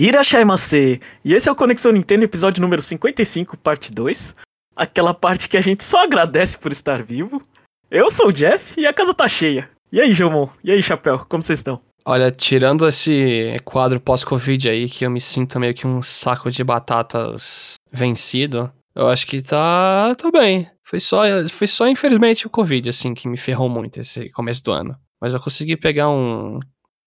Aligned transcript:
Irashaimase! 0.00 0.98
E 1.22 1.34
esse 1.34 1.46
é 1.46 1.52
o 1.52 1.54
Conexão 1.54 1.92
Nintendo, 1.92 2.24
episódio 2.24 2.62
número 2.62 2.80
55, 2.80 3.58
parte 3.58 3.92
2. 3.92 4.34
Aquela 4.74 5.12
parte 5.12 5.46
que 5.46 5.58
a 5.58 5.60
gente 5.60 5.84
só 5.84 6.04
agradece 6.04 6.56
por 6.56 6.72
estar 6.72 7.02
vivo. 7.02 7.42
Eu 7.90 8.10
sou 8.10 8.28
o 8.28 8.32
Jeff 8.32 8.80
e 8.80 8.86
a 8.86 8.94
casa 8.94 9.12
tá 9.12 9.28
cheia. 9.28 9.68
E 9.92 10.00
aí, 10.00 10.14
Jomon? 10.14 10.48
E 10.64 10.70
aí, 10.70 10.82
Chapéu? 10.82 11.18
Como 11.28 11.42
vocês 11.42 11.58
estão? 11.58 11.82
Olha, 12.06 12.30
tirando 12.30 12.88
esse 12.88 13.58
quadro 13.62 14.00
pós-Covid 14.00 14.70
aí, 14.70 14.88
que 14.88 15.04
eu 15.04 15.10
me 15.10 15.20
sinto 15.20 15.60
meio 15.60 15.74
que 15.74 15.86
um 15.86 16.00
saco 16.00 16.50
de 16.50 16.64
batatas 16.64 17.74
vencido, 17.92 18.72
eu 18.94 19.06
acho 19.06 19.26
que 19.26 19.42
tá. 19.42 20.14
tô 20.16 20.30
bem. 20.30 20.66
Foi 20.82 20.98
só, 20.98 21.24
foi 21.50 21.66
só 21.66 21.86
infelizmente, 21.86 22.46
o 22.46 22.50
Covid, 22.50 22.88
assim, 22.88 23.12
que 23.12 23.28
me 23.28 23.36
ferrou 23.36 23.68
muito 23.68 24.00
esse 24.00 24.30
começo 24.30 24.64
do 24.64 24.72
ano. 24.72 24.96
Mas 25.20 25.34
eu 25.34 25.40
consegui 25.40 25.76
pegar 25.76 26.08
um, 26.08 26.58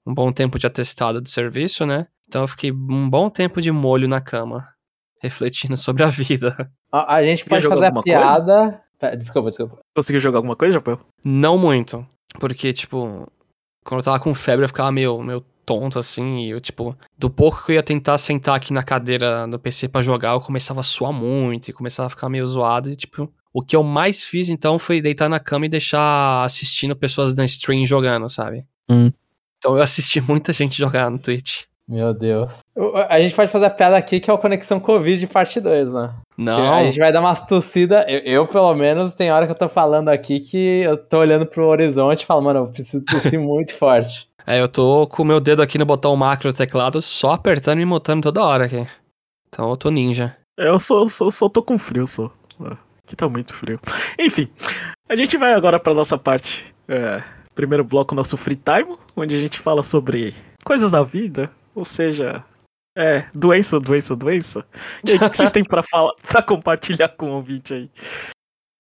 um 0.05 0.13
bom 0.13 0.31
tempo 0.31 0.59
de 0.59 0.67
atestado 0.67 1.19
de 1.19 1.31
serviço, 1.31 1.87
né? 1.87 2.05
Então 2.33 2.41
eu 2.41 2.47
fiquei 2.47 2.71
um 2.71 3.07
bom 3.07 3.29
tempo 3.29 3.61
de 3.61 3.71
molho 3.71 4.07
na 4.07 4.19
cama, 4.19 4.67
refletindo 5.21 5.77
sobre 5.77 6.01
a 6.01 6.07
vida. 6.07 6.67
A, 6.91 7.17
a 7.17 7.23
gente 7.23 7.45
pode 7.45 7.67
fazer 7.67 7.85
a 7.85 8.01
piada. 8.01 8.81
Coisa? 8.99 9.15
Desculpa, 9.15 9.49
desculpa. 9.49 9.77
Conseguiu 9.95 10.19
jogar 10.19 10.39
alguma 10.39 10.55
coisa, 10.55 10.73
Japão? 10.73 10.97
Não 11.23 11.59
muito. 11.59 12.03
Porque, 12.39 12.73
tipo, 12.73 13.27
quando 13.85 13.99
eu 13.99 14.03
tava 14.03 14.19
com 14.19 14.33
febre, 14.33 14.65
eu 14.65 14.67
ficava 14.67 14.91
meio, 14.91 15.21
meio 15.21 15.45
tonto, 15.63 15.99
assim, 15.99 16.39
e 16.39 16.49
eu, 16.49 16.59
tipo, 16.59 16.97
do 17.15 17.29
pouco 17.29 17.63
que 17.63 17.73
eu 17.73 17.75
ia 17.75 17.83
tentar 17.83 18.17
sentar 18.17 18.55
aqui 18.55 18.73
na 18.73 18.81
cadeira 18.81 19.47
do 19.47 19.59
PC 19.59 19.87
para 19.87 20.01
jogar, 20.01 20.31
eu 20.31 20.41
começava 20.41 20.79
a 20.79 20.83
suar 20.83 21.13
muito 21.13 21.67
e 21.67 21.73
começava 21.73 22.07
a 22.07 22.09
ficar 22.09 22.29
meio 22.29 22.47
zoado, 22.47 22.89
e, 22.89 22.95
tipo, 22.95 23.31
o 23.53 23.61
que 23.61 23.75
eu 23.75 23.83
mais 23.83 24.23
fiz, 24.23 24.49
então, 24.49 24.79
foi 24.79 25.01
deitar 25.01 25.29
na 25.29 25.39
cama 25.39 25.67
e 25.67 25.69
deixar 25.69 26.43
assistindo 26.43 26.95
pessoas 26.95 27.35
na 27.35 27.45
stream 27.45 27.85
jogando, 27.85 28.27
sabe? 28.27 28.65
Hum. 28.89 29.11
Então 29.59 29.77
eu 29.77 29.83
assisti 29.83 30.19
muita 30.27 30.51
gente 30.51 30.75
jogar 30.75 31.11
no 31.11 31.19
Twitch. 31.19 31.65
Meu 31.87 32.13
Deus. 32.13 32.59
A 33.09 33.21
gente 33.21 33.35
pode 33.35 33.51
fazer 33.51 33.65
a 33.65 33.69
piada 33.69 33.97
aqui 33.97 34.19
que 34.19 34.29
é 34.29 34.33
o 34.33 34.37
Conexão 34.37 34.79
Covid 34.79 35.27
parte 35.27 35.59
2, 35.59 35.93
né? 35.93 36.13
Não. 36.37 36.73
A 36.73 36.83
gente 36.83 36.97
vai 36.97 37.11
dar 37.11 37.19
umas 37.19 37.45
tossidas. 37.45 38.05
Eu, 38.07 38.19
eu, 38.19 38.47
pelo 38.47 38.73
menos, 38.73 39.13
tem 39.13 39.31
hora 39.31 39.45
que 39.45 39.51
eu 39.51 39.57
tô 39.57 39.67
falando 39.67 40.09
aqui 40.09 40.39
que 40.39 40.81
eu 40.81 40.97
tô 40.97 41.19
olhando 41.19 41.45
pro 41.45 41.67
horizonte 41.67 42.21
e 42.21 42.25
falo, 42.25 42.41
mano, 42.41 42.61
eu 42.61 42.67
preciso 42.67 43.03
tossir 43.03 43.39
muito 43.39 43.75
forte. 43.75 44.27
É, 44.45 44.59
eu 44.59 44.67
tô 44.67 45.07
com 45.07 45.23
o 45.23 45.25
meu 45.25 45.39
dedo 45.39 45.61
aqui 45.61 45.77
no 45.77 45.85
botão 45.85 46.15
macro 46.15 46.51
do 46.51 46.57
teclado, 46.57 47.01
só 47.01 47.33
apertando 47.33 47.79
e 47.79 47.85
mutando 47.85 48.23
toda 48.23 48.43
hora 48.43 48.65
aqui. 48.65 48.87
Então 49.47 49.69
eu 49.69 49.77
tô 49.77 49.89
ninja. 49.89 50.35
Eu 50.57 50.79
só, 50.79 51.07
só, 51.07 51.29
só 51.29 51.49
tô 51.49 51.61
com 51.61 51.77
frio, 51.77 52.07
só. 52.07 52.31
Aqui 53.05 53.15
tá 53.15 53.27
muito 53.27 53.53
frio. 53.53 53.79
Enfim, 54.19 54.47
a 55.09 55.15
gente 55.15 55.37
vai 55.37 55.53
agora 55.53 55.79
pra 55.79 55.93
nossa 55.93 56.17
parte. 56.17 56.65
É, 56.87 57.21
primeiro 57.53 57.83
bloco, 57.83 58.15
nosso 58.15 58.37
free 58.37 58.57
time, 58.57 58.97
onde 59.15 59.35
a 59.35 59.39
gente 59.39 59.59
fala 59.59 59.83
sobre 59.83 60.33
coisas 60.63 60.91
da 60.91 61.03
vida, 61.03 61.49
ou 61.75 61.85
seja, 61.85 62.43
é, 62.95 63.25
doença, 63.33 63.79
doença, 63.79 64.15
doença. 64.15 64.65
E 65.07 65.11
aí, 65.11 65.17
o 65.17 65.29
que 65.29 65.37
vocês 65.37 65.51
têm 65.51 65.63
pra, 65.63 65.81
falar, 65.81 66.13
pra 66.27 66.43
compartilhar 66.43 67.09
com 67.09 67.31
o 67.31 67.35
ouvinte 67.35 67.73
aí? 67.73 67.89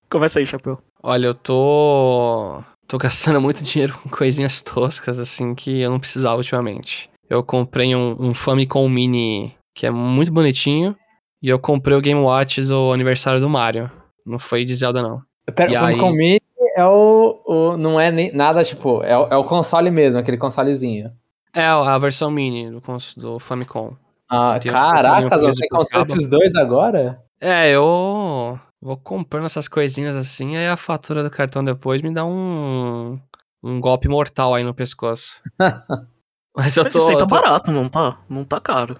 Começa 0.09 0.39
aí, 0.39 0.45
Chapéu. 0.45 0.79
Olha, 1.01 1.27
eu 1.27 1.33
tô. 1.33 2.63
tô 2.87 2.97
gastando 2.97 3.41
muito 3.41 3.63
dinheiro 3.63 3.97
com 3.97 4.09
coisinhas 4.09 4.61
toscas, 4.61 5.19
assim, 5.19 5.55
que 5.55 5.79
eu 5.79 5.89
não 5.89 5.99
precisava 5.99 6.37
ultimamente. 6.37 7.09
Eu 7.27 7.43
comprei 7.43 7.95
um, 7.95 8.15
um 8.19 8.33
Famicom 8.33 8.87
Mini 8.87 9.55
que 9.75 9.87
é 9.87 9.91
muito 9.91 10.31
bonitinho. 10.31 10.95
E 11.41 11.49
eu 11.49 11.59
comprei 11.59 11.97
o 11.97 12.01
Game 12.01 12.21
Watch 12.21 12.61
do 12.61 12.93
aniversário 12.93 13.41
do 13.41 13.49
Mario. 13.49 13.91
Não 14.25 14.39
foi 14.39 14.63
de 14.63 14.75
Zelda, 14.75 15.01
não. 15.01 15.21
Pera, 15.53 15.71
o 15.71 15.73
Famicom 15.73 16.09
aí... 16.09 16.15
Mini 16.15 16.41
é 16.77 16.85
o, 16.85 17.41
o. 17.45 17.77
Não 17.77 17.99
é 17.99 18.11
nem, 18.11 18.31
nada, 18.31 18.63
tipo, 18.63 19.03
é, 19.03 19.11
é 19.11 19.35
o 19.35 19.43
console 19.43 19.89
mesmo, 19.89 20.19
aquele 20.19 20.37
consolezinho. 20.37 21.11
É, 21.53 21.65
a 21.65 21.97
versão 21.97 22.31
mini 22.31 22.71
do, 22.71 22.81
do 23.17 23.39
Famicom. 23.39 23.95
Ah, 24.29 24.59
caraca, 24.59 25.37
você 25.37 25.65
encontrou 25.65 26.01
esses 26.01 26.27
dois 26.27 26.55
agora? 26.55 27.23
É, 27.39 27.69
eu 27.69 28.59
vou 28.81 28.97
comprando 28.97 29.45
essas 29.45 29.67
coisinhas 29.67 30.15
assim, 30.15 30.55
aí 30.55 30.67
a 30.67 30.75
fatura 30.77 31.21
do 31.21 31.29
cartão 31.29 31.63
depois 31.63 32.01
me 32.01 32.11
dá 32.11 32.25
um, 32.25 33.19
um 33.61 33.79
golpe 33.79 34.07
mortal 34.07 34.55
aí 34.55 34.63
no 34.63 34.73
pescoço. 34.73 35.39
Mas 36.55 36.77
eu 36.77 36.83
tô. 36.83 36.89
Mas 36.89 36.95
isso 36.95 37.09
aí 37.09 37.17
tá 37.17 37.27
tô... 37.27 37.35
barato, 37.35 37.71
não 37.71 37.89
tá? 37.89 38.17
Não 38.29 38.43
tá 38.43 38.59
caro. 38.59 38.99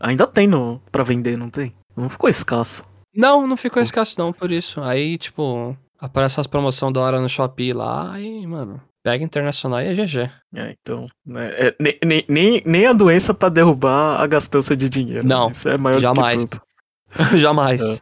Ainda 0.00 0.26
tem 0.26 0.46
no, 0.46 0.80
pra 0.90 1.02
vender, 1.02 1.36
não 1.36 1.50
tem? 1.50 1.74
Não 1.96 2.08
ficou 2.08 2.30
escasso. 2.30 2.84
Não, 3.14 3.46
não 3.46 3.56
ficou 3.56 3.82
escasso 3.82 4.18
não, 4.18 4.32
por 4.32 4.50
isso. 4.50 4.80
Aí, 4.80 5.18
tipo, 5.18 5.76
aparece 5.98 6.40
as 6.40 6.46
promoções 6.46 6.92
da 6.92 7.00
hora 7.00 7.20
no 7.20 7.28
Shopee 7.28 7.72
lá, 7.72 8.12
aí, 8.12 8.46
mano, 8.46 8.80
pega 9.02 9.24
internacional 9.24 9.80
e 9.80 9.86
é 9.86 9.94
GG. 9.94 10.30
É, 10.54 10.76
então, 10.80 11.06
né, 11.24 11.50
é, 11.52 11.76
nem, 12.04 12.24
nem, 12.28 12.62
nem 12.64 12.86
a 12.86 12.92
doença 12.92 13.32
para 13.32 13.48
derrubar 13.48 14.20
a 14.20 14.26
gastança 14.26 14.76
de 14.76 14.88
dinheiro. 14.88 15.26
Não, 15.26 15.46
né? 15.46 15.52
isso 15.52 15.68
é 15.68 15.78
maior 15.78 16.00
jamais. 16.00 16.36
do 16.36 16.42
que 16.42 16.58
tudo. 16.58 17.38
jamais. 17.38 17.82
É. 17.82 18.00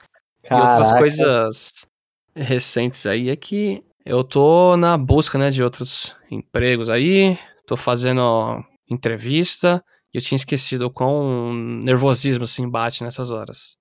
E 0.51 0.55
outras 0.55 0.93
coisas 0.93 1.87
recentes 2.35 3.07
aí 3.07 3.31
é 3.31 3.37
que 3.37 3.83
eu 4.05 4.25
tô 4.25 4.77
na 4.77 4.97
busca, 4.97 5.39
né, 5.39 5.51
de 5.51 5.63
outros 5.63 6.17
empregos 6.31 6.89
aí, 6.89 7.39
tô 7.67 7.77
fazendo 7.77 8.65
entrevista, 8.91 9.85
e 10.13 10.17
eu 10.17 10.23
tinha 10.23 10.37
esquecido 10.37 10.87
o 10.87 10.91
quão 10.91 11.53
nervosismo 11.53 12.45
assim 12.45 12.69
bate 12.69 13.05
nessas 13.05 13.31
horas. 13.31 13.77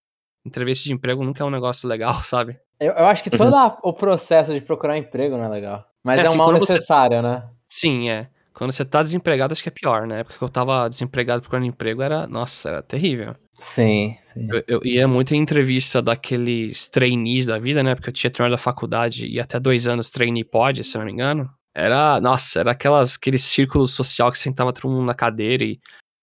Entrevista 0.46 0.84
de 0.84 0.94
emprego 0.94 1.24
nunca 1.24 1.44
é 1.44 1.46
um 1.46 1.50
negócio 1.50 1.88
legal, 1.88 2.22
sabe? 2.24 2.60
Eu, 2.80 2.94
eu 2.94 3.06
acho 3.08 3.24
que 3.24 3.30
todo 3.30 3.54
uhum. 3.54 3.78
o 3.84 3.94
processo 3.94 4.54
de 4.54 4.62
procurar 4.62 4.98
emprego 4.98 5.38
não 5.38 5.46
é 5.46 5.50
legal. 5.50 5.84
Mas 6.04 6.20
é, 6.20 6.22
é 6.22 6.26
um 6.26 6.28
assim, 6.30 6.38
mal 6.38 6.54
necessário, 6.54 7.18
você... 7.18 7.22
né? 7.22 7.44
Sim, 7.68 8.10
é. 8.10 8.30
Quando 8.54 8.72
você 8.72 8.84
tá 8.84 9.04
desempregado, 9.04 9.52
acho 9.52 9.62
que 9.62 9.70
é 9.70 9.72
pior, 9.72 10.08
né? 10.08 10.24
Porque 10.24 10.44
eu 10.44 10.50
tava 10.50 10.90
desempregado 10.90 11.42
procurando 11.42 11.68
emprego, 11.68 12.02
era. 12.02 12.26
Nossa, 12.28 12.70
era 12.70 12.82
terrível. 12.82 13.36
Sim, 13.60 14.16
sim. 14.24 14.48
Eu, 14.52 14.64
eu 14.68 14.82
ia 14.84 15.08
muito 15.08 15.34
em 15.34 15.40
entrevista 15.40 16.02
daqueles 16.02 16.90
trainees 16.90 17.48
da 17.48 17.60
vida, 17.60 17.84
né? 17.84 17.94
Porque 17.94 18.10
eu 18.10 18.14
tinha 18.14 18.32
terminado 18.32 18.56
a 18.56 18.58
faculdade 18.58 19.28
e 19.28 19.40
até 19.40 19.60
dois 19.60 19.88
anos 19.88 20.10
trainee 20.10 20.44
pod, 20.44 20.84
se 20.84 20.96
eu 20.96 21.00
não 21.00 21.06
me 21.06 21.12
engano. 21.12 21.50
Era, 21.76 22.20
nossa, 22.20 22.60
era 22.60 22.72
aquelas, 22.72 23.16
aquele 23.16 23.38
círculo 23.38 23.88
social 23.88 24.32
que 24.32 24.40
sentava 24.40 24.74
todo 24.74 24.90
mundo 24.90 25.06
na 25.06 25.14
cadeira 25.14 25.64
e. 25.64 25.80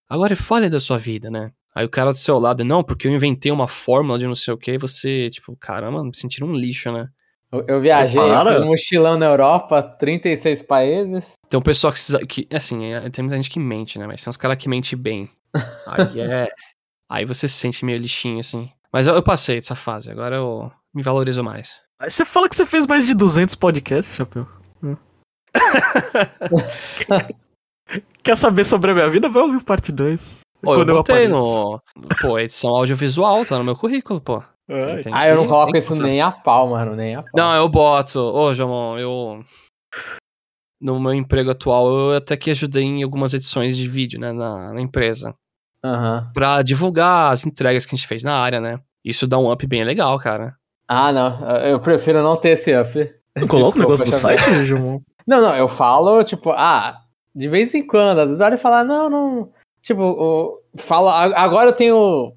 Agora 0.09 0.35
fale 0.35 0.69
da 0.69 0.79
sua 0.79 0.97
vida, 0.97 1.31
né? 1.31 1.51
Aí 1.75 1.85
o 1.85 1.89
cara 1.89 2.13
do 2.13 2.17
seu 2.17 2.39
lado, 2.39 2.63
não, 2.63 2.81
porque 2.81 3.05
eu 3.05 3.11
inventei 3.11 3.51
uma 3.51 3.67
fórmula 3.67 4.17
de 4.17 4.25
não 4.25 4.33
sei 4.33 4.53
o 4.53 4.57
que, 4.57 4.71
e 4.71 4.77
você, 4.77 5.29
tipo, 5.29 5.55
caramba, 5.57 6.03
me 6.03 6.15
sentindo 6.15 6.45
um 6.45 6.53
lixo, 6.53 6.89
né? 6.89 7.09
Eu, 7.51 7.65
eu 7.67 7.81
viajei, 7.81 8.19
fui 8.19 8.59
um 8.59 8.67
mochilão 8.67 9.17
na 9.17 9.25
Europa, 9.25 9.83
36 9.83 10.61
países. 10.61 11.33
Tem 11.49 11.59
um 11.59 11.63
pessoal 11.63 11.93
que, 11.93 12.25
que 12.25 12.55
assim, 12.55 12.85
é, 12.85 13.09
tem 13.09 13.23
muita 13.23 13.35
gente 13.35 13.49
que 13.49 13.59
mente, 13.59 13.99
né? 13.99 14.07
Mas 14.07 14.23
tem 14.23 14.29
uns 14.29 14.37
caras 14.37 14.57
que 14.57 14.69
mentem 14.69 14.97
bem. 14.97 15.29
Aí 15.85 16.21
é. 16.21 16.47
aí 17.09 17.25
você 17.25 17.47
se 17.47 17.55
sente 17.55 17.83
meio 17.83 17.97
lixinho, 17.97 18.39
assim. 18.39 18.69
Mas 18.91 19.07
eu, 19.07 19.13
eu, 19.13 19.21
passei 19.21 19.57
dessa 19.57 19.75
fase, 19.75 20.09
agora 20.09 20.37
eu 20.37 20.71
me 20.93 21.03
valorizo 21.03 21.43
mais. 21.43 21.81
Aí 21.99 22.09
você 22.09 22.23
fala 22.23 22.47
que 22.47 22.55
você 22.55 22.65
fez 22.65 22.87
mais 22.87 23.05
de 23.05 23.13
200 23.13 23.53
podcasts, 23.55 24.15
Chapéu. 24.15 24.47
Hum. 24.81 24.95
Quer 28.23 28.35
saber 28.35 28.63
sobre 28.63 28.91
a 28.91 28.93
minha 28.93 29.09
vida? 29.09 29.29
Vai 29.29 29.43
ouvir 29.43 29.63
parte 29.63 29.91
2. 29.91 30.44
Pô, 30.65 30.75
quando 30.75 30.89
eu 30.89 30.95
botei 30.95 31.25
eu 31.25 31.29
no. 31.29 31.81
Pô, 32.19 32.39
edição 32.39 32.75
audiovisual, 32.75 33.45
tá 33.45 33.57
no 33.57 33.63
meu 33.63 33.75
currículo, 33.75 34.19
pô. 34.19 34.43
É. 34.67 34.99
Ah, 35.11 35.27
eu 35.27 35.35
não 35.35 35.47
coloco 35.47 35.77
isso 35.77 35.95
nem 35.95 36.21
a 36.21 36.31
pau, 36.31 36.69
mano, 36.69 36.95
nem 36.95 37.15
a 37.15 37.21
pau. 37.21 37.31
Não, 37.35 37.55
eu 37.55 37.69
boto. 37.69 38.19
Ô, 38.19 38.53
Jamon, 38.53 38.97
eu. 38.97 39.45
No 40.81 40.99
meu 40.99 41.13
emprego 41.13 41.51
atual, 41.51 41.87
eu 41.87 42.17
até 42.17 42.35
que 42.35 42.51
ajudei 42.51 42.83
em 42.83 43.03
algumas 43.03 43.33
edições 43.33 43.77
de 43.77 43.87
vídeo, 43.87 44.19
né, 44.19 44.31
na, 44.33 44.73
na 44.73 44.81
empresa. 44.81 45.33
Uhum. 45.83 46.31
Pra 46.33 46.61
divulgar 46.61 47.31
as 47.31 47.45
entregas 47.45 47.85
que 47.85 47.95
a 47.95 47.97
gente 47.97 48.07
fez 48.07 48.23
na 48.23 48.33
área, 48.33 48.59
né? 48.59 48.79
Isso 49.03 49.27
dá 49.27 49.37
um 49.37 49.51
up 49.51 49.65
bem 49.67 49.83
legal, 49.83 50.17
cara. 50.19 50.55
Ah, 50.87 51.11
não. 51.11 51.49
Eu 51.61 51.79
prefiro 51.79 52.21
não 52.23 52.35
ter 52.35 52.49
esse 52.49 52.75
up. 52.75 53.07
Coloca 53.47 53.77
o 53.77 53.81
negócio 53.81 54.05
do 54.05 54.11
site, 54.11 54.41
Jamon? 54.65 54.99
Não, 55.27 55.41
não, 55.41 55.55
eu 55.55 55.67
falo, 55.67 56.23
tipo, 56.23 56.51
ah, 56.51 57.01
de 57.33 57.47
vez 57.47 57.73
em 57.73 57.85
quando, 57.85 58.19
às 58.19 58.27
vezes 58.29 58.41
olha 58.41 58.55
e 58.55 58.59
fala, 58.59 58.83
não, 58.83 59.09
não, 59.09 59.51
Tipo, 59.85 60.63
fala, 60.77 61.31
agora 61.37 61.69
eu 61.69 61.73
tenho. 61.73 62.33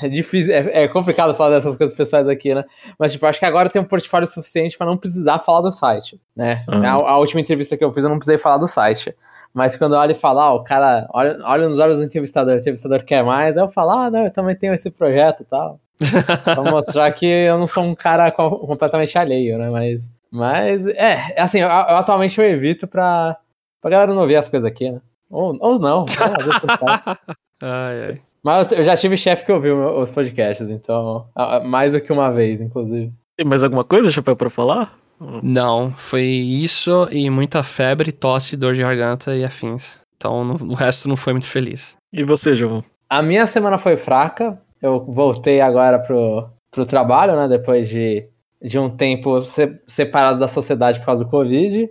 É, 0.00 0.08
difícil, 0.08 0.54
é, 0.54 0.84
é, 0.84 0.88
complicado 0.88 1.34
falar 1.34 1.50
dessas 1.50 1.76
coisas 1.76 1.96
pessoais 1.96 2.28
aqui, 2.28 2.54
né? 2.54 2.64
Mas, 2.96 3.10
tipo, 3.10 3.26
acho 3.26 3.40
que 3.40 3.44
agora 3.44 3.66
eu 3.66 3.72
tenho 3.72 3.84
um 3.84 3.88
portfólio 3.88 4.28
suficiente 4.28 4.78
para 4.78 4.86
não 4.86 4.96
precisar 4.96 5.40
falar 5.40 5.62
do 5.62 5.72
site, 5.72 6.20
né? 6.36 6.64
Uhum. 6.68 6.84
A, 6.84 7.10
a, 7.10 7.18
última 7.18 7.40
entrevista 7.40 7.76
que 7.76 7.82
eu 7.82 7.92
fiz 7.92 8.04
eu 8.04 8.10
não 8.10 8.18
precisei 8.18 8.38
falar 8.38 8.58
do 8.58 8.68
site. 8.68 9.16
Mas 9.52 9.74
quando 9.74 9.94
eu 9.94 9.98
olho 9.98 10.12
e 10.12 10.14
falo, 10.14 10.38
ah, 10.38 10.54
o 10.54 10.62
cara, 10.62 11.08
olha, 11.12 11.36
olha 11.42 11.68
nos 11.68 11.78
olhos 11.80 11.96
do 11.96 12.04
entrevistador, 12.04 12.54
o 12.54 12.58
entrevistador 12.58 13.02
quer 13.04 13.24
mais, 13.24 13.56
eu 13.56 13.68
falo, 13.68 13.90
ah, 13.90 14.10
não, 14.10 14.24
eu 14.24 14.30
também 14.30 14.54
tenho 14.54 14.72
esse 14.72 14.88
projeto 14.88 15.42
e 15.42 15.46
tal. 15.46 15.80
pra 16.44 16.62
mostrar 16.62 17.10
que 17.10 17.26
eu 17.26 17.58
não 17.58 17.66
sou 17.66 17.82
um 17.82 17.96
cara 17.96 18.30
completamente 18.30 19.18
alheio, 19.18 19.58
né? 19.58 19.70
Mas, 19.70 20.12
mas 20.30 20.86
é, 20.86 21.34
assim, 21.36 21.58
eu, 21.58 21.68
eu, 21.68 21.72
atualmente 21.72 22.38
eu 22.38 22.44
evito 22.44 22.86
pra, 22.86 23.36
pra 23.80 23.90
galera 23.90 24.14
não 24.14 24.26
ver 24.26 24.36
as 24.36 24.48
coisas 24.48 24.68
aqui, 24.68 24.92
né? 24.92 25.00
Ou, 25.30 25.56
ou 25.60 25.78
não. 25.78 26.04
ai, 27.62 28.04
ai. 28.04 28.22
Mas 28.42 28.70
eu 28.70 28.84
já 28.84 28.96
tive 28.96 29.16
chefe 29.16 29.44
que 29.44 29.52
ouviu 29.52 29.76
os 29.98 30.10
podcasts, 30.10 30.68
então. 30.70 31.26
Mais 31.64 31.92
do 31.92 32.00
que 32.00 32.12
uma 32.12 32.30
vez, 32.30 32.60
inclusive. 32.60 33.12
Tem 33.36 33.46
mais 33.46 33.64
alguma 33.64 33.84
coisa, 33.84 34.10
Chapéu, 34.10 34.36
pra 34.36 34.48
falar? 34.48 34.94
Não, 35.42 35.92
foi 35.92 36.24
isso 36.24 37.08
e 37.10 37.28
muita 37.30 37.62
febre, 37.62 38.12
tosse, 38.12 38.56
dor 38.56 38.74
de 38.74 38.82
garganta 38.82 39.34
e 39.34 39.44
afins. 39.44 39.98
Então 40.16 40.44
no, 40.44 40.72
o 40.72 40.74
resto 40.74 41.08
não 41.08 41.16
foi 41.16 41.32
muito 41.32 41.48
feliz. 41.48 41.96
E 42.12 42.22
você, 42.22 42.54
João? 42.54 42.82
A 43.08 43.22
minha 43.22 43.46
semana 43.46 43.78
foi 43.78 43.96
fraca. 43.96 44.60
Eu 44.80 45.04
voltei 45.04 45.60
agora 45.60 45.98
pro, 45.98 46.48
pro 46.70 46.86
trabalho, 46.86 47.36
né? 47.36 47.48
Depois 47.48 47.88
de, 47.88 48.28
de 48.62 48.78
um 48.78 48.90
tempo 48.90 49.42
se, 49.42 49.78
separado 49.86 50.38
da 50.38 50.48
sociedade 50.48 50.98
por 50.98 51.06
causa 51.06 51.24
do 51.24 51.30
Covid. 51.30 51.90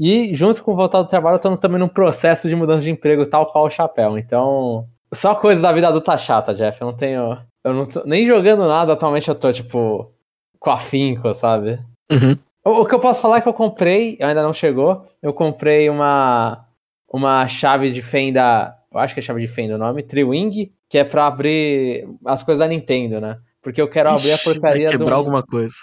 E 0.00 0.34
junto 0.34 0.64
com 0.64 0.74
voltar 0.74 1.02
do 1.02 1.08
trabalho, 1.08 1.36
eu 1.36 1.40
tô 1.40 1.54
também 1.58 1.78
num 1.78 1.86
processo 1.86 2.48
de 2.48 2.56
mudança 2.56 2.80
de 2.80 2.90
emprego, 2.90 3.26
tal 3.26 3.52
qual 3.52 3.66
o 3.66 3.70
chapéu. 3.70 4.16
Então, 4.16 4.88
só 5.12 5.34
coisa 5.34 5.60
da 5.60 5.70
vida 5.72 5.88
adulta 5.88 6.16
chata, 6.16 6.54
Jeff. 6.54 6.80
Eu 6.80 6.86
não 6.86 6.96
tenho. 6.96 7.38
Eu 7.62 7.74
não 7.74 7.84
tô 7.84 8.02
nem 8.06 8.26
jogando 8.26 8.66
nada 8.66 8.94
atualmente, 8.94 9.28
eu 9.28 9.34
tô, 9.34 9.52
tipo, 9.52 10.10
com 10.58 10.70
afinco, 10.70 11.34
sabe? 11.34 11.78
Uhum. 12.10 12.38
O, 12.64 12.80
o 12.80 12.86
que 12.86 12.94
eu 12.94 13.00
posso 13.00 13.20
falar 13.20 13.36
é 13.36 13.40
que 13.42 13.48
eu 13.48 13.52
comprei, 13.52 14.16
ainda 14.22 14.42
não 14.42 14.54
chegou, 14.54 15.06
eu 15.22 15.34
comprei 15.34 15.90
uma 15.90 16.64
uma 17.12 17.46
chave 17.48 17.90
de 17.90 18.00
fenda, 18.00 18.76
eu 18.90 18.98
acho 18.98 19.12
que 19.12 19.20
é 19.20 19.22
chave 19.22 19.40
de 19.40 19.48
fenda 19.48 19.74
o 19.74 19.78
nome, 19.78 20.02
Triwing, 20.02 20.72
que 20.88 20.96
é 20.96 21.04
pra 21.04 21.26
abrir 21.26 22.08
as 22.24 22.42
coisas 22.42 22.60
da 22.60 22.68
Nintendo, 22.68 23.20
né? 23.20 23.38
Porque 23.60 23.82
eu 23.82 23.88
quero 23.88 24.10
abrir 24.10 24.30
a 24.30 24.36
Ixi, 24.36 24.44
vai 24.44 24.54
porcaria 24.54 24.86
do. 24.86 24.92
quebrar 24.92 25.16
alguma 25.16 25.42
coisa. 25.42 25.74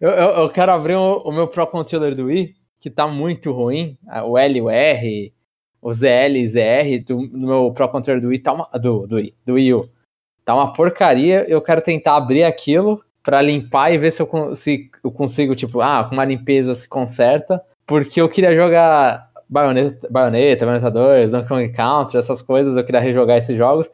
Eu, 0.00 0.10
eu, 0.10 0.28
eu 0.42 0.50
quero 0.50 0.72
abrir 0.72 0.96
o, 0.96 1.18
o 1.18 1.32
meu 1.32 1.48
Pro 1.48 1.66
Controller 1.66 2.14
do 2.14 2.26
Wii, 2.26 2.54
que 2.80 2.90
tá 2.90 3.06
muito 3.06 3.52
ruim. 3.52 3.96
ah, 4.08 4.24
O 4.24 4.36
L 4.36 4.60
o 4.62 4.70
R, 4.70 5.32
o 5.80 5.92
ZL 5.92 6.36
e 6.36 6.48
ZR 6.48 7.04
do, 7.06 7.26
do 7.28 7.46
meu 7.46 7.72
Pro 7.72 7.88
Controller 7.88 8.20
do 8.22 8.28
Wii 8.28 8.38
tá 8.40 8.52
uma. 8.52 8.68
Do, 8.78 9.06
do, 9.06 9.16
Wii, 9.16 9.34
do 9.46 9.54
Wii 9.54 9.74
U. 9.74 9.88
Tá 10.44 10.54
uma 10.54 10.72
porcaria. 10.72 11.44
Eu 11.48 11.62
quero 11.62 11.80
tentar 11.80 12.16
abrir 12.16 12.44
aquilo 12.44 13.02
pra 13.22 13.40
limpar 13.40 13.90
e 13.92 13.98
ver 13.98 14.10
se 14.10 14.20
eu, 14.20 14.54
se 14.54 14.90
eu 15.02 15.10
consigo, 15.10 15.54
tipo, 15.54 15.80
ah, 15.80 16.04
com 16.04 16.14
uma 16.14 16.24
limpeza 16.24 16.74
se 16.74 16.88
conserta. 16.88 17.62
Porque 17.86 18.20
eu 18.20 18.28
queria 18.28 18.54
jogar 18.54 19.30
Bayonetta, 19.48 20.08
Bayonetta, 20.10 20.66
Bayonetta 20.66 20.90
2, 20.90 21.32
Donkey 21.32 21.48
Kong 21.48 21.72
Country, 21.72 22.18
essas 22.18 22.42
coisas. 22.42 22.76
Eu 22.76 22.84
queria 22.84 23.00
rejogar 23.00 23.38
esses 23.38 23.56
jogos. 23.56 23.90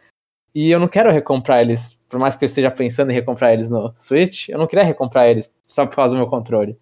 E 0.55 0.71
eu 0.71 0.81
não 0.81 0.89
quero 0.89 1.11
recomprar 1.11 1.61
eles, 1.61 1.97
por 2.09 2.19
mais 2.19 2.37
que 2.37 2.45
eu 2.45 2.47
esteja 2.47 2.71
pensando 2.71 3.11
em 3.11 3.15
recomprar 3.15 3.53
eles 3.53 3.71
no 3.71 3.93
Switch, 3.97 4.49
eu 4.49 4.59
não 4.59 4.67
queria 4.67 4.85
recomprar 4.85 5.29
eles 5.29 5.53
só 5.67 5.87
por 5.87 5.95
causa 5.97 6.15
do 6.15 6.19
meu 6.19 6.27
controle. 6.27 6.77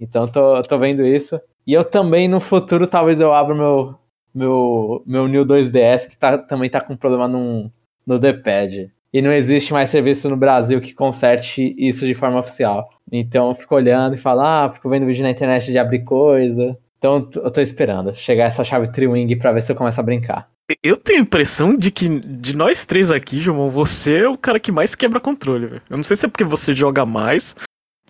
Então 0.00 0.28
tô, 0.28 0.60
tô 0.62 0.78
vendo 0.78 1.04
isso. 1.04 1.40
E 1.66 1.72
eu 1.72 1.84
também, 1.84 2.28
no 2.28 2.40
futuro, 2.40 2.86
talvez 2.86 3.18
eu 3.20 3.32
abra 3.32 3.54
meu, 3.54 3.94
meu, 4.34 5.02
meu 5.06 5.26
New 5.26 5.44
2DS, 5.46 6.08
que 6.08 6.16
tá, 6.16 6.36
também 6.38 6.68
tá 6.70 6.80
com 6.80 6.96
problema 6.96 7.26
num, 7.26 7.70
no 8.06 8.18
D-pad. 8.18 8.92
E 9.12 9.22
não 9.22 9.32
existe 9.32 9.72
mais 9.72 9.88
serviço 9.88 10.28
no 10.28 10.36
Brasil 10.36 10.80
que 10.80 10.92
conserte 10.92 11.74
isso 11.78 12.04
de 12.04 12.12
forma 12.12 12.38
oficial. 12.38 12.88
Então 13.10 13.48
eu 13.48 13.54
fico 13.54 13.74
olhando 13.74 14.14
e 14.14 14.18
falo, 14.18 14.40
ah, 14.42 14.70
fico 14.74 14.90
vendo 14.90 15.06
vídeo 15.06 15.22
na 15.22 15.30
internet 15.30 15.70
de 15.72 15.78
abrir 15.78 16.04
coisa. 16.04 16.76
Então 16.98 17.28
eu 17.34 17.50
tô- 17.50 17.60
esperando 17.60 18.14
chegar 18.14 18.44
essa 18.44 18.62
chave 18.64 18.92
Triwing 18.92 19.34
pra 19.38 19.52
ver 19.52 19.62
se 19.62 19.72
eu 19.72 19.76
começo 19.76 19.98
a 19.98 20.02
brincar. 20.02 20.50
Eu 20.82 20.96
tenho 20.96 21.20
a 21.20 21.22
impressão 21.22 21.76
de 21.76 21.90
que 21.90 22.18
de 22.18 22.56
nós 22.56 22.84
três 22.84 23.10
aqui, 23.10 23.38
João, 23.38 23.70
você 23.70 24.20
é 24.24 24.28
o 24.28 24.36
cara 24.36 24.58
que 24.58 24.72
mais 24.72 24.94
quebra 24.94 25.20
controle, 25.20 25.66
velho. 25.66 25.82
Eu 25.88 25.96
não 25.96 26.02
sei 26.02 26.16
se 26.16 26.26
é 26.26 26.28
porque 26.28 26.42
você 26.44 26.72
joga 26.72 27.06
mais 27.06 27.54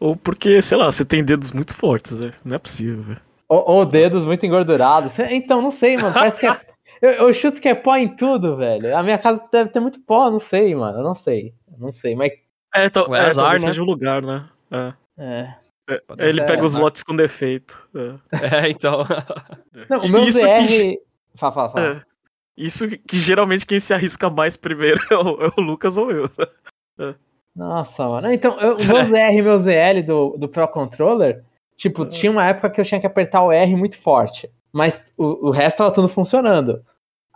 ou 0.01 0.17
porque, 0.17 0.61
sei 0.63 0.79
lá, 0.79 0.87
você 0.87 1.05
tem 1.05 1.23
dedos 1.23 1.53
muito 1.53 1.75
fortes, 1.75 2.19
velho. 2.19 2.35
Não 2.45 2.57
é 2.57 2.59
possível, 2.59 3.03
velho. 3.03 3.21
Ou, 3.49 3.71
ou 3.71 3.85
dedos 3.87 4.25
muito 4.25 4.45
engordurados. 4.45 5.19
Então, 5.19 5.61
não 5.61 5.71
sei, 5.71 5.97
mano. 5.97 6.13
Parece 6.15 6.41
que 6.41 6.47
é. 6.47 6.59
Eu, 7.03 7.11
eu 7.11 7.33
chuto 7.35 7.61
que 7.61 7.69
é 7.69 7.75
pó 7.75 7.95
em 7.95 8.09
tudo, 8.09 8.57
velho. 8.57 8.97
A 8.97 9.03
minha 9.03 9.19
casa 9.19 9.45
deve 9.53 9.69
ter 9.69 9.81
muito 9.81 10.01
pó, 10.01 10.31
não 10.31 10.39
sei, 10.39 10.75
mano. 10.75 11.01
Eu 11.01 11.05
não 11.05 11.15
sei. 11.15 11.53
Eu 11.71 11.79
não 11.79 11.93
sei, 11.93 12.15
mas. 12.15 12.33
É, 12.75 12.89
tal, 12.89 13.15
É 13.15 13.19
é, 13.19 13.27
azar, 13.27 13.45
talvez 13.45 13.63
né? 13.63 13.69
seja 13.69 13.83
o 13.83 13.85
lugar, 13.85 14.23
né? 14.23 14.49
É. 14.71 14.95
É. 15.19 15.55
É, 15.91 16.03
ele 16.21 16.41
ser, 16.41 16.47
pega 16.47 16.65
os 16.65 16.75
né? 16.75 16.81
lotes 16.81 17.03
com 17.03 17.15
defeito. 17.15 17.87
É. 17.95 18.65
É, 18.65 18.71
então. 18.71 19.07
Não, 19.91 20.01
o 20.05 20.09
meu 20.09 20.25
isso 20.25 20.41
ZR. 20.41 20.67
que- 20.67 21.01
Fala, 21.35 21.53
fala, 21.53 21.69
fala. 21.71 22.07
É. 22.59 22.63
Isso 22.63 22.89
que 22.89 23.19
geralmente 23.19 23.67
quem 23.67 23.79
se 23.81 23.93
arrisca 23.93 24.31
mais 24.31 24.57
primeiro 24.57 25.01
é 25.11 25.15
o, 25.17 25.45
é 25.47 25.51
o 25.57 25.61
Lucas 25.61 25.97
ou 25.99 26.11
eu. 26.11 26.29
Nossa, 27.55 28.07
mano. 28.09 28.33
Então, 28.33 28.59
eu, 28.61 28.77
o 28.77 28.85
meu 28.87 29.05
ZR 29.05 29.33
e 29.35 29.43
meu 29.43 29.59
ZL 29.59 30.03
do, 30.07 30.37
do 30.39 30.49
Pro 30.49 30.69
Controller, 30.69 31.43
tipo, 31.77 32.05
tinha 32.07 32.31
uma 32.31 32.45
época 32.47 32.71
que 32.71 32.81
eu 32.81 32.85
tinha 32.85 33.01
que 33.01 33.07
apertar 33.07 33.43
o 33.43 33.53
R 33.53 33.75
muito 33.77 33.99
forte. 33.99 34.51
Mas 34.73 35.03
o, 35.17 35.49
o 35.49 35.51
resto 35.51 35.79
tava 35.79 35.91
tudo 35.91 36.09
funcionando. 36.09 36.83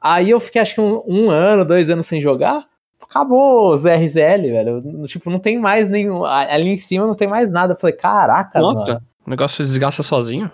Aí 0.02 0.30
eu 0.30 0.40
fiquei 0.40 0.60
acho 0.60 0.74
que 0.74 0.80
um, 0.80 1.02
um 1.06 1.30
ano, 1.30 1.64
dois 1.64 1.88
anos 1.90 2.06
sem 2.06 2.20
jogar. 2.20 2.66
Acabou 3.00 3.68
o 3.70 3.76
ZR 3.76 4.02
e 4.02 4.08
ZL, 4.08 4.42
velho. 4.42 4.82
Não- 4.84 5.06
Tipo, 5.06 5.30
não 5.30 5.38
tem 5.38 5.58
mais 5.58 5.88
nenhum. 5.88 6.24
Ali 6.24 6.70
em 6.70 6.76
cima 6.76 7.06
não 7.06 7.14
tem 7.14 7.26
mais 7.28 7.50
nada. 7.50 7.72
Eu 7.72 7.78
falei, 7.78 7.96
caraca, 7.96 8.60
mano. 8.60 8.78
Nossa, 8.78 9.02
o 9.26 9.30
negócio 9.30 9.64
se 9.64 9.70
desgasta 9.70 10.02
sozinho. 10.02 10.50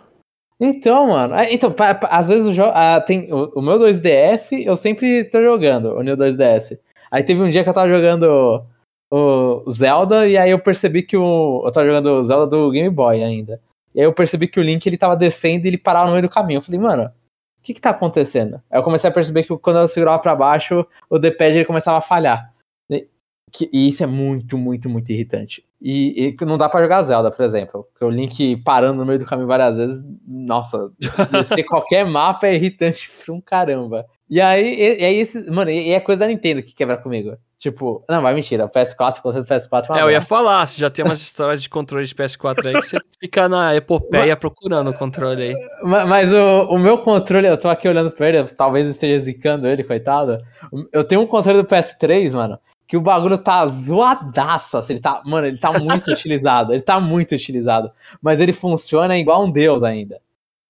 Então, 0.59 1.09
mano. 1.09 1.35
Então, 1.51 1.71
pa- 1.71 1.95
pa- 1.95 2.09
às 2.11 2.29
vezes 2.29 2.47
o 2.49 2.53
jogo. 2.55 2.73
tem 3.07 3.33
o, 3.33 3.53
o 3.57 3.63
meu 3.63 3.79
2DS, 3.79 4.65
eu 4.65 4.77
sempre 4.77 5.25
tô 5.25 5.43
jogando, 5.43 5.95
o 5.95 6.03
New 6.03 6.17
2DS. 6.17 6.79
Aí 7.11 7.23
teve 7.23 7.43
um 7.43 7.51
dia 7.51 7.63
que 7.63 7.69
eu 7.69 7.75
tava 7.75 7.89
jogando 7.89 8.65
o, 9.11 9.63
o 9.67 9.71
Zelda, 9.71 10.27
e 10.27 10.37
aí 10.37 10.51
eu 10.51 10.59
percebi 10.59 11.03
que 11.03 11.17
o. 11.17 11.63
Eu 11.65 11.73
tava 11.73 11.87
jogando 11.87 12.07
o 12.13 12.25
Zelda 12.25 12.47
do 12.47 12.71
Game 12.71 12.91
Boy 12.91 13.23
ainda. 13.23 13.61
E 13.95 14.01
aí 14.01 14.07
eu 14.07 14.13
percebi 14.13 14.49
que 14.49 14.59
o 14.59 14.63
Link 14.63 14.87
ele 14.87 14.97
tava 14.99 15.17
descendo 15.17 15.67
e 15.67 15.69
ele 15.69 15.79
parava 15.79 16.07
no 16.07 16.13
meio 16.13 16.23
do 16.23 16.29
caminho. 16.29 16.59
Eu 16.59 16.63
falei, 16.63 16.81
mano, 16.81 17.05
o 17.05 17.63
que 17.63 17.75
que 17.75 17.81
tá 17.81 17.91
acontecendo? 17.91 18.61
Aí 18.71 18.79
eu 18.79 18.83
comecei 18.83 19.09
a 19.09 19.13
perceber 19.13 19.43
que 19.45 19.57
quando 19.59 19.79
eu 19.79 19.89
segurava 19.89 20.19
pra 20.21 20.35
baixo, 20.35 20.87
o 21.11 21.19
D-pad 21.19 21.55
ele 21.57 21.65
começava 21.65 21.99
a 21.99 22.03
falhar. 22.03 22.53
E, 23.49 23.51
que- 23.51 23.71
e 23.73 23.89
isso 23.89 24.03
é 24.03 24.07
muito, 24.07 24.59
muito, 24.59 24.89
muito 24.89 25.11
irritante. 25.13 25.65
E, 25.81 26.35
e 26.41 26.45
não 26.45 26.57
dá 26.59 26.69
pra 26.69 26.83
jogar 26.83 27.03
Zelda, 27.03 27.31
por 27.31 27.45
exemplo. 27.45 27.87
Porque 27.93 28.05
o 28.05 28.11
Link 28.11 28.57
parando 28.65 28.99
no 28.99 29.07
meio 29.07 29.19
do 29.19 29.27
caminho 29.27 29.47
várias 29.47 29.77
vezes, 29.77 30.05
nossa, 30.27 30.91
descer 31.31 31.65
qualquer 31.67 32.05
mapa 32.07 32.47
é 32.47 32.55
irritante 32.55 33.11
pra 33.25 33.35
um 33.35 33.41
caramba. 33.41 34.05
E 34.29 34.41
aí, 34.41 34.75
e, 34.75 35.01
e 35.01 35.05
aí 35.05 35.17
esse, 35.19 35.49
mano, 35.51 35.71
e, 35.71 35.93
é 35.93 36.01
coisa 36.01 36.21
da 36.21 36.27
Nintendo 36.27 36.63
que 36.63 36.75
quebra 36.75 36.97
comigo. 36.97 37.37
Tipo, 37.59 38.05
não, 38.09 38.21
mas 38.21 38.35
mentira, 38.35 38.67
o 38.67 38.69
PS4, 38.69 39.23
controle 39.23 39.47
do 39.47 39.49
PS4 39.49 39.87
é 39.97 39.99
É, 39.99 40.03
eu 40.03 40.11
ia 40.11 40.21
falar, 40.21 40.67
você 40.67 40.79
já 40.79 40.91
tem 40.91 41.05
umas 41.05 41.21
histórias 41.23 41.63
de 41.63 41.71
controle 41.71 42.05
de 42.05 42.15
PS4 42.15 42.67
aí 42.67 42.75
que 42.75 42.83
você 42.83 42.99
fica 43.19 43.49
na 43.49 43.75
epopeia 43.75 44.37
procurando 44.37 44.91
o 44.91 44.95
controle 44.95 45.43
aí. 45.43 45.55
Ma- 45.83 46.05
Mas 46.05 46.33
o, 46.35 46.67
o 46.75 46.79
meu 46.79 46.99
controle, 46.99 47.47
eu 47.47 47.57
tô 47.57 47.69
aqui 47.69 47.89
olhando 47.89 48.11
pra 48.11 48.29
ele, 48.29 48.45
talvez 48.45 48.85
eu 48.85 48.91
esteja 48.91 49.21
zicando 49.25 49.67
ele, 49.67 49.85
coitado. 49.85 50.39
Eu 50.93 51.03
tenho 51.05 51.23
um 51.23 51.27
controle 51.27 51.63
do 51.63 51.69
PS3, 51.69 52.33
mano, 52.33 52.59
que 52.87 52.97
o 52.97 53.01
bagulho 53.01 53.39
tá 53.39 53.67
zoadaço. 53.67 54.77
Assim, 54.79 54.95
ele 54.95 55.01
tá, 55.01 55.23
mano, 55.25 55.47
ele 55.47 55.59
tá 55.59 55.73
muito 55.79 56.11
utilizado. 56.13 56.73
Ele 56.73 56.83
tá 56.83 57.01
muito 57.01 57.35
utilizado. 57.35 57.91
Mas 58.23 58.41
ele 58.41 58.53
funciona 58.53 59.19
igual 59.19 59.45
um 59.45 59.51
deus 59.51 59.83
ainda. 59.83 60.21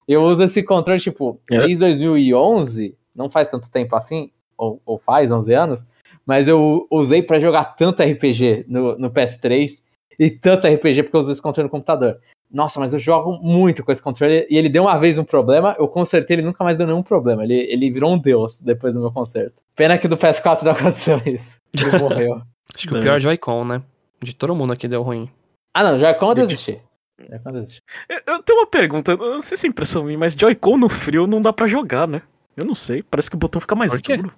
Eu 0.09 0.23
uso 0.23 0.43
esse 0.45 0.63
controle, 0.63 1.01
tipo, 1.01 1.41
É. 1.51 1.59
desde 1.59 1.77
2011, 1.79 2.97
não 3.15 3.29
faz 3.29 3.49
tanto 3.49 3.71
tempo 3.71 3.97
assim, 3.97 4.31
ou, 4.57 4.81
ou 4.87 4.99
faz 4.99 5.31
11 5.31 5.53
anos, 5.53 5.85
mas 6.25 6.49
eu 6.49 6.87
usei 6.91 7.23
pra 7.23 7.41
jogar 7.41 7.77
tanto 7.77 8.03
RPG 8.03 8.65
no, 8.69 8.97
no 8.99 9.11
PS3 9.11 9.83
e 10.19 10.31
tanto 10.31 10.67
RPG 10.67 11.03
porque 11.05 11.17
eu 11.17 11.21
uso 11.21 11.33
esse 11.33 11.43
controle 11.43 11.67
no 11.67 11.71
computador. 11.71 12.19
Nossa, 12.51 12.79
mas 12.79 12.93
eu 12.95 12.99
jogo 13.01 13.39
muito 13.43 13.85
com 13.85 13.91
esse 13.91 14.01
controle 14.01 14.47
e 14.49 14.57
ele 14.57 14.69
deu 14.69 14.85
uma 14.85 14.97
vez 14.99 15.19
um 15.19 15.25
problema, 15.25 15.75
eu 15.79 15.89
consertei, 15.89 16.37
ele 16.37 16.43
nunca 16.47 16.63
mais 16.63 16.79
deu 16.79 16.87
nenhum 16.87 17.03
problema. 17.03 17.43
Ele, 17.45 17.55
ele 17.55 17.91
virou 17.91 18.13
um 18.13 18.19
deus 18.19 18.61
depois 18.61 18.95
do 18.95 19.01
meu 19.01 19.11
conserto. 19.11 19.63
Pena 19.75 19.99
que 19.99 20.07
do 20.09 20.17
PS4 20.17 20.63
não 20.63 20.73
aconteceu 20.73 21.21
isso. 21.27 21.61
Ele 21.75 21.99
morreu. 21.99 22.41
Acho 22.75 22.89
que 22.89 22.95
o 22.95 22.99
É. 22.99 23.01
pior 23.01 23.17
é 23.17 23.21
Joy-Con, 23.21 23.65
né? 23.65 23.83
De 24.23 24.35
todo 24.35 24.55
mundo 24.55 24.73
aqui 24.73 24.87
deu 24.87 25.03
ruim. 25.03 25.29
Ah, 25.75 25.83
não, 25.85 25.99
já 25.99 26.15
quando 26.15 26.39
eu 26.39 26.47
desisti. 26.47 26.81
Já 27.29 27.39
quando 27.41 27.57
eu 27.57 27.61
desisti. 27.63 27.83
Eu- 28.09 28.35
Eu 28.35 28.43
tenho 28.43 28.59
uma 28.61 28.67
pergunta, 28.67 29.13
eu 29.13 29.19
não 29.19 29.41
sei 29.41 29.57
se 29.57 29.67
é 29.67 29.71
impressão 29.71 30.05
minha, 30.05 30.19
mas 30.19 30.35
Joy-Con 30.39 30.77
no 30.79 30.89
frio 30.89 31.27
não 31.27 31.41
dá 31.41 31.53
pra 31.53 31.67
jogar, 31.67 32.07
né? 32.07 32.23
Eu 32.57 32.65
não 32.65 32.75
sei, 32.75 33.03
parece 33.03 33.29
que 33.29 33.37
o 33.37 33.39
botão 33.39 33.61
fica 33.61 33.75
mais 33.75 34.01
duro. 34.01 34.33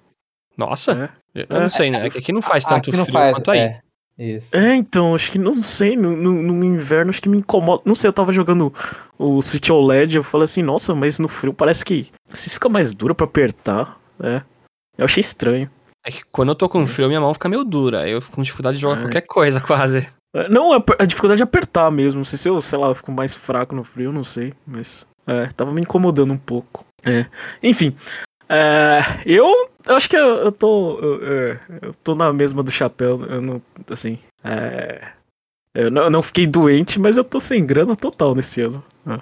Nossa, 0.57 1.11
É. 1.35 1.45
eu 1.49 1.59
não 1.61 1.69
sei, 1.69 1.89
né? 1.91 2.05
É 2.07 2.09
que 2.09 2.17
aqui 2.17 2.33
não 2.33 2.41
faz 2.41 2.65
tanto 2.65 2.89
Aqui 2.89 2.97
não 2.97 3.05
frio 3.05 3.13
faz, 3.13 3.37
quanto 3.37 3.51
aí. 3.51 3.75
É, 4.19 4.25
isso. 4.25 4.55
É, 4.55 4.75
então, 4.75 5.15
acho 5.15 5.31
que 5.31 5.39
não 5.39 5.63
sei, 5.63 5.95
no, 5.95 6.15
no, 6.15 6.31
no 6.53 6.65
inverno 6.65 7.09
acho 7.09 7.21
que 7.21 7.29
me 7.29 7.37
incomoda. 7.37 7.81
Não 7.85 7.95
sei, 7.95 8.09
eu 8.09 8.13
tava 8.13 8.31
jogando 8.33 8.73
o 9.17 9.41
Switch 9.41 9.69
OLED, 9.69 10.17
eu 10.17 10.23
falei 10.23 10.43
assim, 10.45 10.61
nossa, 10.61 10.93
mas 10.93 11.17
no 11.19 11.29
frio 11.29 11.53
parece 11.53 11.85
que 11.85 12.11
se 12.33 12.49
fica 12.49 12.67
mais 12.67 12.93
duro 12.93 13.15
pra 13.15 13.25
apertar. 13.25 13.97
É. 14.21 14.41
Eu 14.97 15.05
achei 15.05 15.21
estranho. 15.21 15.69
É 16.05 16.11
que 16.11 16.21
quando 16.31 16.49
eu 16.49 16.55
tô 16.55 16.67
com 16.67 16.85
frio, 16.85 17.07
minha 17.07 17.21
mão 17.21 17.33
fica 17.33 17.47
meio 17.49 17.63
dura. 17.63 18.01
aí 18.01 18.11
Eu 18.11 18.21
fico 18.21 18.35
com 18.35 18.41
dificuldade 18.41 18.75
de 18.77 18.81
jogar 18.81 18.97
É. 18.99 19.01
qualquer 19.03 19.23
coisa, 19.27 19.61
quase. 19.65 20.07
É, 20.35 20.49
Não, 20.49 20.73
a, 20.73 20.83
a 20.99 21.05
dificuldade 21.05 21.37
de 21.37 21.43
apertar 21.43 21.89
mesmo. 21.89 22.19
Não 22.19 22.25
sei 22.25 22.37
se 22.37 22.49
eu, 22.49 22.61
sei 22.61 22.77
lá, 22.77 22.87
eu 22.87 22.95
fico 22.95 23.11
mais 23.11 23.33
fraco 23.33 23.73
no 23.73 23.83
frio, 23.83 24.11
não 24.11 24.23
sei. 24.23 24.53
Mas. 24.67 25.05
É, 25.25 25.47
tava 25.55 25.71
me 25.71 25.81
incomodando 25.81 26.33
um 26.33 26.37
pouco. 26.37 26.85
É. 27.05 27.25
Enfim. 27.63 27.95
É, 28.49 28.99
eu, 29.27 29.69
eu 29.85 29.95
acho 29.95 30.09
que 30.09 30.15
eu, 30.15 30.37
eu 30.37 30.51
tô. 30.51 30.99
Eu, 30.99 31.59
eu 31.81 31.93
tô 32.03 32.15
na 32.15 32.33
mesma 32.33 32.63
do 32.63 32.71
chapéu. 32.71 33.23
Eu 33.25 33.41
não. 33.41 33.61
Assim. 33.89 34.17
É. 34.43 35.09
Eu 35.73 35.91
não, 35.91 36.03
eu 36.03 36.09
não 36.09 36.21
fiquei 36.23 36.47
doente, 36.47 36.99
mas 36.99 37.15
eu 37.15 37.23
tô 37.23 37.39
sem 37.39 37.63
grana 37.63 37.95
total 37.95 38.33
nesse 38.33 38.61
ano. 38.61 38.83
É. 39.05 39.19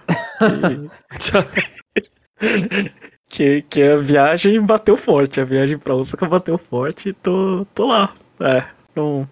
Que, 2.40 2.92
que, 3.28 3.62
que 3.64 3.84
a 3.84 3.98
viagem 3.98 4.62
bateu 4.62 4.96
forte. 4.96 5.42
A 5.42 5.46
viagem 5.46 5.78
pra 5.78 5.94
Osaka 5.94 6.26
bateu 6.26 6.58
forte 6.58 7.10
e 7.10 7.14
tô, 7.14 7.68
tô 7.76 7.88
lá. 7.88 8.14
É. 8.40 8.66
Não. 8.96 9.28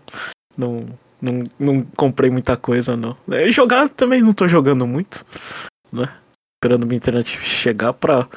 Não. 0.58 0.86
Não, 1.22 1.44
não 1.58 1.82
comprei 1.96 2.30
muita 2.30 2.58
coisa, 2.58 2.96
não. 2.96 3.18
É, 3.32 3.50
jogar 3.50 3.90
também 3.90 4.22
não 4.22 4.34
tô 4.34 4.48
jogando 4.48 4.86
muito, 4.86 5.26
né? 5.92 6.14
Esperando 6.58 6.86
minha 6.86 6.98
internet 6.98 7.28
chegar 7.40 7.94
pra, 7.94 8.28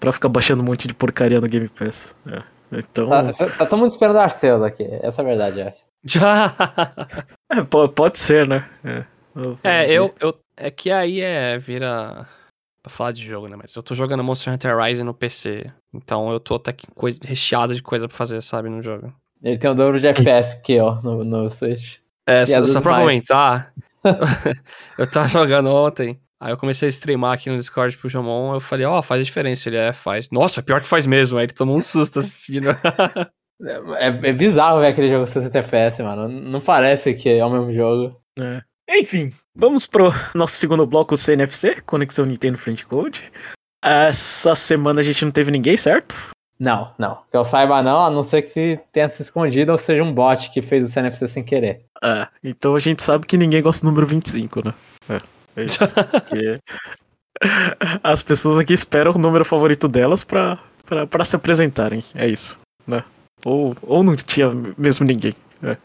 pra 0.00 0.10
ficar 0.12 0.28
baixando 0.28 0.62
um 0.62 0.66
monte 0.66 0.88
de 0.88 0.94
porcaria 0.94 1.40
no 1.40 1.46
Game 1.48 1.68
Pass. 1.68 2.16
É. 2.26 2.42
Então. 2.72 3.08
Tá, 3.08 3.32
tá 3.32 3.66
todo 3.66 3.78
mundo 3.78 3.90
esperando 3.90 4.18
Arceus 4.18 4.62
aqui. 4.62 4.88
Essa 5.02 5.22
é 5.22 5.24
a 5.24 5.28
verdade. 5.28 5.74
Já. 6.04 6.54
É, 7.52 7.62
po- 7.64 7.88
pode 7.88 8.16
ser, 8.18 8.46
né? 8.48 8.64
É, 8.84 9.04
É, 9.64 9.90
eu, 9.92 10.14
eu. 10.20 10.38
É 10.56 10.70
que 10.70 10.90
aí 10.90 11.20
é. 11.20 11.58
Vira. 11.58 12.26
Pra 12.82 12.90
falar 12.90 13.10
de 13.12 13.26
jogo, 13.26 13.48
né? 13.48 13.56
Mas 13.60 13.74
eu 13.74 13.82
tô 13.82 13.92
jogando 13.94 14.22
Monster 14.24 14.52
Hunter 14.54 14.78
Rise 14.78 15.02
no 15.02 15.12
PC. 15.12 15.70
Então 15.92 16.30
eu 16.30 16.38
tô 16.40 16.54
até 16.54 16.72
que 16.72 16.86
coisa, 16.94 17.18
recheado 17.24 17.74
de 17.74 17.82
coisa 17.82 18.06
pra 18.08 18.16
fazer, 18.16 18.40
sabe, 18.40 18.68
no 18.70 18.80
jogo. 18.80 19.12
Ele 19.42 19.58
tem 19.58 19.68
o 19.70 19.74
dobro 19.74 19.98
de 20.00 20.06
FPS 20.06 20.54
que 20.62 20.74
eu 20.74 20.94
no, 21.02 21.24
no 21.24 21.50
Switch. 21.50 21.96
É, 22.26 22.42
E 22.44 22.46
só, 22.46 22.66
só 22.66 22.80
pra 22.80 22.92
mais. 22.92 23.02
comentar. 23.02 23.72
eu 24.96 25.10
tava 25.10 25.28
jogando 25.28 25.70
ontem. 25.74 26.18
Aí 26.40 26.52
eu 26.52 26.56
comecei 26.56 26.88
a 26.88 26.90
streamar 26.90 27.34
aqui 27.34 27.50
no 27.50 27.56
Discord 27.56 27.96
pro 27.98 28.08
Jomon. 28.08 28.54
Eu 28.54 28.60
falei, 28.60 28.86
ó, 28.86 29.02
faz 29.02 29.20
a 29.20 29.24
diferença. 29.24 29.68
Ele 29.68 29.76
é, 29.76 29.92
faz. 29.92 30.30
Nossa, 30.30 30.62
pior 30.62 30.80
que 30.80 30.88
faz 30.88 31.06
mesmo. 31.06 31.38
Aí 31.38 31.44
ele 31.44 31.52
tomou 31.52 31.76
um 31.76 31.82
susto 31.82 32.18
assistindo. 32.18 32.70
É, 33.98 34.06
é 34.06 34.32
bizarro 34.32 34.80
ver 34.80 34.86
aquele 34.86 35.10
jogo 35.10 35.26
60 35.26 35.58
FPS, 35.58 36.02
mano. 36.02 36.28
Não 36.28 36.62
parece 36.62 37.12
que 37.12 37.28
é 37.28 37.44
o 37.44 37.50
mesmo 37.50 37.70
jogo. 37.74 38.18
É. 38.38 38.62
Enfim, 38.88 39.30
vamos 39.54 39.86
pro 39.86 40.10
nosso 40.34 40.56
segundo 40.56 40.86
bloco 40.86 41.16
CNFC, 41.16 41.82
Conexão 41.82 42.24
Nintendo 42.24 42.56
Friend 42.56 42.84
Code. 42.86 43.30
Essa 43.84 44.54
semana 44.54 45.00
a 45.00 45.02
gente 45.02 45.24
não 45.24 45.30
teve 45.30 45.50
ninguém, 45.50 45.76
certo? 45.76 46.16
Não, 46.58 46.92
não. 46.98 47.22
Que 47.30 47.36
eu 47.36 47.44
saiba 47.44 47.82
não, 47.82 48.04
a 48.04 48.10
não 48.10 48.22
ser 48.22 48.42
que 48.42 48.80
tenha 48.92 49.08
se 49.08 49.22
escondido 49.22 49.72
ou 49.72 49.78
seja 49.78 50.02
um 50.02 50.12
bot 50.12 50.50
que 50.50 50.60
fez 50.60 50.84
o 50.84 50.88
CNFC 50.88 51.28
sem 51.28 51.42
querer. 51.42 51.84
É, 52.02 52.26
então 52.42 52.74
a 52.74 52.80
gente 52.80 53.02
sabe 53.02 53.26
que 53.26 53.38
ninguém 53.38 53.62
gosta 53.62 53.84
do 53.84 53.90
número 53.90 54.06
25, 54.06 54.68
né? 54.68 54.74
É, 55.08 55.16
é 55.16 55.20
As 58.02 58.22
pessoas 58.22 58.58
aqui 58.58 58.72
esperam 58.72 59.12
o 59.12 59.18
número 59.18 59.44
favorito 59.44 59.88
delas 59.88 60.22
pra, 60.22 60.58
pra, 60.84 61.06
pra 61.06 61.24
se 61.24 61.36
apresentarem, 61.36 62.04
é 62.14 62.26
isso, 62.26 62.58
né? 62.86 63.04
Ou, 63.44 63.74
ou 63.82 64.02
não 64.02 64.16
tinha 64.16 64.50
mesmo 64.76 65.06
ninguém. 65.06 65.34
é. 65.62 65.76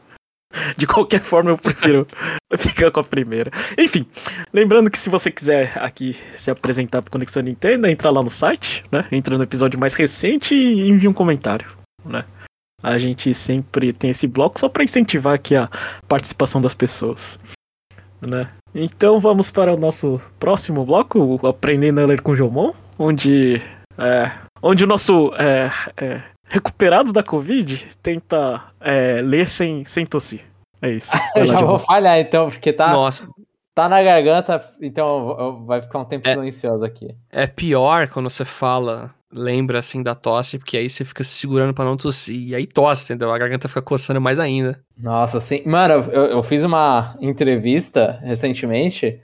De 0.78 0.88
qualquer 0.88 1.20
forma, 1.24 1.52
eu 1.52 1.58
prefiro 1.58 2.08
ficar 2.58 2.92
com 2.92 3.00
a 3.00 3.04
primeira. 3.04 3.52
Enfim, 3.78 4.06
lembrando 4.54 4.90
que 4.90 4.98
se 4.98 5.10
você 5.10 5.32
quiser 5.32 5.78
aqui 5.78 6.14
se 6.14 6.52
apresentar 6.52 7.02
pro 7.02 7.12
Conexão 7.12 7.44
Nintendo, 7.44 7.88
entra 7.88 8.10
lá 8.10 8.22
no 8.22 8.30
site, 8.30 8.84
né? 8.92 9.06
Entra 9.12 9.38
no 9.38 9.44
episódio 9.44 9.80
mais 9.80 9.96
recente 9.96 10.56
e 10.56 10.90
envia 10.90 11.10
um 11.10 11.14
comentário, 11.14 11.68
né? 12.04 12.26
A 12.84 12.98
gente 12.98 13.34
sempre 13.34 13.94
tem 13.94 14.12
esse 14.12 14.28
bloco 14.28 14.60
só 14.60 14.70
para 14.70 14.84
incentivar 14.84 15.34
aqui 15.34 15.56
a 15.56 15.70
participação 16.08 16.62
das 16.62 16.74
pessoas, 16.74 17.40
né? 18.22 18.50
Então 18.74 19.20
vamos 19.20 19.50
para 19.52 19.74
o 19.74 19.78
nosso 19.78 20.20
próximo 20.40 20.86
bloco, 20.86 21.40
o 21.42 21.48
Aprendendo 21.48 22.02
a 22.02 22.06
Ler 22.06 22.22
com 22.22 22.36
Jomon, 22.36 22.74
onde, 23.00 23.62
é, 23.98 24.32
onde 24.62 24.84
o 24.84 24.88
nosso 24.88 25.32
é, 25.38 25.70
é, 25.98 26.22
recuperado 26.48 27.14
da 27.14 27.24
Covid 27.24 27.88
tenta 28.04 28.62
é, 28.82 29.22
ler 29.22 29.48
sem, 29.48 29.86
sem 29.86 30.06
tossir. 30.06 30.42
É 30.82 30.90
isso. 30.90 31.12
Eu 31.36 31.46
já 31.46 31.62
vou 31.62 31.80
falhar 31.80 32.20
então, 32.20 32.50
porque 32.50 32.74
tá, 32.74 32.92
Nossa, 32.92 33.28
tá 33.74 33.88
na 33.90 34.04
garganta, 34.04 34.70
então 34.82 35.30
eu- 35.30 35.38
eu- 35.40 35.66
vai 35.66 35.82
ficar 35.82 36.00
um 36.00 36.06
tempo 36.06 36.28
É. 36.28 36.34
silencioso 36.34 36.84
aqui. 36.86 37.16
é 37.32 37.48
pior 37.48 38.08
quando 38.10 38.30
você 38.30 38.44
fala, 38.46 39.10
lembra 39.36 39.80
assim 39.80 40.02
da 40.02 40.16
tosse, 40.16 40.58
porque 40.58 40.78
aí 40.78 40.90
você 40.90 41.04
fica 41.04 41.24
se 41.24 41.32
segurando 41.32 41.74
pra 41.74 41.84
não 41.86 41.98
tossir. 41.98 42.40
E 42.50 42.56
aí 42.56 42.66
tosse, 42.66 43.12
entendeu? 43.12 43.32
A 43.34 43.38
garganta 43.38 43.68
fica 43.68 43.82
coçando 43.82 44.22
mais 44.22 44.40
ainda. 44.40 44.82
Nossa, 44.98 45.40
sim. 45.40 45.62
Mano, 45.66 45.94
eu, 46.12 46.26
eu 46.28 46.44
fiz 46.44 46.64
uma 46.64 47.16
entrevista 47.20 48.20
recentemente, 48.24 49.20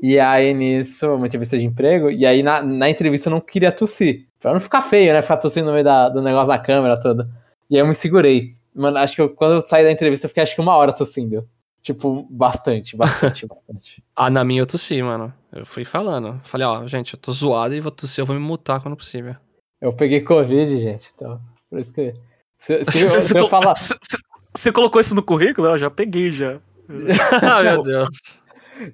e 0.00 0.18
aí 0.18 0.54
nisso, 0.54 1.12
uma 1.14 1.26
entrevista 1.26 1.58
de 1.58 1.64
emprego, 1.64 2.10
e 2.10 2.24
aí 2.24 2.42
na, 2.42 2.62
na 2.62 2.88
entrevista 2.88 3.28
eu 3.28 3.32
não 3.32 3.40
queria 3.40 3.72
tossir. 3.72 4.26
Pra 4.40 4.52
não 4.52 4.60
ficar 4.60 4.82
feio, 4.82 5.12
né? 5.12 5.20
Ficar 5.20 5.38
tossindo 5.38 5.66
no 5.66 5.72
meio 5.72 5.84
da- 5.84 6.08
do 6.08 6.22
negócio 6.22 6.46
da 6.48 6.58
câmera 6.58 6.98
toda. 7.00 7.28
E 7.68 7.74
aí 7.74 7.80
eu 7.82 7.86
me 7.88 7.92
segurei. 7.94 8.54
Mano, 8.72 8.96
acho 8.98 9.16
que 9.16 9.20
eu- 9.20 9.30
quando 9.30 9.54
eu 9.56 9.66
saí 9.66 9.82
da 9.82 9.90
entrevista 9.90 10.26
eu 10.26 10.28
fiquei 10.28 10.44
acho 10.44 10.54
que 10.54 10.60
uma 10.60 10.76
hora 10.76 10.92
tossindo. 10.92 11.44
Tipo, 11.82 12.26
bastante, 12.30 12.96
bastante, 12.96 13.46
bastante. 13.48 14.02
Ah, 14.14 14.30
na 14.30 14.44
minha 14.44 14.62
eu 14.62 14.66
tossi, 14.66 15.02
mano. 15.02 15.32
Eu 15.52 15.66
fui 15.66 15.84
falando. 15.84 16.38
Falei, 16.44 16.66
ó, 16.66 16.86
gente, 16.86 17.14
eu 17.14 17.18
tô 17.20 17.32
zoado 17.32 17.74
e 17.74 17.80
vou 17.80 17.90
tossir, 17.90 18.22
eu 18.22 18.26
vou 18.26 18.36
me 18.36 18.42
mutar 18.42 18.80
quando 18.80 18.96
possível. 18.96 19.34
Eu 19.80 19.92
peguei 19.92 20.20
Covid, 20.20 20.78
gente, 20.80 21.12
então. 21.14 21.40
Por 21.70 21.78
isso 21.78 21.92
que. 21.92 22.14
Se, 22.58 22.84
se 22.84 23.02
eu, 23.04 23.10
Você 23.20 23.34
se 23.34 23.38
eu 23.38 23.48
falar. 23.48 23.74
você- 23.74 24.72
colocou 24.72 25.00
isso 25.00 25.14
no 25.14 25.22
currículo? 25.22 25.68
Eu 25.68 25.78
já 25.78 25.90
peguei 25.90 26.30
já. 26.30 26.58
ah, 27.42 27.62
meu 27.62 27.82
Deus. 27.82 28.08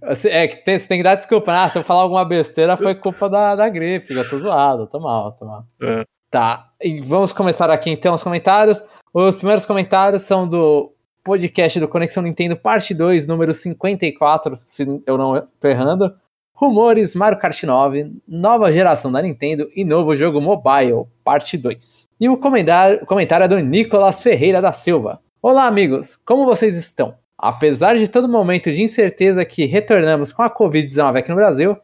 Assim, 0.02 0.28
É 0.28 0.48
que 0.48 0.56
tem, 0.64 0.78
você 0.78 0.86
tem 0.86 0.98
que 0.98 1.04
dar 1.04 1.14
desculpa. 1.14 1.52
Ah, 1.52 1.68
se 1.68 1.78
eu 1.78 1.84
falar 1.84 2.02
alguma 2.02 2.24
besteira 2.24 2.76
foi 2.76 2.94
culpa 2.94 3.28
da, 3.28 3.54
da 3.54 3.68
gripe. 3.68 4.14
Eu 4.14 4.28
tô 4.28 4.38
zoado, 4.38 4.86
tô 4.86 4.98
mal, 5.00 5.32
tô 5.32 5.44
mal. 5.44 5.64
É. 5.82 6.04
Tá, 6.30 6.70
e 6.82 7.00
vamos 7.00 7.32
começar 7.32 7.70
aqui 7.70 7.90
então 7.90 8.14
os 8.14 8.22
comentários. 8.22 8.82
Os 9.12 9.36
primeiros 9.36 9.64
comentários 9.64 10.22
são 10.22 10.48
do 10.48 10.92
podcast 11.22 11.78
do 11.78 11.86
Conexão 11.88 12.22
Nintendo, 12.22 12.56
parte 12.56 12.92
2, 12.92 13.28
número 13.28 13.54
54, 13.54 14.58
se 14.62 14.82
eu 15.06 15.16
não 15.16 15.46
tô 15.60 15.68
errando. 15.68 16.14
Rumores 16.56 17.16
Mario 17.16 17.40
Kart 17.40 17.60
9, 17.64 18.12
nova 18.28 18.72
geração 18.72 19.10
da 19.10 19.20
Nintendo 19.20 19.68
e 19.74 19.84
novo 19.84 20.14
jogo 20.14 20.40
mobile, 20.40 21.04
parte 21.24 21.58
2. 21.58 22.08
E 22.20 22.28
o 22.28 22.36
comentário, 22.36 23.04
é 23.42 23.48
do 23.48 23.58
Nicolas 23.58 24.22
Ferreira 24.22 24.62
da 24.62 24.72
Silva. 24.72 25.20
Olá, 25.42 25.66
amigos, 25.66 26.14
como 26.24 26.44
vocês 26.44 26.76
estão? 26.76 27.16
Apesar 27.36 27.96
de 27.96 28.06
todo 28.06 28.28
momento 28.28 28.72
de 28.72 28.80
incerteza 28.80 29.44
que 29.44 29.64
retornamos 29.66 30.32
com 30.32 30.44
a 30.44 30.48
Covid-19 30.48 31.18
aqui 31.18 31.28
no 31.28 31.34
Brasil, 31.34 31.76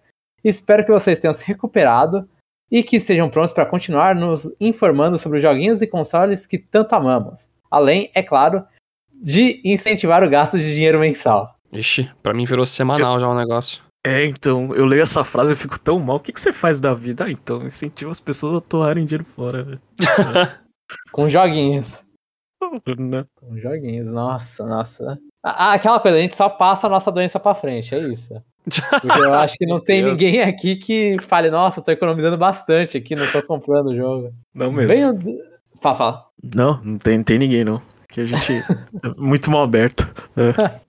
espero 0.45 0.85
que 0.85 0.93
vocês 0.93 1.19
tenham 1.19 1.35
se 1.35 1.45
recuperado 1.45 2.29
e 2.71 2.85
que 2.85 2.95
estejam 2.95 3.29
prontos 3.29 3.53
para 3.53 3.67
continuar 3.67 4.15
nos 4.15 4.55
informando 4.61 5.19
sobre 5.19 5.39
os 5.39 5.43
joguinhos 5.43 5.83
e 5.83 5.87
consoles 5.89 6.47
que 6.47 6.59
tanto 6.59 6.95
amamos. 6.95 7.51
Além, 7.69 8.09
é 8.15 8.23
claro, 8.23 8.65
de 9.13 9.61
incentivar 9.65 10.23
o 10.23 10.31
gasto 10.31 10.57
de 10.57 10.73
dinheiro 10.73 11.01
mensal. 11.01 11.57
Ixi, 11.73 12.09
pra 12.23 12.33
mim 12.33 12.45
virou 12.45 12.65
semanal 12.65 13.19
já 13.19 13.27
o 13.27 13.35
negócio. 13.35 13.90
É, 14.07 14.25
então, 14.25 14.75
eu 14.75 14.87
leio 14.87 15.03
essa 15.03 15.25
frase 15.25 15.53
e 15.53 15.55
eu 15.55 15.57
fico 15.57 15.79
tão 15.79 15.99
mal. 15.99 16.17
O 16.17 16.21
que, 16.21 16.33
que 16.33 16.41
você 16.41 16.53
faz 16.53 16.81
da 16.81 16.95
vida? 16.95 17.25
Ah, 17.27 17.31
então, 17.31 17.63
incentiva 17.63 18.11
as 18.11 18.21
pessoas 18.21 18.59
a 18.59 18.61
torrarem 18.61 19.05
dinheiro 19.05 19.25
fora, 19.25 19.63
velho. 19.63 19.81
Com 21.13 21.29
joguinhos. 21.29 22.03
Né? 22.99 23.25
Com 23.35 23.59
joguinhos, 23.59 24.11
nossa, 24.13 24.67
nossa. 24.67 25.19
Ah, 25.43 25.73
aquela 25.73 26.01
coisa, 26.01 26.17
a 26.17 26.21
gente 26.21 26.37
só 26.37 26.49
passa 26.49 26.87
a 26.87 26.91
nossa 26.91 27.13
doença 27.13 27.39
pra 27.39 27.55
frente, 27.55 27.95
é 27.95 27.99
isso. 28.09 28.35
Porque 28.65 29.21
eu 29.21 29.35
acho 29.35 29.57
que 29.57 29.67
não 29.67 29.81
tem 29.85 30.01
Deus. 30.03 30.13
ninguém 30.13 30.43
aqui 30.43 30.77
que 30.77 31.17
fale, 31.21 31.51
nossa, 31.51 31.81
tô 31.83 31.91
economizando 31.91 32.37
bastante 32.37 32.97
aqui, 32.97 33.15
não 33.15 33.27
tô 33.31 33.43
comprando 33.43 33.89
o 33.89 33.97
jogo. 33.97 34.33
Não 34.55 34.71
mesmo. 34.73 35.15
Bem, 35.15 35.39
fala, 35.81 35.97
fala. 35.97 36.27
Não, 36.55 36.81
não 36.85 36.99
tem, 36.99 37.19
não 37.19 37.25
tem 37.25 37.39
ninguém, 37.39 37.65
não. 37.65 37.81
Que 38.09 38.23
a 38.23 38.27
gente 38.27 38.53
é 39.03 39.09
muito 39.17 39.51
mal 39.51 39.63
aberto. 39.63 40.07
É. 40.37 40.81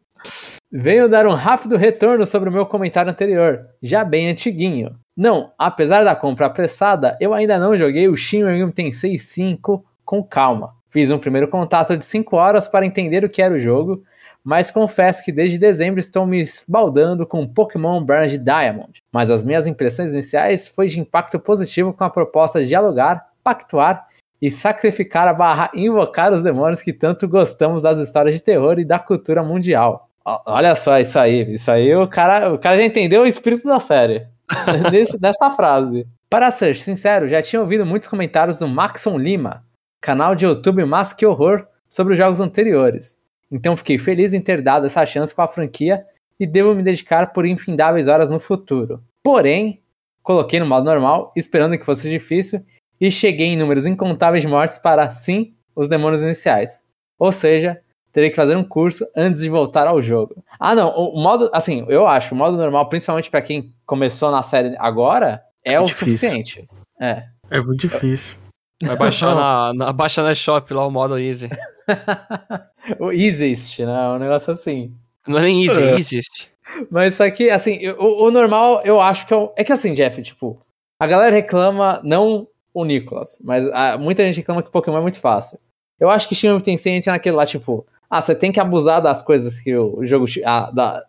Venho 0.74 1.10
dar 1.10 1.28
um 1.28 1.34
rápido 1.34 1.76
retorno 1.76 2.26
sobre 2.26 2.48
o 2.48 2.52
meu 2.52 2.66
comentário 2.66 3.12
anterior, 3.12 3.68
já 3.84 4.06
bem 4.06 4.30
antiguinho. 4.30 4.96
Não, 5.18 5.52
apesar 5.60 6.06
da 6.06 6.16
compra 6.16 6.46
apressada, 6.46 7.18
eu 7.20 7.34
ainda 7.34 7.60
não 7.60 7.76
joguei 7.76 8.08
o 8.08 8.16
Shin 8.16 8.44
Megami 8.46 8.72
Tensei 8.72 9.18
5 9.18 9.84
com 10.06 10.24
calma. 10.24 10.74
Fiz 10.90 11.12
um 11.12 11.20
primeiro 11.20 11.50
contato 11.50 11.98
de 11.98 12.06
5 12.06 12.38
horas 12.38 12.70
para 12.70 12.86
entender 12.86 13.26
o 13.26 13.30
que 13.30 13.42
era 13.42 13.54
o 13.54 13.60
jogo, 13.60 14.02
mas 14.42 14.72
confesso 14.72 15.26
que 15.26 15.32
desde 15.34 15.60
dezembro 15.60 16.00
estou 16.00 16.26
me 16.26 16.42
esbaldando 16.42 17.28
com 17.28 17.46
Pokémon 17.46 18.02
Brand 18.02 18.32
Diamond. 18.32 19.04
Mas 19.12 19.30
as 19.30 19.44
minhas 19.44 19.68
impressões 19.68 20.14
iniciais 20.14 20.70
foi 20.70 20.88
de 20.88 21.02
impacto 21.02 21.38
positivo 21.38 21.92
com 21.92 22.06
a 22.06 22.10
proposta 22.10 22.62
de 22.62 22.68
dialogar, 22.68 23.28
pactuar 23.44 24.08
e 24.42 24.50
sacrificar 24.50 25.28
a 25.28 25.34
barra 25.34 25.70
invocar 25.76 26.32
os 26.32 26.44
demônios 26.44 26.82
que 26.82 26.94
tanto 26.94 27.28
gostamos 27.28 27.84
das 27.84 28.00
histórias 28.00 28.36
de 28.36 28.42
terror 28.42 28.80
e 28.80 28.86
da 28.86 28.98
cultura 28.98 29.44
mundial. 29.44 30.08
Olha 30.26 30.76
só 30.76 31.00
isso 31.00 31.18
aí, 31.18 31.54
isso 31.54 31.72
aí 31.72 31.96
o 31.96 32.08
cara, 32.08 32.54
o 32.54 32.60
cara 32.60 32.78
já 32.78 32.84
entendeu 32.86 33.24
o 33.24 33.26
espírito 33.26 33.68
da 33.68 33.80
série. 33.80 34.28
Nesse- 34.92 35.20
nessa 35.20 35.50
frase. 35.52 36.08
Para 36.30 36.52
ser 36.52 36.76
sincero, 36.78 37.28
já 37.28 37.42
tinha 37.42 37.62
ouvido 37.62 37.86
muitos 37.86 38.08
comentários 38.08 38.58
do 38.58 38.68
Maxon 38.68 39.18
Lima, 39.18 39.66
canal 40.02 40.36
de 40.36 40.46
YouTube 40.46 40.86
Mas 40.86 41.12
Que 41.12 41.26
Horror, 41.26 41.66
sobre 41.90 42.14
os 42.14 42.18
jogos 42.20 42.40
anteriores. 42.40 43.18
Então 43.52 43.76
fiquei 43.76 43.98
feliz 43.98 44.32
em 44.34 44.40
ter 44.42 44.62
dado 44.62 44.86
essa 44.86 45.06
chance 45.06 45.34
com 45.36 45.42
a 45.42 45.48
franquia 45.48 46.06
e 46.40 46.46
devo 46.48 46.74
me 46.74 46.84
dedicar 46.84 47.34
por 47.34 47.46
infindáveis 47.46 48.08
horas 48.08 48.32
no 48.32 48.40
futuro. 48.40 49.04
Porém, 49.24 49.82
coloquei 50.24 50.60
no 50.60 50.66
modo 50.66 50.86
normal, 50.86 51.32
esperando 51.36 51.78
que 51.78 51.86
fosse 51.86 52.10
difícil, 52.10 52.64
e 53.00 53.12
cheguei 53.12 53.48
em 53.48 53.58
números 53.58 53.86
incontáveis 53.86 54.42
de 54.42 54.48
mortes 54.48 54.78
para, 54.78 55.10
sim, 55.10 55.54
os 55.76 55.90
demônios 55.90 56.22
iniciais. 56.22 56.82
Ou 57.20 57.32
seja, 57.32 57.82
terei 58.12 58.30
que 58.30 58.36
fazer 58.36 58.56
um 58.56 58.64
curso 58.64 59.06
antes 59.16 59.42
de 59.42 59.50
voltar 59.50 59.88
ao 59.88 60.02
jogo. 60.02 60.44
Ah, 60.60 60.76
não, 60.76 60.90
o 60.96 61.22
modo, 61.22 61.50
assim, 61.54 61.86
eu 61.90 62.08
acho, 62.08 62.34
o 62.34 62.38
modo 62.38 62.58
normal, 62.58 62.88
principalmente 62.90 63.30
para 63.30 63.42
quem 63.42 63.74
começou 63.86 64.32
na 64.32 64.44
série 64.44 64.76
agora, 64.80 65.42
é 65.64 65.80
o 65.80 65.86
Difícil. 65.86 66.30
suficiente. 66.30 66.66
É. 67.00 67.24
É 67.50 67.60
muito 67.62 67.82
difícil. 67.88 68.38
Vai 68.84 68.96
baixar 68.96 69.36
na, 69.36 69.74
na, 69.74 69.94
baixa 69.94 70.24
na 70.24 70.34
shop 70.34 70.74
lá 70.74 70.86
o 70.88 70.92
modo 70.92 71.18
easy. 71.20 71.50
o 73.00 73.12
existe, 73.12 73.86
né? 73.86 74.10
Um 74.10 74.18
negócio 74.20 74.52
assim. 74.54 74.94
Não 75.28 75.38
é 75.40 75.42
nem 75.44 75.66
easy, 75.66 75.82
É. 75.82 75.96
existe. 75.96 76.50
Mas 76.90 77.16
só 77.16 77.30
que, 77.30 77.50
assim, 77.50 77.88
o, 77.90 78.26
o 78.28 78.32
normal, 78.32 78.82
eu 78.86 79.00
acho 79.00 79.28
que 79.28 79.34
é, 79.34 79.38
o- 79.38 79.52
é 79.58 79.64
que 79.64 79.74
assim, 79.74 79.94
Jeff, 79.94 80.22
tipo, 80.22 80.60
a 81.00 81.06
galera 81.06 81.36
reclama 81.36 82.00
não 82.04 82.48
o 82.74 82.86
Nicolas, 82.86 83.38
mas 83.44 83.70
ah, 83.74 83.98
muita 83.98 84.24
gente 84.24 84.38
reclama 84.38 84.64
que 84.64 84.72
Pokémon 84.72 84.98
é 84.98 85.02
muito 85.02 85.20
fácil. 85.20 85.60
Eu 86.00 86.10
acho 86.10 86.28
que 86.28 86.34
Shin 86.34 86.58
Tensei 86.62 86.94
entra 86.96 87.12
naquele 87.12 87.36
lá, 87.36 87.46
tipo, 87.46 87.86
ah, 88.12 88.20
você 88.20 88.36
tem 88.36 88.52
que 88.52 88.60
abusar 88.60 89.02
das 89.02 89.22
coisas 89.22 89.62
que 89.62 89.74
o 89.74 90.06
jogo 90.06 90.26
te, 90.26 90.44
ah, 90.44 90.70
da, 90.70 91.02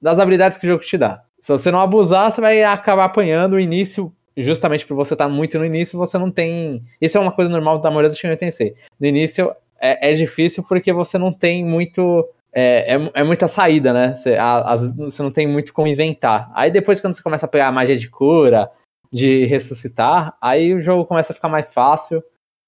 das 0.00 0.18
habilidades 0.18 0.58
que 0.58 0.66
o 0.66 0.70
jogo 0.70 0.84
te 0.84 0.98
dá. 0.98 1.22
Se 1.40 1.50
você 1.50 1.70
não 1.70 1.80
abusar, 1.80 2.30
você 2.30 2.42
vai 2.42 2.62
acabar 2.62 3.06
apanhando 3.06 3.54
o 3.54 3.60
início, 3.60 4.12
justamente 4.36 4.86
por 4.86 4.94
você 4.94 5.14
estar 5.14 5.28
muito 5.28 5.58
no 5.58 5.64
início, 5.64 5.98
você 5.98 6.18
não 6.18 6.30
tem. 6.30 6.84
Isso 7.00 7.16
é 7.16 7.20
uma 7.20 7.32
coisa 7.32 7.50
normal 7.50 7.78
da 7.78 7.90
maioria 7.90 8.10
do 8.10 8.14
Shin 8.14 8.36
Tensei. 8.36 8.74
No 9.00 9.06
início 9.06 9.50
é, 9.80 10.10
é 10.10 10.14
difícil 10.14 10.62
porque 10.62 10.92
você 10.92 11.16
não 11.16 11.32
tem 11.32 11.64
muito 11.64 12.28
é, 12.52 12.96
é, 12.96 13.10
é, 13.14 13.24
muita 13.24 13.48
saída, 13.48 13.94
né? 13.94 14.14
Você, 14.14 14.36
vezes 14.78 14.94
você 14.94 15.22
não 15.22 15.30
tem 15.30 15.46
muito 15.46 15.72
como 15.72 15.88
inventar. 15.88 16.50
Aí 16.54 16.70
depois, 16.70 17.00
quando 17.00 17.14
você 17.14 17.22
começa 17.22 17.46
a 17.46 17.48
pegar 17.48 17.68
a 17.68 17.72
magia 17.72 17.96
de 17.96 18.10
cura, 18.10 18.70
de 19.10 19.46
ressuscitar, 19.46 20.36
aí 20.40 20.74
o 20.74 20.82
jogo 20.82 21.06
começa 21.06 21.32
a 21.32 21.34
ficar 21.34 21.48
mais 21.48 21.72
fácil, 21.72 22.22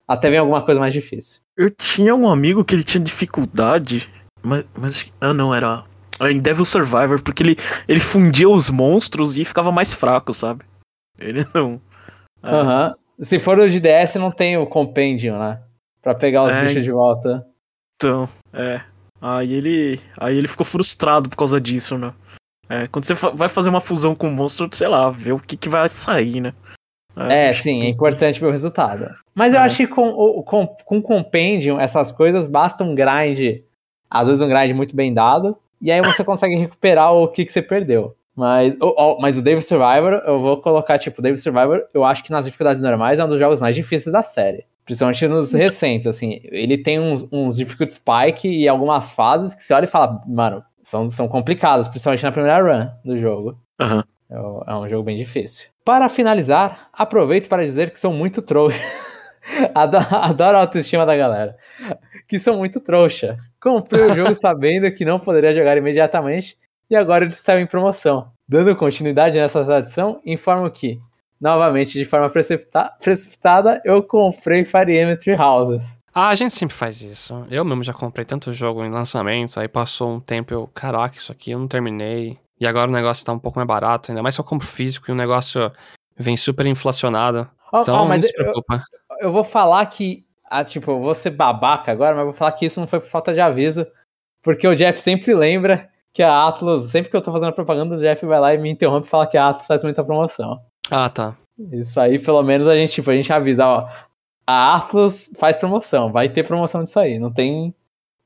até 0.06 0.30
vem 0.30 0.38
alguma 0.38 0.62
coisa 0.62 0.80
mais 0.80 0.92
difícil. 0.92 1.40
Eu 1.56 1.70
tinha 1.70 2.14
um 2.14 2.28
amigo 2.28 2.64
que 2.64 2.74
ele 2.74 2.84
tinha 2.84 3.02
dificuldade, 3.02 4.08
mas. 4.42 4.64
mas 4.76 5.06
ah, 5.20 5.32
não, 5.32 5.54
era. 5.54 5.84
Em 6.20 6.38
Devil 6.38 6.64
Survivor, 6.64 7.20
porque 7.22 7.42
ele, 7.42 7.56
ele 7.88 8.00
fundia 8.00 8.48
os 8.48 8.70
monstros 8.70 9.36
e 9.36 9.44
ficava 9.44 9.72
mais 9.72 9.92
fraco, 9.92 10.32
sabe? 10.32 10.64
Ele 11.18 11.44
não. 11.52 11.80
Ah. 12.42 12.56
Aham. 12.56 12.88
Uhum. 12.88 13.24
Se 13.24 13.38
for 13.38 13.58
o 13.58 13.70
de 13.70 13.80
DS, 13.80 14.16
não 14.16 14.30
tem 14.30 14.56
o 14.56 14.66
Compendium, 14.66 15.38
né? 15.38 15.60
Pra 16.02 16.14
pegar 16.14 16.44
os 16.44 16.52
é, 16.52 16.66
bichos 16.66 16.82
de 16.82 16.90
volta. 16.90 17.46
Então, 17.96 18.28
é. 18.52 18.80
Aí 19.20 19.54
ele, 19.54 20.00
aí 20.18 20.36
ele 20.36 20.48
ficou 20.48 20.66
frustrado 20.66 21.28
por 21.30 21.36
causa 21.36 21.60
disso, 21.60 21.96
né? 21.96 22.12
É, 22.68 22.86
quando 22.88 23.04
você 23.04 23.14
vai 23.14 23.48
fazer 23.48 23.70
uma 23.70 23.80
fusão 23.80 24.14
com 24.14 24.28
o 24.28 24.30
monstro, 24.30 24.68
sei 24.72 24.88
lá, 24.88 25.10
ver 25.10 25.32
o 25.32 25.38
que, 25.38 25.56
que 25.56 25.68
vai 25.68 25.88
sair, 25.88 26.40
né? 26.40 26.52
É, 27.16 27.48
é 27.48 27.52
sim, 27.52 27.82
é 27.82 27.88
importante 27.88 28.40
ver 28.40 28.46
o 28.46 28.50
resultado. 28.50 29.08
Mas 29.34 29.54
é. 29.54 29.56
eu 29.56 29.60
acho 29.60 29.76
que 29.76 29.86
com, 29.86 30.42
com, 30.42 30.66
com 30.66 31.02
Compendium, 31.02 31.78
essas 31.78 32.10
coisas, 32.10 32.46
basta 32.46 32.82
um 32.82 32.94
grind, 32.94 33.62
às 34.10 34.26
vezes 34.26 34.42
um 34.42 34.48
grind 34.48 34.72
muito 34.72 34.94
bem 34.94 35.12
dado, 35.12 35.56
e 35.80 35.92
aí 35.92 36.00
você 36.00 36.24
consegue 36.24 36.56
recuperar 36.56 37.12
o 37.12 37.28
que, 37.28 37.44
que 37.44 37.52
você 37.52 37.62
perdeu. 37.62 38.16
Mas, 38.36 38.76
oh, 38.80 38.94
oh, 38.96 39.20
mas 39.20 39.38
o 39.38 39.42
David 39.42 39.64
Survivor, 39.64 40.22
eu 40.26 40.40
vou 40.40 40.60
colocar, 40.60 40.98
tipo, 40.98 41.20
o 41.20 41.22
David 41.22 41.40
Survivor, 41.40 41.82
eu 41.94 42.04
acho 42.04 42.24
que 42.24 42.32
nas 42.32 42.46
dificuldades 42.46 42.82
normais 42.82 43.18
é 43.18 43.24
um 43.24 43.28
dos 43.28 43.38
jogos 43.38 43.60
mais 43.60 43.76
difíceis 43.76 44.12
da 44.12 44.22
série. 44.22 44.64
Principalmente 44.84 45.26
nos 45.28 45.52
recentes, 45.54 46.06
assim. 46.06 46.40
Ele 46.44 46.76
tem 46.76 46.98
uns, 46.98 47.26
uns 47.30 47.56
difficult 47.56 47.90
spike 47.92 48.48
e 48.48 48.68
algumas 48.68 49.12
fases 49.12 49.54
que 49.54 49.62
você 49.62 49.72
olha 49.72 49.84
e 49.84 49.88
fala, 49.88 50.20
mano, 50.26 50.64
são, 50.82 51.08
são 51.10 51.28
complicadas, 51.28 51.86
principalmente 51.86 52.24
na 52.24 52.32
primeira 52.32 52.60
run 52.60 52.90
do 53.04 53.18
jogo. 53.18 53.58
Uhum. 53.80 54.02
É, 54.34 54.72
é, 54.72 54.74
um 54.74 54.88
jogo 54.88 55.04
bem 55.04 55.16
difícil. 55.16 55.68
Para 55.84 56.08
finalizar, 56.08 56.88
aproveito 56.92 57.48
para 57.48 57.64
dizer 57.64 57.90
que 57.90 57.98
sou 57.98 58.12
muito 58.12 58.42
trouxa. 58.42 58.80
adoro, 59.74 60.56
a 60.56 60.60
autoestima 60.60 61.06
da 61.06 61.16
galera. 61.16 61.56
Que 62.26 62.40
sou 62.40 62.56
muito 62.56 62.80
trouxa. 62.80 63.36
Comprei 63.60 64.02
o 64.02 64.14
jogo 64.14 64.34
sabendo 64.34 64.90
que 64.90 65.04
não 65.04 65.20
poderia 65.20 65.54
jogar 65.54 65.76
imediatamente 65.76 66.58
e 66.90 66.96
agora 66.96 67.24
ele 67.24 67.32
saiu 67.32 67.60
em 67.60 67.66
promoção. 67.66 68.32
Dando 68.48 68.74
continuidade 68.76 69.38
nessa 69.38 69.64
tradição, 69.64 70.20
informo 70.24 70.70
que 70.70 70.98
novamente 71.40 71.98
de 71.98 72.04
forma 72.04 72.28
precipita 72.30 72.92
precipitada, 73.00 73.80
eu 73.84 74.02
comprei 74.02 74.64
Fire 74.64 74.98
Emblem 74.98 75.16
Three 75.16 75.36
Houses. 75.36 76.00
Ah, 76.12 76.28
a 76.28 76.34
gente 76.34 76.54
sempre 76.54 76.74
faz 76.74 77.02
isso. 77.02 77.44
Eu 77.50 77.64
mesmo 77.64 77.82
já 77.82 77.92
comprei 77.92 78.24
tanto 78.24 78.52
jogo 78.52 78.84
em 78.84 78.88
lançamento, 78.88 79.58
aí 79.58 79.66
passou 79.66 80.12
um 80.12 80.20
tempo 80.20 80.54
eu, 80.54 80.68
caraca, 80.72 81.16
isso 81.16 81.32
aqui 81.32 81.50
eu 81.50 81.58
não 81.58 81.66
terminei. 81.66 82.38
E 82.64 82.66
agora 82.66 82.90
o 82.90 82.94
negócio 82.94 83.26
tá 83.26 83.30
um 83.30 83.38
pouco 83.38 83.58
mais 83.58 83.68
barato, 83.68 84.10
ainda 84.10 84.22
mais 84.22 84.34
se 84.34 84.40
eu 84.40 84.44
compro 84.44 84.66
físico 84.66 85.10
e 85.10 85.12
o 85.12 85.14
negócio 85.14 85.70
vem 86.16 86.34
super 86.34 86.64
inflacionado. 86.64 87.46
Oh, 87.70 87.82
então, 87.82 88.02
oh, 88.02 88.08
mas 88.08 88.22
não 88.22 88.28
se 88.28 88.34
preocupa. 88.34 88.82
Eu, 89.10 89.28
eu, 89.28 89.32
vou 89.32 89.44
falar 89.44 89.84
que, 89.84 90.24
ah, 90.48 90.64
tipo, 90.64 90.92
eu 90.92 90.98
vou 90.98 91.14
ser 91.14 91.28
babaca 91.28 91.92
agora, 91.92 92.16
mas 92.16 92.24
vou 92.24 92.32
falar 92.32 92.52
que 92.52 92.64
isso 92.64 92.80
não 92.80 92.86
foi 92.86 93.00
por 93.00 93.08
falta 93.10 93.34
de 93.34 93.40
aviso, 93.40 93.86
porque 94.42 94.66
o 94.66 94.74
Jeff 94.74 94.98
sempre 94.98 95.34
lembra 95.34 95.90
que 96.10 96.22
a 96.22 96.46
Atlas, 96.46 96.84
sempre 96.84 97.10
que 97.10 97.16
eu 97.18 97.20
tô 97.20 97.30
fazendo 97.32 97.52
propaganda, 97.52 97.96
o 97.96 98.00
Jeff 98.00 98.24
vai 98.24 98.40
lá 98.40 98.54
e 98.54 98.58
me 98.58 98.70
interrompe 98.70 99.06
e 99.06 99.10
fala 99.10 99.26
que 99.26 99.36
a 99.36 99.50
Atlas 99.50 99.66
faz 99.66 99.84
muita 99.84 100.02
promoção. 100.02 100.58
Ah, 100.90 101.10
tá. 101.10 101.36
Isso 101.70 102.00
aí, 102.00 102.18
pelo 102.18 102.42
menos, 102.42 102.66
a 102.66 102.74
gente, 102.74 102.94
tipo, 102.94 103.10
a 103.10 103.14
gente 103.14 103.30
avisa, 103.30 103.66
ó, 103.66 103.88
a 104.46 104.76
Atlas 104.76 105.30
faz 105.36 105.58
promoção, 105.58 106.10
vai 106.10 106.30
ter 106.30 106.44
promoção 106.44 106.82
disso 106.82 106.98
aí, 106.98 107.18
não 107.18 107.30
tem, 107.30 107.74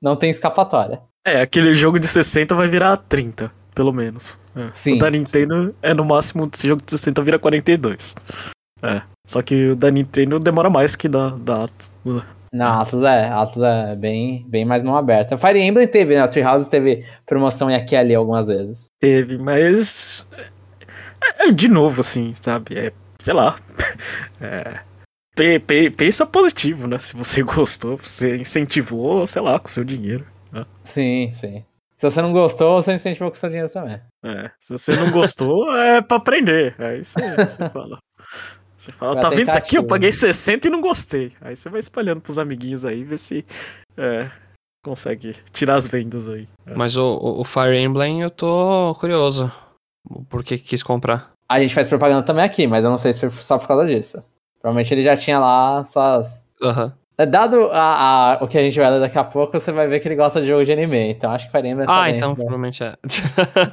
não 0.01 0.15
tem 0.15 0.31
escapatória. 0.31 1.03
É, 1.27 1.41
aquele 1.41 1.75
jogo 1.75 1.99
de 1.99 2.07
60 2.07 2.55
vai 2.55 2.69
virar 2.69 2.97
30, 2.99 3.51
pelo 3.79 3.93
menos. 3.93 4.37
É. 4.57 4.73
Sim. 4.73 4.97
O 4.97 4.99
da 4.99 5.09
Nintendo 5.09 5.73
é 5.81 5.95
no 5.95 6.05
máximo, 6.05 6.51
esse 6.53 6.67
jogo 6.67 6.83
de 6.85 6.91
60 6.91 7.23
vira 7.23 7.39
42. 7.39 8.17
É, 8.83 9.03
só 9.25 9.41
que 9.41 9.69
o 9.69 9.77
da 9.77 9.89
Nintendo 9.89 10.41
demora 10.41 10.69
mais 10.69 10.97
que 10.97 11.09
da, 11.09 11.29
da 11.31 11.63
Atlas. 11.63 12.25
Na 12.53 12.81
Atlas 12.81 13.03
é, 13.05 13.29
Atlas 13.29 13.91
é 13.91 13.95
bem, 13.95 14.45
bem 14.49 14.65
mais 14.65 14.83
mão 14.83 14.97
aberta. 14.97 15.39
Fire 15.39 15.61
Emblem 15.61 15.87
teve, 15.87 16.17
né? 16.17 16.25
O 16.25 16.29
Treehouse 16.29 16.69
teve 16.69 17.07
promoção 17.25 17.71
e 17.71 17.75
aqui 17.77 17.95
e 17.95 17.99
ali 17.99 18.17
algumas 18.17 18.49
vezes. 18.49 18.91
Teve, 18.99 19.39
mas 19.39 20.27
é, 21.23 21.47
é, 21.47 21.53
de 21.53 21.69
novo, 21.69 22.01
assim, 22.01 22.35
sabe? 22.41 22.77
É, 22.77 22.93
sei 23.21 23.35
lá. 23.35 23.55
É, 24.41 24.81
pensa 25.97 26.27
positivo, 26.27 26.89
né? 26.89 26.99
Se 26.99 27.15
você 27.15 27.43
gostou, 27.45 27.97
você 27.97 28.37
incentivou, 28.37 29.25
sei 29.25 29.41
lá, 29.41 29.61
com 29.61 29.69
seu 29.69 29.85
dinheiro. 29.85 30.27
Né? 30.51 30.67
Sim, 30.83 31.31
sim. 31.33 31.65
Se 31.99 32.09
você 32.09 32.23
não 32.23 32.33
gostou, 32.33 32.81
você 32.81 32.95
incentivou 32.95 33.29
com 33.29 33.37
seu 33.37 33.49
dinheiro 33.49 33.69
também. 33.69 34.01
É, 34.25 34.53
se 34.61 34.73
você 34.73 34.95
não 34.95 35.11
gostou, 35.11 35.69
é 35.77 36.01
pra 36.01 36.19
aprender. 36.19 36.77
Aí 36.79 37.05
você, 37.05 37.21
você 37.37 37.69
fala. 37.69 37.99
Você 38.77 38.93
fala, 38.93 39.21
tá 39.21 39.29
vendo 39.29 39.49
isso 39.49 39.59
aqui? 39.59 39.77
Eu 39.77 39.85
paguei 39.85 40.13
60 40.13 40.69
e 40.69 40.71
não 40.71 40.81
gostei. 40.81 41.33
Aí 41.41 41.57
você 41.57 41.69
vai 41.69 41.81
espalhando 41.81 42.21
pros 42.21 42.39
amiguinhos 42.39 42.85
aí, 42.85 43.03
ver 43.03 43.19
se 43.19 43.45
é, 43.97 44.31
consegue 44.85 45.35
tirar 45.53 45.75
as 45.75 45.89
vendas 45.89 46.29
aí. 46.29 46.47
É. 46.65 46.75
Mas 46.75 46.97
o, 46.97 47.19
o 47.41 47.45
Fire 47.45 47.77
Emblem 47.77 48.23
eu 48.23 48.31
tô 48.31 48.95
curioso. 49.01 49.51
Por 50.29 50.45
que 50.45 50.57
quis 50.57 50.85
comprar? 50.85 51.33
A 51.51 51.61
gente 51.61 51.75
faz 51.75 51.89
propaganda 51.89 52.25
também 52.25 52.45
aqui, 52.45 52.69
mas 52.69 52.85
eu 52.85 52.91
não 52.91 52.99
sei 52.99 53.13
se 53.13 53.19
foi 53.19 53.31
só 53.31 53.59
por 53.59 53.67
causa 53.67 53.85
disso. 53.85 54.23
Provavelmente 54.61 54.95
ele 54.95 55.03
já 55.03 55.17
tinha 55.17 55.41
lá 55.41 55.85
suas. 55.85 56.47
Uhum. 56.63 56.93
Dado 57.27 57.69
a, 57.73 58.35
a, 58.35 58.45
o 58.45 58.47
que 58.47 58.57
a 58.57 58.63
gente 58.63 58.79
vai 58.79 58.91
ler 58.91 59.01
daqui 59.01 59.19
a 59.19 59.25
pouco, 59.25 59.59
você 59.59 59.73
vai 59.73 59.89
ver 59.89 59.99
que 59.99 60.07
ele 60.07 60.15
gosta 60.15 60.41
de 60.41 60.47
jogo 60.47 60.65
de 60.65 60.71
anime. 60.71 61.11
Então 61.11 61.33
acho 61.33 61.47
que 61.47 61.53
Fire 61.53 61.67
Emblem 61.67 61.87
Ah, 61.91 62.09
então 62.11 62.35
provavelmente 62.35 62.85
é. 62.85 62.95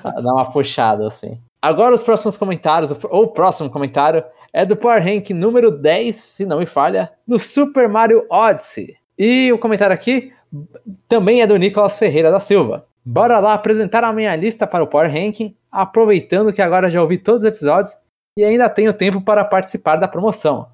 Dá 0.03 0.33
uma 0.33 0.51
puxada, 0.51 1.05
assim. 1.05 1.39
Agora 1.61 1.93
os 1.93 2.01
próximos 2.01 2.37
comentários, 2.37 2.91
ou 3.03 3.23
o 3.23 3.27
próximo 3.27 3.69
comentário, 3.69 4.23
é 4.51 4.65
do 4.65 4.75
Power 4.75 5.03
Rank 5.03 5.29
número 5.31 5.69
10, 5.69 6.15
se 6.15 6.45
não 6.45 6.59
me 6.59 6.65
falha, 6.65 7.11
do 7.27 7.37
Super 7.37 7.87
Mario 7.87 8.25
Odyssey. 8.29 8.95
E 9.17 9.51
o 9.51 9.59
comentário 9.59 9.93
aqui 9.93 10.31
também 11.07 11.41
é 11.41 11.47
do 11.47 11.57
Nicolas 11.57 11.97
Ferreira 11.99 12.31
da 12.31 12.39
Silva. 12.39 12.85
Bora 13.03 13.37
lá 13.39 13.53
apresentar 13.53 14.03
a 14.03 14.11
minha 14.11 14.35
lista 14.35 14.65
para 14.65 14.83
o 14.83 14.87
Power 14.87 15.11
Ranking, 15.11 15.55
aproveitando 15.71 16.51
que 16.51 16.61
agora 16.61 16.89
já 16.89 17.01
ouvi 17.01 17.17
todos 17.17 17.43
os 17.43 17.47
episódios 17.47 17.95
e 18.37 18.43
ainda 18.43 18.67
tenho 18.69 18.93
tempo 18.93 19.21
para 19.21 19.45
participar 19.45 19.97
da 19.97 20.07
promoção. 20.07 20.67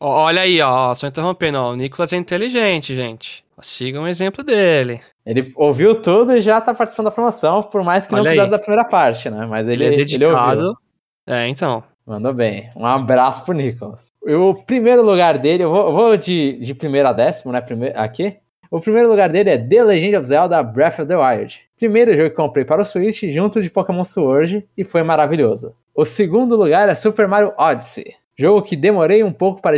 Olha 0.00 0.42
aí, 0.42 0.60
ó, 0.62 0.94
só 0.94 1.06
interrompendo, 1.06 1.58
ó, 1.58 1.72
o 1.72 1.76
Nicolas 1.76 2.12
é 2.12 2.16
inteligente, 2.16 2.94
gente. 2.94 3.44
Sigam 3.60 4.04
o 4.04 4.08
exemplo 4.08 4.42
dele. 4.42 5.02
Ele 5.26 5.52
ouviu 5.54 6.00
tudo 6.00 6.34
e 6.34 6.40
já 6.40 6.58
tá 6.58 6.72
participando 6.72 7.04
da 7.04 7.10
promoção, 7.12 7.62
por 7.62 7.84
mais 7.84 8.06
que 8.06 8.14
Olha 8.14 8.22
não 8.22 8.24
precisasse 8.24 8.50
da 8.50 8.58
primeira 8.58 8.84
parte, 8.84 9.28
né? 9.28 9.46
Mas 9.46 9.68
ele, 9.68 9.84
ele 9.84 9.94
é 9.94 9.96
dedicado. 9.98 10.78
Ele 11.26 11.36
é, 11.36 11.46
então. 11.46 11.84
Mandou 12.06 12.32
bem. 12.32 12.70
Um 12.74 12.86
abraço 12.86 13.44
pro 13.44 13.52
Nicolas. 13.52 14.10
O 14.22 14.54
primeiro 14.54 15.02
lugar 15.02 15.38
dele, 15.38 15.64
eu 15.64 15.70
vou, 15.70 15.86
eu 15.88 15.92
vou 15.92 16.16
de, 16.16 16.58
de 16.58 16.74
primeiro 16.74 17.08
a 17.08 17.12
décimo, 17.12 17.52
né? 17.52 17.60
Primeiro, 17.60 17.98
aqui. 17.98 18.38
O 18.70 18.80
primeiro 18.80 19.08
lugar 19.08 19.28
dele 19.28 19.50
é 19.50 19.58
The 19.58 19.84
Legend 19.84 20.16
of 20.16 20.26
Zelda 20.26 20.62
Breath 20.62 21.00
of 21.00 21.06
the 21.06 21.16
Wild. 21.16 21.60
Primeiro 21.76 22.16
jogo 22.16 22.30
que 22.30 22.36
comprei 22.36 22.64
para 22.64 22.80
o 22.80 22.84
Switch 22.84 23.24
junto 23.24 23.60
de 23.60 23.68
Pokémon 23.68 24.04
Sword 24.04 24.66
e 24.76 24.84
foi 24.84 25.02
maravilhoso. 25.02 25.74
O 25.94 26.04
segundo 26.04 26.56
lugar 26.56 26.88
é 26.88 26.94
Super 26.94 27.28
Mario 27.28 27.52
Odyssey. 27.58 28.14
Jogo 28.40 28.62
que 28.62 28.74
demorei 28.74 29.22
um 29.22 29.32
pouco 29.34 29.60
para 29.60 29.76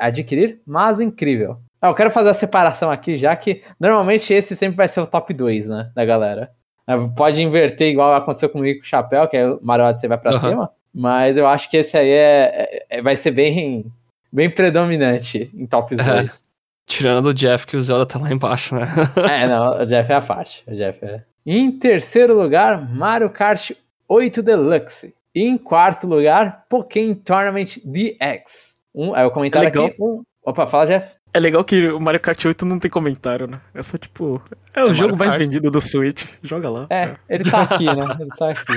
adquirir, 0.00 0.62
mas 0.66 0.98
incrível. 0.98 1.58
Ah, 1.78 1.88
eu 1.88 1.94
quero 1.94 2.10
fazer 2.10 2.30
a 2.30 2.34
separação 2.34 2.90
aqui, 2.90 3.18
já 3.18 3.36
que 3.36 3.62
normalmente 3.78 4.32
esse 4.32 4.56
sempre 4.56 4.78
vai 4.78 4.88
ser 4.88 5.02
o 5.02 5.06
top 5.06 5.34
2, 5.34 5.68
né, 5.68 5.90
da 5.94 6.06
galera. 6.06 6.50
É, 6.86 6.96
pode 7.14 7.42
inverter 7.42 7.88
igual 7.88 8.14
aconteceu 8.14 8.48
comigo 8.48 8.78
com 8.78 8.86
o 8.86 8.88
Chapéu, 8.88 9.28
que 9.28 9.36
é 9.36 9.46
o 9.46 9.60
Mario 9.60 9.84
Odyssey 9.84 10.08
vai 10.08 10.16
para 10.16 10.32
uhum. 10.32 10.38
cima, 10.38 10.70
mas 10.94 11.36
eu 11.36 11.46
acho 11.46 11.70
que 11.70 11.76
esse 11.76 11.98
aí 11.98 12.08
é, 12.08 12.86
é, 12.88 13.02
vai 13.02 13.14
ser 13.14 13.30
bem, 13.30 13.84
bem 14.32 14.48
predominante 14.48 15.50
em 15.54 15.66
top 15.66 15.94
2. 15.94 16.48
Tirando 16.88 17.26
o 17.26 17.34
Jeff, 17.34 17.66
que 17.66 17.76
o 17.76 17.80
Zelda 17.80 18.06
tá 18.06 18.18
lá 18.18 18.32
embaixo, 18.32 18.74
né? 18.74 18.86
é, 19.30 19.46
não, 19.46 19.82
o 19.82 19.84
Jeff 19.84 20.10
é 20.10 20.14
a 20.14 20.22
parte. 20.22 20.64
O 20.66 20.74
Jeff 20.74 21.04
é. 21.04 21.22
Em 21.44 21.70
terceiro 21.70 22.34
lugar, 22.34 22.90
Mario 22.90 23.28
Kart 23.28 23.72
8 24.08 24.42
Deluxe. 24.42 25.14
E 25.38 25.42
em 25.42 25.56
quarto 25.56 26.04
lugar, 26.04 26.64
Pokémon 26.68 27.14
Tournament 27.14 27.78
DX. 27.84 28.80
Um, 28.92 29.14
é 29.14 29.24
o 29.24 29.30
comentário 29.30 29.66
é 29.66 29.68
aqui. 29.68 29.94
Um... 30.00 30.24
Opa, 30.42 30.66
fala, 30.66 30.86
Jeff. 30.88 31.12
É 31.32 31.38
legal 31.38 31.62
que 31.62 31.90
o 31.90 32.00
Mario 32.00 32.18
Kart 32.18 32.44
8 32.44 32.66
não 32.66 32.80
tem 32.80 32.90
comentário, 32.90 33.46
né? 33.46 33.60
É 33.72 33.80
só 33.80 33.96
tipo. 33.96 34.42
É 34.74 34.82
o 34.82 34.90
é 34.90 34.94
jogo 34.94 35.16
mais 35.16 35.36
vendido 35.36 35.70
do 35.70 35.80
Switch. 35.80 36.24
Joga 36.42 36.68
lá. 36.68 36.86
É, 36.90 37.02
é, 37.02 37.16
ele 37.28 37.48
tá 37.48 37.62
aqui, 37.62 37.84
né? 37.84 38.16
Ele 38.18 38.30
tá 38.36 38.50
aqui. 38.50 38.72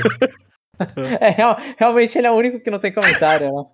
é, 1.19 1.29
real, 1.29 1.57
realmente 1.79 2.15
ele 2.15 2.27
é 2.27 2.31
o 2.31 2.35
único 2.35 2.59
que 2.59 2.69
não 2.69 2.77
tem 2.77 2.93
comentário, 2.93 3.51
né? 3.51 3.65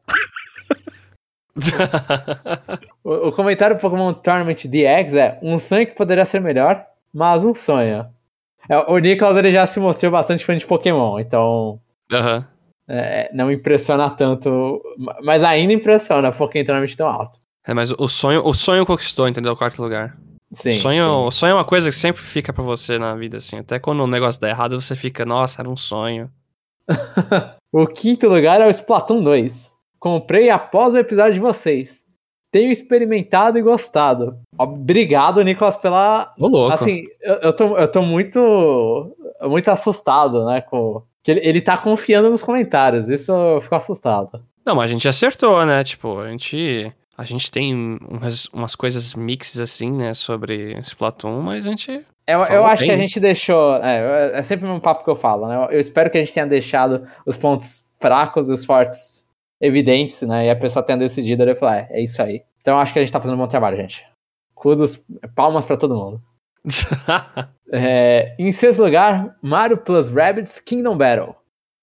O, 3.03 3.29
o 3.29 3.31
comentário 3.33 3.75
do 3.75 3.81
Pokémon 3.81 4.13
Tournament 4.13 4.65
DX 4.65 5.13
é 5.13 5.39
um 5.41 5.59
sonho 5.59 5.87
que 5.87 5.95
poderia 5.95 6.23
ser 6.23 6.39
melhor, 6.39 6.85
mas 7.11 7.43
um 7.43 7.53
sonho. 7.53 8.07
É, 8.69 8.77
o 8.77 8.97
Nicholas 8.97 9.35
ele 9.35 9.51
já 9.51 9.67
se 9.67 9.77
mostrou 9.77 10.11
bastante 10.11 10.45
fã 10.45 10.55
de 10.55 10.65
Pokémon, 10.65 11.19
então 11.19 11.81
Aham. 12.11 12.47
É, 12.87 13.29
não 13.33 13.51
impressiona 13.51 14.09
tanto, 14.09 14.81
mas 15.23 15.43
ainda 15.43 15.73
impressiona 15.73 16.29
o 16.29 16.33
Pokémon 16.33 16.65
Tournament 16.65 16.95
tão 16.95 17.07
alto. 17.07 17.37
É, 17.65 17.73
mas 17.73 17.91
o 17.91 18.07
sonho, 18.07 18.45
o 18.45 18.53
sonho 18.53 18.85
conquistou, 18.85 19.27
entendeu? 19.27 19.53
O 19.53 19.57
quarto 19.57 19.81
lugar. 19.81 20.17
Sim, 20.53 20.69
o, 20.69 20.73
sonho, 20.73 21.03
sim. 21.03 21.27
o 21.27 21.31
sonho 21.31 21.51
é 21.51 21.53
uma 21.55 21.65
coisa 21.65 21.89
que 21.89 21.95
sempre 21.95 22.21
fica 22.21 22.53
pra 22.53 22.63
você 22.63 22.97
na 22.97 23.13
vida, 23.15 23.37
assim. 23.37 23.57
Até 23.57 23.77
quando 23.77 24.01
o 24.01 24.07
negócio 24.07 24.39
dá 24.39 24.47
errado, 24.49 24.79
você 24.79 24.95
fica, 24.95 25.25
nossa, 25.25 25.61
era 25.61 25.69
um 25.69 25.75
sonho. 25.77 26.31
O 27.71 27.85
quinto 27.85 28.27
lugar 28.27 28.61
é 28.61 28.65
o 28.65 28.71
Splatoon 28.71 29.21
2. 29.21 29.73
Comprei 29.99 30.49
após 30.49 30.93
o 30.93 30.97
episódio 30.97 31.33
de 31.33 31.39
vocês. 31.39 32.05
Tenho 32.51 32.71
experimentado 32.71 33.57
e 33.57 33.61
gostado. 33.61 34.39
Obrigado, 34.57 35.43
Nicolas, 35.43 35.75
pela. 35.75 36.33
Ô, 36.39 36.47
louco. 36.47 36.73
Assim, 36.73 37.03
eu, 37.21 37.35
eu, 37.35 37.53
tô, 37.53 37.77
eu 37.77 37.91
tô 37.91 38.01
muito. 38.01 39.15
Muito 39.43 39.69
assustado, 39.69 40.45
né? 40.45 40.61
Com... 40.61 41.03
Que 41.27 41.31
ele, 41.31 41.41
ele 41.43 41.59
tá 41.59 41.75
confiando 41.75 42.29
nos 42.29 42.41
comentários. 42.41 43.09
Isso 43.09 43.33
eu 43.33 43.59
fico 43.59 43.75
assustado. 43.75 44.41
Não, 44.65 44.73
mas 44.73 44.85
a 44.85 44.93
gente 44.93 45.09
acertou, 45.09 45.65
né? 45.65 45.83
Tipo, 45.83 46.19
a 46.19 46.29
gente. 46.29 46.89
A 47.17 47.25
gente 47.25 47.51
tem 47.51 47.99
umas, 48.07 48.45
umas 48.45 48.75
coisas 48.75 49.13
mixes 49.13 49.59
assim, 49.59 49.91
né, 49.91 50.13
sobre 50.13 50.79
Splatoon, 50.79 51.41
mas 51.41 51.67
a 51.67 51.69
gente. 51.69 51.91
Eu, 52.25 52.39
eu 52.45 52.65
acho 52.65 52.85
que 52.85 52.91
a 52.91 52.93
bem. 52.93 53.01
gente 53.01 53.19
deixou. 53.19 53.75
É, 53.83 54.39
é 54.39 54.43
sempre 54.43 54.69
um 54.69 54.79
papo 54.79 55.03
que 55.03 55.09
eu 55.09 55.17
falo, 55.17 55.49
né? 55.49 55.67
Eu, 55.69 55.81
espero 55.81 56.09
que 56.09 56.17
a 56.17 56.21
gente 56.21 56.33
tenha 56.33 56.47
deixado 56.47 57.05
os 57.25 57.35
pontos 57.35 57.83
fracos 57.99 58.47
e 58.47 58.53
os 58.53 58.63
fortes 58.63 59.27
evidentes, 59.59 60.21
né? 60.21 60.45
E 60.45 60.49
a 60.49 60.55
pessoa 60.55 60.81
tenha 60.81 60.97
decidido 60.97 61.43
e 61.43 61.55
falar, 61.55 61.79
é, 61.79 61.87
é 61.89 62.01
isso 62.01 62.21
aí. 62.21 62.41
Então 62.61 62.75
eu 62.75 62.79
acho 62.79 62.93
que 62.93 62.99
a 62.99 63.01
gente 63.01 63.11
tá 63.11 63.19
fazendo 63.19 63.35
um 63.35 63.41
bom 63.41 63.49
trabalho, 63.49 63.75
gente. 63.75 64.01
Kudos, 64.55 65.03
palmas 65.35 65.65
pra 65.65 65.75
todo 65.75 65.93
mundo. 65.93 66.21
É, 67.71 68.33
em 68.39 68.51
sexto 68.51 68.81
lugar, 68.81 69.35
Mario 69.41 69.77
Plus 69.77 70.09
Rabbids 70.09 70.59
Kingdom 70.59 70.97
Battle. 70.97 71.35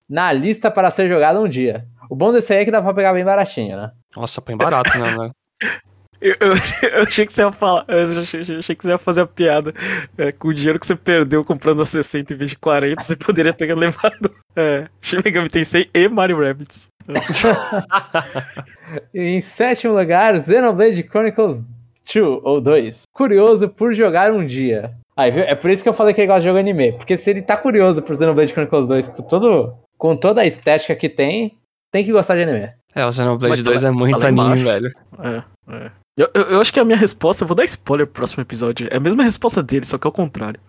Na 0.08 0.32
lista 0.32 0.70
para 0.70 0.90
ser 0.90 1.08
jogado 1.08 1.40
um 1.40 1.48
dia. 1.48 1.86
O 2.10 2.16
bom 2.16 2.32
desse 2.32 2.52
aí 2.52 2.60
é 2.60 2.64
que 2.64 2.70
dá 2.70 2.80
pra 2.82 2.94
pegar 2.94 3.12
bem 3.12 3.24
baratinho, 3.24 3.76
né? 3.76 3.90
Nossa, 4.16 4.40
põe 4.40 4.56
barato, 4.56 4.90
né? 4.98 5.16
né? 5.16 5.30
Eu, 6.20 6.34
eu- 6.40 6.54
eu 6.90 7.02
achei 7.02 7.26
que 7.26 7.32
você 7.34 7.42
ia 7.42 7.52
falar. 7.52 7.84
Eu 7.86 8.20
achei, 8.22 8.40
eu 8.48 8.58
achei 8.60 8.74
que 8.74 8.82
você 8.82 8.88
ia 8.88 8.96
fazer 8.96 9.20
a 9.20 9.26
piada. 9.26 9.74
É, 10.16 10.32
com 10.32 10.48
o 10.48 10.54
dinheiro 10.54 10.80
que 10.80 10.86
você 10.86 10.96
perdeu 10.96 11.44
comprando 11.44 11.82
a 11.82 11.84
60 11.84 12.32
em 12.32 12.36
vez 12.36 12.48
de 12.48 12.56
40, 12.56 13.02
você 13.02 13.14
poderia 13.14 13.52
ter 13.52 13.74
levado 13.76 14.30
é, 14.56 14.86
Shin 15.02 15.18
Megami 15.22 15.50
Tensei 15.50 15.90
e 15.92 16.08
Mario 16.08 16.40
Rabbids. 16.40 16.86
E 19.12 19.20
em 19.36 19.40
sétimo 19.42 19.94
lugar, 19.94 20.40
Xenoblade 20.40 21.02
Chronicles 21.02 21.62
2 22.10 22.40
ou 22.42 22.58
2. 22.58 23.02
Curioso 23.12 23.68
por 23.68 23.92
jogar 23.94 24.32
um 24.32 24.46
dia. 24.46 24.92
Aí, 25.16 25.30
viu? 25.30 25.42
É 25.44 25.54
por 25.54 25.70
isso 25.70 25.82
que 25.82 25.88
eu 25.88 25.94
falei 25.94 26.12
que 26.12 26.20
ele 26.20 26.26
gosta 26.26 26.40
de 26.40 26.46
jogo 26.46 26.58
anime. 26.58 26.92
Porque 26.92 27.16
se 27.16 27.30
ele 27.30 27.42
tá 27.42 27.56
curioso 27.56 28.02
por 28.02 28.16
Xenoblade 28.16 28.52
Chronicles 28.52 28.88
2 28.88 29.08
por 29.08 29.22
todo, 29.22 29.74
com 29.96 30.16
toda 30.16 30.40
a 30.40 30.46
estética 30.46 30.94
que 30.96 31.08
tem, 31.08 31.56
tem 31.92 32.04
que 32.04 32.10
gostar 32.12 32.34
de 32.36 32.42
anime. 32.42 32.70
É, 32.94 33.06
o 33.06 33.12
Xenoblade 33.12 33.50
Mas 33.56 33.62
tá 33.62 33.70
2 33.70 33.82
lá- 33.82 33.88
é 33.88 33.92
muito 33.92 34.18
tá 34.18 34.28
anime, 34.28 34.42
embaixo. 34.60 34.64
velho. 34.64 34.92
É, 35.22 35.44
é. 35.86 35.90
Eu, 36.16 36.30
eu, 36.34 36.42
eu 36.42 36.60
acho 36.60 36.72
que 36.72 36.78
a 36.80 36.84
minha 36.84 36.96
resposta, 36.98 37.42
eu 37.44 37.48
vou 37.48 37.56
dar 37.56 37.64
spoiler 37.64 38.06
pro 38.06 38.14
próximo 38.14 38.42
episódio. 38.42 38.88
É 38.90 38.96
a 38.96 39.00
mesma 39.00 39.22
resposta 39.24 39.62
dele, 39.62 39.84
só 39.84 39.98
que 39.98 40.06
é 40.06 40.10
o 40.10 40.12
contrário. 40.12 40.60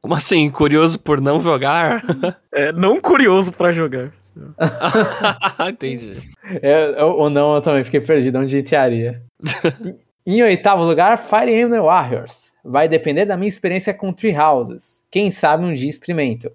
Como 0.00 0.14
assim? 0.14 0.48
Curioso 0.50 0.98
por 0.98 1.20
não 1.20 1.40
jogar? 1.40 2.02
É 2.52 2.72
não 2.72 3.00
curioso 3.00 3.52
pra 3.52 3.72
jogar. 3.72 4.12
Entendi. 5.68 6.16
Eu, 6.62 6.78
eu- 6.96 7.08
ou 7.10 7.30
não, 7.30 7.54
eu 7.56 7.60
também 7.60 7.84
fiquei 7.84 8.00
perdido 8.00 8.38
onde 8.38 8.58
entraria. 8.58 9.22
em 10.36 10.42
oitavo 10.42 10.84
lugar, 10.84 11.18
Fire 11.18 11.52
Emblem 11.52 11.80
Warriors. 11.80 12.52
Vai 12.64 12.88
depender 12.88 13.24
da 13.24 13.36
minha 13.36 13.48
experiência 13.48 13.94
com 13.94 14.12
Tree 14.12 14.36
Houses. 14.36 15.02
Quem 15.10 15.30
sabe 15.30 15.64
um 15.64 15.72
dia 15.72 15.88
experimento. 15.88 16.50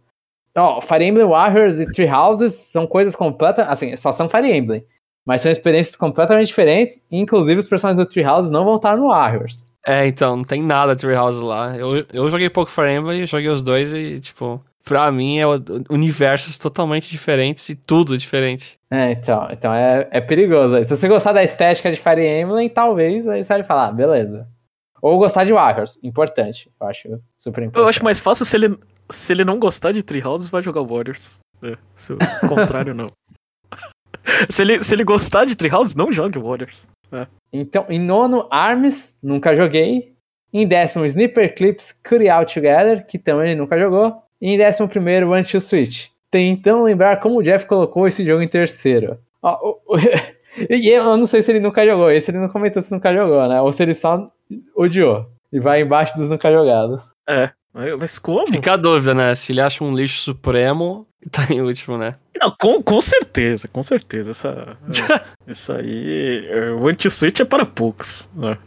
Ó, 0.56 0.80
Fire 0.82 1.04
Emblem 1.04 1.26
Warriors 1.26 1.80
e 1.80 1.92
Tree 1.92 2.10
Houses 2.10 2.54
são 2.54 2.86
coisas 2.86 3.16
completas. 3.16 3.68
Assim, 3.68 3.96
só 3.98 4.12
são 4.12 4.30
Fire 4.30 4.52
Emblem. 4.52 4.86
Mas 5.26 5.42
são 5.42 5.52
experiências 5.52 5.96
completamente 5.96 6.48
diferentes. 6.48 7.02
Inclusive, 7.12 7.60
os 7.60 7.68
personagens 7.68 8.06
do 8.06 8.10
Tree 8.10 8.26
Houses 8.26 8.52
não 8.52 8.66
vão 8.66 8.76
estar 8.76 8.96
no 8.96 9.08
Warriors. 9.08 9.66
É, 9.86 10.08
então, 10.08 10.38
não 10.38 10.44
tem 10.44 10.62
nada 10.62 10.96
Treehouse 10.96 11.44
lá. 11.44 11.76
Eu, 11.76 12.06
eu 12.14 12.30
joguei 12.30 12.50
pouco 12.50 12.72
Fire 12.72 12.92
Emblem, 12.92 13.26
joguei 13.26 13.50
os 13.50 13.62
dois 13.62 13.94
e, 13.94 14.20
tipo, 14.20 14.62
pra 14.86 15.12
mim 15.12 15.38
é 15.40 15.48
o- 15.48 15.62
universos 15.90 16.58
totalmente 16.58 17.10
diferentes 17.10 17.68
e 17.70 17.76
tudo 17.76 18.18
diferente. 18.18 18.78
É, 18.92 19.12
então, 19.12 19.48
então 19.52 19.74
é, 19.74 20.08
é 20.12 20.22
perigoso. 20.22 20.84
Se 20.86 20.96
você 20.96 21.08
gostar 21.08 21.32
da 21.34 21.44
estética 21.44 21.90
de 21.92 21.98
Fire 21.98 22.26
Emblem, 22.26 22.70
talvez 22.70 23.28
aí 23.28 23.44
você 23.44 23.54
vai 23.54 23.64
falar, 23.64 23.88
ah, 23.88 23.92
beleza. 23.94 24.48
Ou 25.02 25.18
gostar 25.18 25.44
de 25.44 25.52
Warriors, 25.52 26.02
importante. 26.04 26.72
Eu 26.80 26.88
acho 26.88 27.08
super 27.38 27.62
importante. 27.64 27.84
Eu 27.84 27.90
acho 27.90 28.04
mais 28.04 28.20
fácil 28.22 28.46
se 28.46 28.56
ele, 28.56 28.78
se 29.10 29.34
ele 29.34 29.44
não 29.44 29.60
gostar 29.60 29.92
de 29.92 30.02
Treehouse, 30.02 30.50
vai 30.50 30.62
jogar 30.62 30.82
Warriors. 30.82 31.40
É, 31.64 31.78
se 31.96 32.14
o 32.14 32.18
contrário, 32.48 32.94
não. 32.94 33.08
se, 34.50 34.62
ele, 34.62 34.82
se 34.84 34.94
ele 34.96 35.04
gostar 35.04 35.46
de 35.46 35.56
Treehouse, 35.58 35.98
não 35.98 36.12
jogue 36.12 36.40
Warriors. 36.40 36.88
Então, 37.52 37.86
em 37.90 38.00
nono, 38.00 38.48
Arms, 38.50 39.18
nunca 39.22 39.56
joguei. 39.56 40.14
Em 40.52 40.68
décimo, 40.68 41.06
Sniper 41.06 41.54
Clips 41.54 42.00
Out 42.32 42.54
Together, 42.54 43.06
que 43.06 43.20
também 43.20 43.52
ele 43.52 43.60
nunca 43.60 43.78
jogou. 43.78 44.23
E 44.44 44.50
em 44.54 44.58
décimo 44.58 44.90
primeiro, 44.90 45.32
One 45.32 45.46
to 45.46 45.62
Switch. 45.62 46.08
Tentando 46.30 46.84
lembrar 46.84 47.22
como 47.22 47.38
o 47.40 47.42
Jeff 47.44 47.66
colocou 47.66 48.06
esse 48.08 48.26
jogo 48.26 48.42
em 48.44 48.48
terceiro. 48.48 49.18
Ó, 49.42 49.58
o- 49.88 49.96
o- 49.96 49.98
e 50.70 50.90
eu 50.90 51.16
não 51.16 51.26
sei 51.26 51.42
se 51.42 51.50
ele 51.52 51.62
nunca 51.62 51.86
jogou. 51.86 52.12
Esse 52.12 52.30
ele 52.32 52.40
não 52.40 52.50
comentou 52.50 52.82
se 52.82 52.92
nunca 52.94 53.14
jogou, 53.14 53.48
né? 53.48 53.62
Ou 53.62 53.72
se 53.72 53.82
ele 53.84 53.96
só 53.96 54.30
odiou. 54.76 55.28
E 55.52 55.60
vai 55.62 55.82
embaixo 55.82 56.18
dos 56.18 56.30
nunca 56.30 56.52
jogados. 56.52 57.14
É. 57.30 57.52
Mas 58.00 58.20
como? 58.20 58.46
Fica 58.48 58.74
a 58.74 58.78
dúvida, 58.78 59.14
né? 59.16 59.34
Se 59.34 59.52
ele 59.52 59.62
acha 59.62 59.84
um 59.84 59.96
lixo 59.96 60.20
supremo, 60.22 61.08
tá 61.32 61.48
em 61.50 61.62
último, 61.62 61.98
né? 61.98 62.16
Não, 62.40 62.52
com, 62.60 62.84
com 62.84 63.00
certeza, 63.00 63.68
com 63.70 63.82
certeza. 63.82 64.32
Essa, 64.32 64.78
isso 65.48 65.72
aí. 65.72 66.48
é, 66.52 66.72
O 66.72 66.88
anti-switch 66.88 67.40
é 67.40 67.46
para 67.46 67.66
poucos. 67.66 68.30
né? 68.36 68.58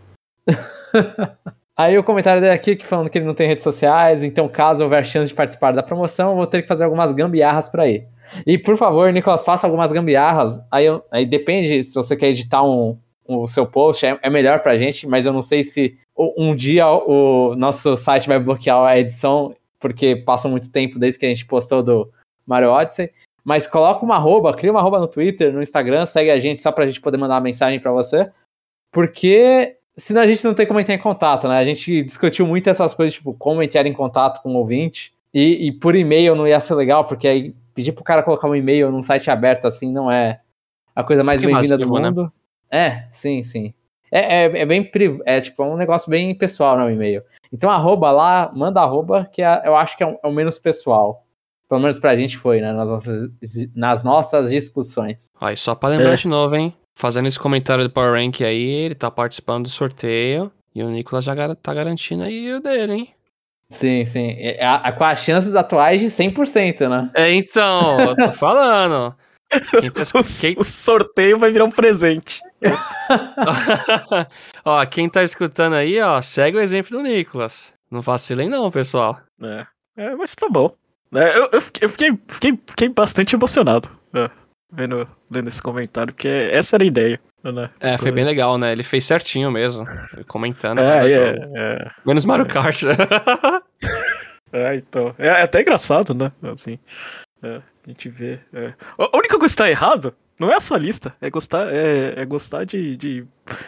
Aí 1.76 1.98
o 1.98 2.02
comentário 2.04 2.40
dele 2.40 2.54
aqui 2.54 2.74
que 2.74 2.86
falando 2.86 3.10
que 3.10 3.18
ele 3.18 3.26
não 3.26 3.34
tem 3.34 3.46
redes 3.46 3.62
sociais, 3.62 4.22
então 4.22 4.48
caso 4.48 4.82
houver 4.82 5.04
chance 5.04 5.28
de 5.28 5.34
participar 5.34 5.72
da 5.72 5.82
promoção, 5.82 6.30
eu 6.30 6.36
vou 6.36 6.46
ter 6.46 6.62
que 6.62 6.68
fazer 6.68 6.84
algumas 6.84 7.12
gambiarras 7.12 7.68
pra 7.68 7.86
ir. 7.86 8.06
E 8.46 8.56
por 8.56 8.76
favor, 8.78 9.12
Nicolas, 9.12 9.44
faça 9.44 9.66
algumas 9.66 9.92
gambiarras. 9.92 10.58
Aí, 10.70 10.86
eu- 10.86 11.04
aí 11.10 11.26
depende 11.26 11.84
se 11.84 11.94
você 11.94 12.16
quer 12.16 12.28
editar 12.28 12.62
um, 12.62 12.98
o 13.28 13.46
seu 13.46 13.66
post, 13.66 14.06
é, 14.06 14.18
é 14.22 14.30
melhor 14.30 14.60
pra 14.60 14.78
gente, 14.78 15.06
mas 15.06 15.26
eu 15.26 15.32
não 15.32 15.42
sei 15.42 15.62
se 15.64 15.98
um 16.16 16.56
dia 16.56 16.88
o 16.88 17.54
nosso 17.56 17.94
site 17.96 18.26
vai 18.26 18.38
bloquear 18.38 18.82
a 18.82 18.98
edição, 18.98 19.54
porque 19.78 20.16
passou 20.16 20.50
muito 20.50 20.72
tempo 20.72 20.98
desde 20.98 21.20
que 21.20 21.26
a 21.26 21.28
gente 21.28 21.44
postou 21.44 21.82
do 21.82 22.10
Mario 22.46 22.70
Odyssey. 22.70 23.10
Mas 23.44 23.66
coloca 23.66 24.02
uma 24.04 24.16
arroba, 24.16 24.54
cria 24.54 24.70
uma 24.72 24.80
arroba 24.80 24.98
no 24.98 25.06
Twitter, 25.06 25.52
no 25.52 25.62
Instagram, 25.62 26.06
segue 26.06 26.30
a 26.30 26.38
gente 26.40 26.60
só 26.60 26.72
pra 26.72 26.86
gente 26.86 27.00
poder 27.02 27.18
mandar 27.18 27.34
uma 27.34 27.40
mensagem 27.42 27.78
pra 27.78 27.92
você. 27.92 28.28
Porque 28.90 29.75
senão 29.96 30.20
a 30.20 30.26
gente 30.26 30.44
não 30.44 30.54
tem 30.54 30.66
como 30.66 30.80
entrar 30.80 30.94
em 30.94 30.98
contato, 30.98 31.48
né? 31.48 31.58
A 31.58 31.64
gente 31.64 32.02
discutiu 32.02 32.46
muito 32.46 32.68
essas 32.68 32.94
coisas, 32.94 33.14
tipo, 33.14 33.34
como 33.34 33.62
entrar 33.62 33.86
em 33.86 33.92
contato 33.92 34.42
com 34.42 34.54
o 34.54 34.58
ouvinte. 34.58 35.12
E, 35.32 35.66
e 35.68 35.72
por 35.72 35.94
e-mail 35.94 36.34
não 36.34 36.46
ia 36.46 36.58
ser 36.60 36.74
legal, 36.74 37.04
porque 37.04 37.28
aí 37.28 37.54
pedir 37.74 37.92
pro 37.92 38.02
cara 38.04 38.22
colocar 38.22 38.48
um 38.48 38.54
e-mail 38.54 38.90
num 38.90 39.02
site 39.02 39.30
aberto 39.30 39.66
assim 39.66 39.92
não 39.92 40.10
é 40.10 40.40
a 40.94 41.04
coisa 41.04 41.22
mais 41.22 41.42
bem-vinda 41.42 41.76
do 41.76 41.92
né? 42.00 42.08
mundo. 42.08 42.32
É, 42.70 43.06
sim, 43.12 43.42
sim. 43.42 43.74
É, 44.10 44.44
é, 44.46 44.58
é 44.62 44.66
bem 44.66 44.90
é 45.26 45.40
tipo 45.40 45.62
um 45.62 45.76
negócio 45.76 46.08
bem 46.08 46.34
pessoal, 46.34 46.78
né, 46.78 46.84
o 46.84 46.90
e-mail. 46.90 47.22
Então 47.52 47.68
arroba 47.70 48.10
lá, 48.10 48.50
manda 48.54 48.80
arroba, 48.80 49.28
que 49.30 49.42
é- 49.42 49.62
eu 49.64 49.76
acho 49.76 49.96
que 49.96 50.02
é, 50.02 50.06
um- 50.06 50.16
é 50.22 50.26
o 50.26 50.32
menos 50.32 50.58
pessoal. 50.58 51.24
Pelo 51.68 51.80
menos 51.80 51.98
pra 51.98 52.16
gente 52.16 52.38
foi, 52.38 52.60
né? 52.60 52.72
Nas 52.72 52.88
nossas, 52.88 53.28
nas 53.74 54.02
nossas 54.04 54.50
discussões. 54.50 55.26
E 55.52 55.56
só 55.56 55.74
pra 55.74 55.88
lembrar 55.90 56.12
É. 56.12 56.16
de 56.16 56.28
novo, 56.28 56.54
hein? 56.54 56.72
Fazendo 56.98 57.28
esse 57.28 57.38
comentário 57.38 57.84
do 57.84 57.90
Power 57.90 58.14
Rank 58.14 58.40
aí, 58.40 58.62
ele 58.70 58.94
tá 58.94 59.10
participando 59.10 59.64
do 59.64 59.68
sorteio. 59.68 60.50
E 60.74 60.82
o 60.82 60.88
Nicolas 60.88 61.24
já 61.24 61.34
gar- 61.34 61.54
tá 61.54 61.74
garantindo 61.74 62.22
aí 62.22 62.52
o 62.54 62.60
dele, 62.60 62.92
hein? 62.92 63.08
Sim, 63.68 64.04
sim. 64.04 64.34
É, 64.38 64.64
a- 64.64 64.76
a- 64.76 64.92
com 64.92 65.04
as 65.04 65.18
chances 65.20 65.54
atuais 65.54 66.00
de 66.00 66.10
100%, 66.10 66.88
né? 66.88 67.10
É, 67.14 67.32
então, 67.32 68.00
eu 68.00 68.16
tô 68.16 68.32
falando. 68.32 69.14
Quem 69.80 69.90
tá, 69.90 70.02
O, 70.14 70.22
quem- 70.40 70.56
o 70.58 70.64
sorteio 70.64 71.38
vai 71.38 71.50
virar 71.52 71.64
um 71.66 71.70
presente. 71.70 72.40
ó, 74.64 74.84
quem 74.86 75.08
tá 75.08 75.22
escutando 75.22 75.74
aí, 75.74 76.00
ó, 76.00 76.20
segue 76.22 76.56
o 76.56 76.60
exemplo 76.60 76.96
do 76.96 77.02
Nicolas. 77.04 77.74
Não 77.90 78.00
vacilem 78.00 78.48
não, 78.48 78.70
pessoal. 78.70 79.20
É, 79.42 79.66
é, 79.96 80.14
mas 80.16 80.34
tá 80.34 80.48
bom. 80.48 80.74
É, 81.14 81.38
eu, 81.38 81.48
eu 81.52 81.60
fiquei, 81.60 81.84
eu 81.84 81.88
fiquei, 81.88 82.18
fiquei, 82.28 82.58
fiquei 82.66 82.88
bastante 82.88 83.36
emocionado 83.36 83.88
é, 84.14 84.28
vendo, 84.70 85.08
lendo 85.30 85.48
esse 85.48 85.62
comentário, 85.62 86.12
porque 86.12 86.28
essa 86.28 86.76
era 86.76 86.84
a 86.84 86.86
ideia. 86.86 87.20
Né? 87.42 87.70
É, 87.78 87.96
foi 87.96 88.10
bem 88.10 88.24
legal, 88.24 88.58
né? 88.58 88.72
Ele 88.72 88.82
fez 88.82 89.04
certinho 89.04 89.50
mesmo, 89.52 89.86
comentando. 90.26 90.80
É, 90.80 91.12
é, 91.12 91.50
é, 91.54 91.90
Menos 92.04 92.24
Mario 92.24 92.46
Kart. 92.46 92.82
é, 94.52 94.74
então. 94.74 95.14
É, 95.16 95.28
é 95.28 95.42
até 95.42 95.60
engraçado, 95.60 96.12
né? 96.12 96.32
Assim. 96.42 96.78
é, 97.42 97.56
a 97.56 97.88
gente 97.88 98.08
vê. 98.08 98.40
é. 98.52 98.74
A 98.98 99.16
única 99.16 99.38
coisa 99.38 99.54
que 99.54 99.58
tá 99.58 99.70
errado 99.70 100.12
Não 100.40 100.50
é 100.50 100.56
a 100.56 100.60
sua 100.60 100.76
lista, 100.76 101.14
é 101.20 101.30
gostar, 101.30 101.72
é, 101.72 102.20
é 102.20 102.24
gostar 102.24 102.64
de, 102.64 102.96
de, 102.96 103.24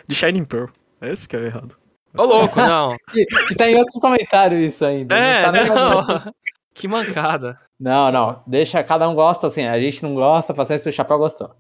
de 0.09 0.15
Shining 0.15 0.45
Pearl. 0.45 0.71
É 1.01 1.13
esse 1.13 1.29
que 1.29 1.37
é 1.37 1.39
o 1.39 1.47
errado. 1.47 1.77
Ô, 2.17 2.25
louco, 2.25 2.59
não. 2.61 2.97
Que, 3.13 3.25
que 3.25 3.55
tá 3.55 3.71
em 3.71 3.77
outro 3.77 4.01
comentário 4.01 4.59
isso 4.59 4.85
ainda. 4.85 5.15
É, 5.15 5.53
não 5.53 5.53
tá 5.53 5.75
não. 5.75 6.35
Que 6.75 6.87
mancada. 6.87 7.59
Não, 7.81 8.11
não. 8.13 8.43
Deixa, 8.47 8.83
cada 8.85 9.09
um 9.09 9.15
gosta 9.15 9.47
assim. 9.47 9.65
A 9.65 9.79
gente 9.81 10.03
não 10.03 10.15
gosta, 10.15 10.53
paciência, 10.55 10.91
o 10.91 10.93
Chapéu 10.93 11.19
gostou. 11.19 11.51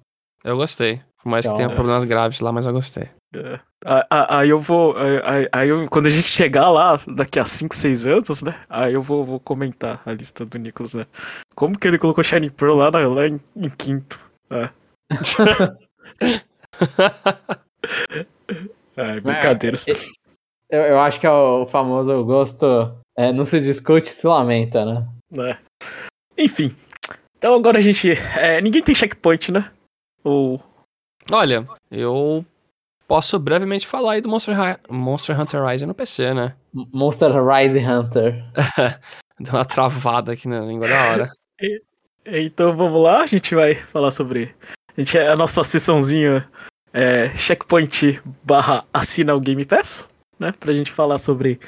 Eu 0.45 0.57
gostei. 0.57 1.01
Por 1.23 1.29
mais 1.31 1.45
que 1.45 1.49
Então, 1.49 1.57
tenha 1.59 1.71
é. 1.71 1.75
problemas 1.75 2.05
graves 2.05 2.41
lá, 2.41 2.53
mas 2.53 2.65
eu 2.67 2.73
gostei. 2.73 3.09
É. 3.35 3.61
Aí 4.11 4.49
eu 4.49 4.59
vou. 4.59 4.95
Aí, 5.25 5.49
aí 5.53 5.69
eu- 5.69 5.87
quando 5.91 6.07
a 6.07 6.11
gente 6.11 6.27
chegar 6.29 6.71
lá, 6.71 6.99
daqui 7.09 7.39
a 7.41 7.45
5, 7.45 7.75
6 7.75 8.07
anos, 8.07 8.43
né? 8.43 8.55
Aí 8.69 8.95
eu 8.95 9.03
vou, 9.03 9.25
vou 9.25 9.41
comentar 9.41 10.01
a 10.07 10.13
lista 10.13 10.47
do 10.47 10.59
Nicholas, 10.59 10.95
né? 10.95 11.07
Como 11.55 11.77
que 11.79 11.87
ele 11.89 11.99
colocou 11.99 12.23
Shining 12.25 12.51
Pearl 12.51 12.77
lá, 12.77 12.91
na- 12.91 13.07
lá 13.09 13.27
em, 13.27 13.39
em 13.57 13.69
quinto? 13.71 14.19
É. 14.51 14.71
É, 18.97 19.21
brincadeiras. 19.21 19.87
Eu, 20.69 20.83
eu 20.83 21.01
acho 21.01 21.21
que 21.21 21.27
é 21.27 21.31
o 21.31 21.67
famoso 21.67 22.25
gosto. 22.25 22.67
é, 23.17 23.33
não 23.33 23.45
se 23.45 23.61
discute, 23.61 24.09
se 24.09 24.27
lamenta, 24.27 24.85
né? 24.85 25.07
né? 25.31 25.59
Enfim. 26.37 26.75
Então 27.37 27.55
agora 27.55 27.79
a 27.79 27.81
gente. 27.81 28.11
é, 28.37 28.61
ninguém 28.61 28.83
tem 28.83 28.95
checkpoint, 28.95 29.53
né? 29.53 29.71
Ou. 30.25 30.63
Olha, 31.31 31.67
eu 31.91 32.45
posso 33.07 33.39
brevemente 33.39 33.87
falar 33.87 34.13
aí 34.15 34.21
do 34.21 34.29
Monster, 34.29 34.55
Hi- 34.59 34.79
Monster 34.89 35.39
Hunter 35.39 35.65
Rise 35.65 35.87
no 35.87 35.95
PC, 35.95 36.35
né? 36.35 36.55
Monster 36.73 37.31
Rise 37.45 37.79
Hunter. 37.79 38.45
Deu 39.41 39.55
uma 39.55 39.65
travada 39.65 40.33
aqui 40.33 40.49
na 40.49 40.61
língua 40.61 40.89
da 40.89 41.11
hora. 41.11 41.33
Então 42.27 42.77
vamos 42.77 43.03
lá, 43.03 43.23
a 43.23 43.27
gente 43.27 43.55
vai 43.55 43.75
falar 43.75 44.11
sobre. 44.11 44.55
A, 44.97 45.01
gente, 45.01 45.17
a 45.19 45.37
nossa 45.37 45.63
sessãozinha 45.65 46.49
é, 46.93 47.29
checkpoint 47.37 48.21
barra 48.43 48.85
assina 48.93 49.35
o 49.35 49.41
Game 49.41 49.65
Pass, 49.65 50.11
né? 50.39 50.53
Pra 50.59 50.75
gente 50.75 50.91
falar 50.91 51.19
sobre 51.19 51.61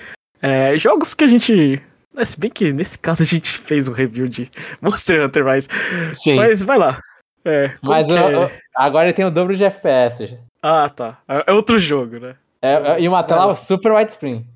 é, 0.42 0.76
jogos 0.76 1.14
que 1.14 1.24
a 1.24 1.26
gente. 1.28 1.80
É, 2.16 2.24
Se 2.24 2.38
bem 2.38 2.50
que 2.50 2.72
nesse 2.72 2.98
caso 2.98 3.22
a 3.22 3.26
gente 3.26 3.50
fez 3.58 3.88
um 3.88 3.92
review 3.92 4.26
de 4.28 4.50
Monster 4.80 5.24
Hunter 5.24 5.46
Rise. 5.46 5.68
Sim. 6.12 6.36
Mas 6.36 6.62
vai 6.62 6.78
lá. 6.78 6.98
É, 7.44 7.72
Mas 7.82 8.08
eu- 8.08 8.16
é? 8.16 8.34
eu- 8.34 8.50
agora 8.76 9.06
ele 9.06 9.14
tem 9.14 9.24
o 9.24 9.30
dobro 9.30 9.56
de 9.56 9.64
FPS. 9.64 10.38
Ah, 10.62 10.88
tá. 10.88 11.18
É 11.28 11.44
é 11.46 11.52
outro 11.52 11.78
jogo, 11.78 12.18
né? 12.18 12.34
É, 12.60 12.72
é- 12.74 13.00
e 13.00 13.08
uma 13.08 13.22
tela 13.22 13.56
super 13.56 13.92
widescreen. 13.92 14.46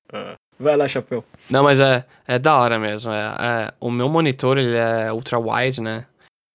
Vai 0.61 0.77
lá, 0.77 0.87
Chapéu. 0.87 1.25
Não, 1.51 1.63
mas 1.65 1.81
é, 1.81 2.05
é 2.29 2.39
da 2.39 2.57
hora 2.57 2.79
mesmo. 2.79 3.11
É, 3.11 3.23
é- 3.39 3.75
o 3.81 3.91
meu 3.91 4.09
monitor, 4.09 4.59
ele 4.59 4.77
é 4.77 5.11
ultra 5.13 5.39
wide, 5.39 5.81
né? 5.81 6.05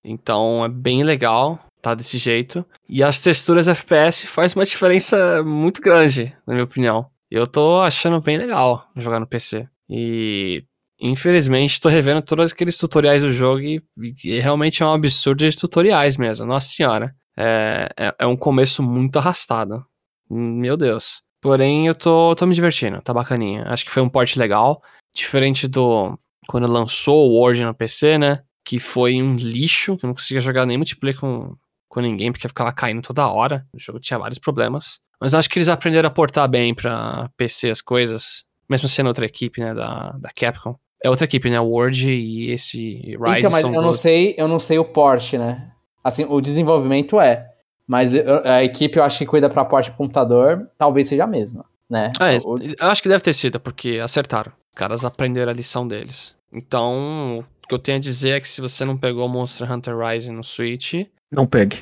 Então 0.05 0.63
é 0.63 0.69
bem 0.69 1.03
legal, 1.03 1.59
tá 1.81 1.93
desse 1.95 2.17
jeito. 2.17 2.63
E 2.87 3.03
as 3.03 3.19
texturas 3.19 3.67
FPS 3.67 4.25
faz 4.27 4.55
uma 4.55 4.63
diferença 4.65 5.43
muito 5.43 5.81
grande, 5.81 6.33
na 6.47 6.53
minha 6.53 6.63
opinião. 6.63 7.07
Eu 7.29 7.45
tô 7.45 7.81
achando 7.81 8.21
bem 8.21 8.37
legal 8.37 8.87
jogar 8.95 9.19
no 9.19 9.27
PC. 9.27 9.67
E 9.89 10.63
infelizmente 10.99 11.79
tô 11.79 11.89
revendo 11.89 12.21
todos 12.21 12.51
aqueles 12.51 12.77
tutoriais 12.77 13.21
do 13.21 13.31
jogo 13.31 13.61
e, 13.61 13.81
e 14.23 14.39
realmente 14.39 14.83
é 14.83 14.85
um 14.85 14.93
absurdo 14.93 15.49
de 15.49 15.57
tutoriais 15.57 16.17
mesmo. 16.17 16.45
Nossa 16.45 16.67
senhora. 16.69 17.15
É, 17.37 17.89
é, 17.97 18.15
é 18.19 18.27
um 18.27 18.35
começo 18.35 18.83
muito 18.83 19.17
arrastado. 19.17 19.85
Meu 20.29 20.75
Deus. 20.75 21.21
Porém, 21.41 21.87
eu 21.87 21.95
tô, 21.95 22.35
tô 22.35 22.45
me 22.45 22.53
divertindo, 22.53 23.01
tá 23.01 23.13
bacaninha. 23.13 23.63
Acho 23.67 23.85
que 23.85 23.91
foi 23.91 24.03
um 24.03 24.09
porte 24.09 24.37
legal. 24.37 24.83
Diferente 25.15 25.67
do. 25.67 26.19
Quando 26.47 26.67
lançou 26.67 27.29
o 27.29 27.41
Origin 27.41 27.63
no 27.63 27.73
PC, 27.73 28.17
né? 28.17 28.43
Que 28.65 28.79
foi 28.79 29.21
um 29.21 29.35
lixo, 29.35 29.97
que 29.97 30.05
eu 30.05 30.07
não 30.07 30.13
conseguia 30.13 30.41
jogar 30.41 30.65
nem 30.65 30.77
multiplayer 30.77 31.19
com, 31.19 31.55
com 31.87 32.01
ninguém, 32.01 32.31
porque 32.31 32.47
ficava 32.47 32.73
caindo 32.73 33.01
toda 33.01 33.27
hora. 33.27 33.65
O 33.73 33.79
jogo 33.79 33.99
tinha 33.99 34.19
vários 34.19 34.37
problemas. 34.37 34.99
Mas 35.21 35.33
acho 35.33 35.49
que 35.49 35.59
eles 35.59 35.69
aprenderam 35.69 36.07
a 36.07 36.11
portar 36.11 36.47
bem 36.47 36.73
pra 36.75 37.29
PC 37.37 37.69
as 37.69 37.81
coisas. 37.81 38.43
Mesmo 38.69 38.89
sendo 38.89 39.07
outra 39.07 39.25
equipe, 39.25 39.61
né? 39.61 39.73
Da, 39.73 40.11
da 40.19 40.29
Capcom. 40.35 40.77
É 41.03 41.09
outra 41.09 41.25
equipe, 41.25 41.49
né? 41.49 41.59
O 41.59 41.65
Word 41.69 42.09
e 42.11 42.51
esse 42.51 42.95
Rise 43.17 43.39
então, 43.39 43.51
mas 43.51 43.61
são 43.61 43.73
eu 43.73 43.81
não 43.81 43.89
duas- 43.89 44.01
sei, 44.01 44.35
eu 44.37 44.47
não 44.47 44.59
sei 44.59 44.77
o 44.79 44.85
porte, 44.85 45.37
né? 45.37 45.69
Assim, 46.03 46.25
o 46.27 46.41
desenvolvimento 46.41 47.19
é. 47.19 47.45
Mas 47.87 48.13
a 48.45 48.63
equipe 48.63 48.99
eu 48.99 49.03
acho 49.03 49.17
que 49.17 49.25
cuida 49.25 49.49
pra 49.49 49.65
porte 49.65 49.91
computador, 49.91 50.69
talvez 50.77 51.07
seja 51.07 51.23
a 51.23 51.27
mesma, 51.27 51.65
né? 51.89 52.11
É, 52.21 52.37
O- 52.45 52.57
eu 52.59 52.87
acho 52.89 53.01
que 53.01 53.09
deve 53.09 53.23
ter 53.23 53.33
sido, 53.33 53.59
porque 53.59 53.99
acertaram. 54.03 54.51
Os 54.69 54.75
caras 54.75 55.03
aprenderam 55.03 55.51
a 55.51 55.55
lição 55.55 55.87
deles. 55.87 56.35
Então, 56.53 57.39
o 57.63 57.67
que 57.67 57.73
eu 57.73 57.79
tenho 57.79 57.97
a 57.97 58.01
dizer 58.01 58.31
é 58.31 58.39
que 58.39 58.47
se 58.47 58.61
você 58.61 58.83
não 58.85 58.95
pegou 58.97 59.27
Monster 59.27 59.71
Hunter 59.71 59.97
Rise 59.97 60.29
no 60.31 60.43
Switch, 60.43 60.93
Não 61.31 61.45
pegue. 61.47 61.77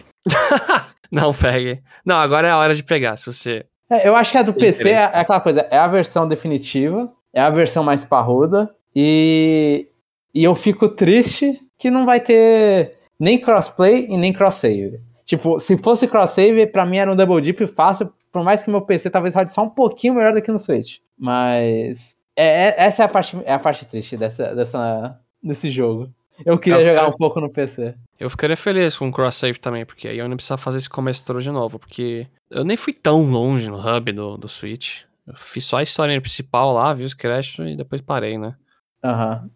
não 1.12 1.34
pegue. 1.34 1.82
Não, 2.06 2.18
agora 2.18 2.48
é 2.48 2.52
a 2.52 2.58
hora 2.58 2.76
de 2.76 2.84
pegar. 2.84 3.18
Se 3.18 3.26
você. 3.32 3.66
É, 3.90 4.08
eu 4.08 4.16
acho 4.16 4.32
que 4.32 4.38
a 4.38 4.42
do 4.44 4.52
Tem 4.54 4.62
PC 4.62 4.90
é, 4.90 4.94
é 4.94 5.04
aquela 5.20 5.40
coisa, 5.40 5.62
é 5.72 5.78
a 5.78 5.88
versão 5.88 6.28
definitiva, 6.28 7.12
é 7.34 7.42
a 7.42 7.50
versão 7.50 7.84
mais 7.84 8.04
parruda, 8.04 8.70
e, 9.00 9.88
e 10.34 10.44
eu 10.44 10.56
fico 10.56 10.90
triste 10.90 11.62
que 11.78 11.92
não 11.92 12.04
vai 12.04 12.20
ter 12.20 12.96
nem 13.20 13.40
crossplay 13.40 14.08
e 14.10 14.18
nem 14.18 14.34
cross-save. 14.34 15.00
Tipo, 15.24 15.60
se 15.60 15.78
fosse 15.78 16.08
cross-save, 16.08 16.66
pra 16.66 16.84
mim 16.84 16.98
era 16.98 17.12
um 17.12 17.16
double 17.16 17.40
dip 17.40 17.68
fácil, 17.68 18.12
por 18.32 18.44
mais 18.44 18.64
que 18.64 18.72
meu 18.72 18.82
PC 18.82 19.12
talvez 19.12 19.36
rode 19.36 19.52
só 19.52 19.62
um 19.62 19.70
pouquinho 19.70 20.16
melhor 20.16 20.34
do 20.34 20.42
que 20.42 20.52
no 20.52 20.58
Switch. 20.58 20.98
Mas 21.16 22.16
é, 22.36 22.70
é- 22.70 22.76
essa 22.86 23.04
é 23.04 23.06
a 23.06 23.08
parte, 23.08 23.38
é 23.46 23.54
a 23.54 23.60
parte 23.60 23.86
triste 23.86 24.18
dessa, 24.18 24.56
dessa, 24.56 25.20
desse 25.44 25.70
jogo. 25.70 26.10
Eu 26.44 26.58
queria 26.58 26.80
Eu 26.80 26.86
jogar 26.86 27.08
um 27.08 27.12
pouco 27.14 27.40
no 27.40 27.52
PC. 27.52 27.94
Eu 28.20 28.32
ficaria 28.32 28.58
feliz 28.58 28.98
com 28.98 29.10
o 29.10 29.12
cross-save 29.12 29.60
também, 29.60 29.86
porque 29.86 30.08
aí 30.08 30.18
eu 30.18 30.28
não 30.28 30.38
precisava 30.38 30.60
fazer 30.60 30.80
esse 30.80 30.90
começo 30.90 31.24
todo 31.24 31.40
de 31.40 31.52
novo, 31.52 31.78
porque 31.78 32.26
eu 32.50 32.64
nem 32.64 32.76
fui 32.78 32.94
tão 32.94 33.30
longe 33.30 33.70
no 33.70 33.78
hub 33.78 34.12
do, 34.12 34.38
do 34.38 34.48
Switch. 34.50 35.02
Eu 35.28 35.36
fiz 35.36 35.66
só 35.66 35.78
a 35.78 35.84
história 35.84 36.20
principal 36.20 36.74
lá, 36.74 36.96
vi 36.96 37.04
os 37.04 37.14
créditos 37.14 37.68
e 37.68 37.76
depois 37.76 38.02
parei, 38.02 38.40
né? 38.40 38.56
Aham. 39.04 39.50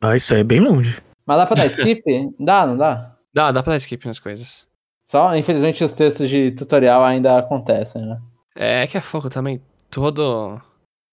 Ah, 0.00 0.16
isso 0.16 0.34
aí 0.34 0.40
é 0.40 0.44
bem 0.44 0.60
longe. 0.60 1.00
Mas 1.26 1.38
dá 1.38 1.46
pra 1.46 1.56
dar 1.56 1.66
skip? 1.66 2.02
dá, 2.38 2.66
não 2.66 2.76
dá? 2.76 3.16
Dá, 3.32 3.52
dá 3.52 3.62
pra 3.62 3.72
dar 3.72 3.76
skip 3.76 4.06
nas 4.06 4.18
coisas. 4.18 4.66
Só, 5.06 5.34
infelizmente, 5.36 5.84
os 5.84 5.94
textos 5.94 6.28
de 6.28 6.52
tutorial 6.52 7.04
ainda 7.04 7.38
acontecem, 7.38 8.04
né? 8.04 8.20
É 8.56 8.86
que 8.86 8.96
é 8.96 9.00
fogo 9.00 9.28
também. 9.28 9.60
Todo. 9.90 10.60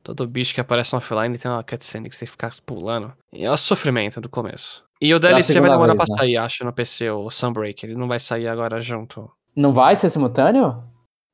Todo 0.03 0.27
bicho 0.27 0.53
que 0.53 0.61
aparece 0.61 0.93
no 0.93 0.97
offline 0.97 1.37
tem 1.37 1.51
uma 1.51 1.63
cutscene 1.63 2.09
que 2.09 2.15
você 2.15 2.25
fica 2.25 2.49
pulando. 2.65 3.13
E 3.33 3.43
é 3.43 3.51
o 3.51 3.57
sofrimento 3.57 4.21
do 4.21 4.29
começo. 4.29 4.83
E 5.01 5.13
o 5.13 5.19
DLC 5.19 5.59
vai 5.59 5.69
demorar 5.69 5.93
vez, 5.93 6.05
pra 6.05 6.15
né? 6.15 6.19
sair, 6.19 6.37
acho, 6.37 6.63
no 6.63 6.73
PC, 6.73 7.09
o 7.09 7.29
Sunbreak. 7.29 7.85
Ele 7.85 7.95
não 7.95 8.07
vai 8.07 8.19
sair 8.19 8.47
agora 8.47 8.79
junto. 8.79 9.29
Não 9.55 9.73
vai 9.73 9.95
ser 9.95 10.09
simultâneo? 10.09 10.83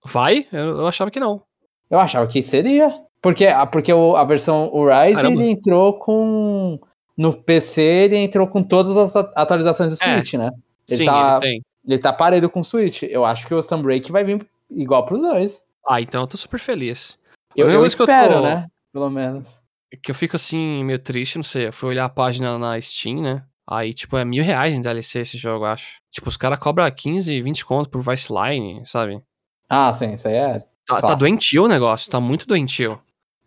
Vai? 0.03 0.47
Eu, 0.51 0.79
eu 0.79 0.87
achava 0.87 1.11
que 1.11 1.19
não. 1.19 1.41
Eu 1.89 1.99
achava 1.99 2.27
que 2.27 2.41
seria. 2.41 3.04
Porque, 3.25 3.47
ah, 3.47 3.65
porque 3.65 3.91
a 3.91 4.23
versão 4.23 4.69
o 4.71 4.85
Rise 4.85 5.15
Caramba. 5.15 5.41
ele 5.41 5.49
entrou 5.49 5.97
com. 5.97 6.79
No 7.17 7.33
PC 7.33 7.81
ele 7.81 8.17
entrou 8.17 8.47
com 8.47 8.61
todas 8.61 8.95
as 8.95 9.15
atualizações 9.35 9.97
do 9.97 10.03
É. 10.03 10.13
Switch, 10.17 10.35
né? 10.35 10.51
Ele 10.87 10.97
Sim, 10.97 11.05
tá- 11.05 11.31
ele 11.31 11.39
tem. 11.41 11.61
Ele 11.87 11.97
tá 11.97 12.13
parelho 12.13 12.51
com 12.51 12.59
o 12.59 12.63
Switch. 12.63 13.01
Eu 13.01 13.25
acho 13.25 13.47
que 13.47 13.53
o 13.55 13.63
Sunbreak 13.63 14.11
vai 14.11 14.23
vir 14.23 14.45
igual 14.69 15.03
pros 15.07 15.21
dois. 15.23 15.63
Ah, 15.87 15.99
então 15.99 16.21
eu 16.21 16.27
tô 16.27 16.37
super 16.37 16.59
feliz. 16.59 17.17
Eu, 17.55 17.65
eu 17.65 17.71
que 17.71 17.77
eu 17.77 17.85
espero, 17.87 18.33
tô- 18.35 18.41
né? 18.43 18.67
Pelo 18.93 19.09
menos. 19.09 19.59
Que 20.03 20.11
eu 20.11 20.15
fico 20.15 20.35
assim, 20.35 20.83
meio 20.83 20.99
triste, 20.99 21.37
não 21.37 21.43
sei. 21.43 21.69
Eu 21.69 21.73
fui 21.73 21.89
olhar 21.89 22.05
a 22.05 22.09
página 22.09 22.59
na 22.59 22.79
Steam, 22.79 23.23
né? 23.23 23.43
Aí, 23.67 23.91
tipo, 23.91 24.15
é 24.17 24.23
mil 24.23 24.43
reais 24.43 24.75
em 24.75 24.81
DLC 24.81 25.21
esse 25.21 25.35
jogo, 25.35 25.65
eu 25.65 25.69
acho. 25.71 25.95
Tipo, 26.11 26.29
os 26.29 26.37
caras 26.37 26.59
cobram 26.59 26.89
15, 26.91 27.41
20 27.41 27.65
conto 27.65 27.89
por 27.89 28.03
Vice 28.03 28.31
Line, 28.31 28.85
sabe? 28.85 29.19
Ah, 29.67 29.91
sim, 29.91 30.13
isso 30.13 30.27
aí 30.27 30.35
é. 30.35 30.63
Tá, 30.85 31.01
tá 31.01 31.15
doentio 31.15 31.63
o 31.63 31.67
negócio, 31.67 32.11
tá 32.11 32.19
muito 32.19 32.45
doentio. 32.45 33.01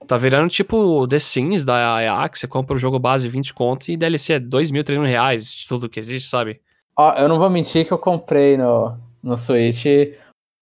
Tá 0.06 0.16
virando 0.16 0.48
tipo 0.48 1.06
The 1.06 1.18
Sims 1.18 1.64
da 1.64 2.02
EA, 2.02 2.28
que 2.28 2.38
você 2.38 2.46
compra 2.46 2.74
o 2.74 2.78
jogo 2.78 2.98
base 2.98 3.28
20 3.28 3.52
conto 3.52 3.90
e 3.90 3.96
DLC 3.96 4.34
é 4.34 4.38
2 4.38 4.70
mil, 4.70 4.82
3 4.84 4.98
mil 4.98 5.08
reais 5.08 5.64
tudo 5.68 5.88
que 5.88 6.00
existe, 6.00 6.28
sabe? 6.30 6.60
Ó, 6.96 7.12
eu 7.14 7.28
não 7.28 7.38
vou 7.38 7.50
mentir 7.50 7.86
que 7.86 7.92
eu 7.92 7.98
comprei 7.98 8.56
no, 8.56 8.96
no 9.22 9.36
Switch 9.36 9.84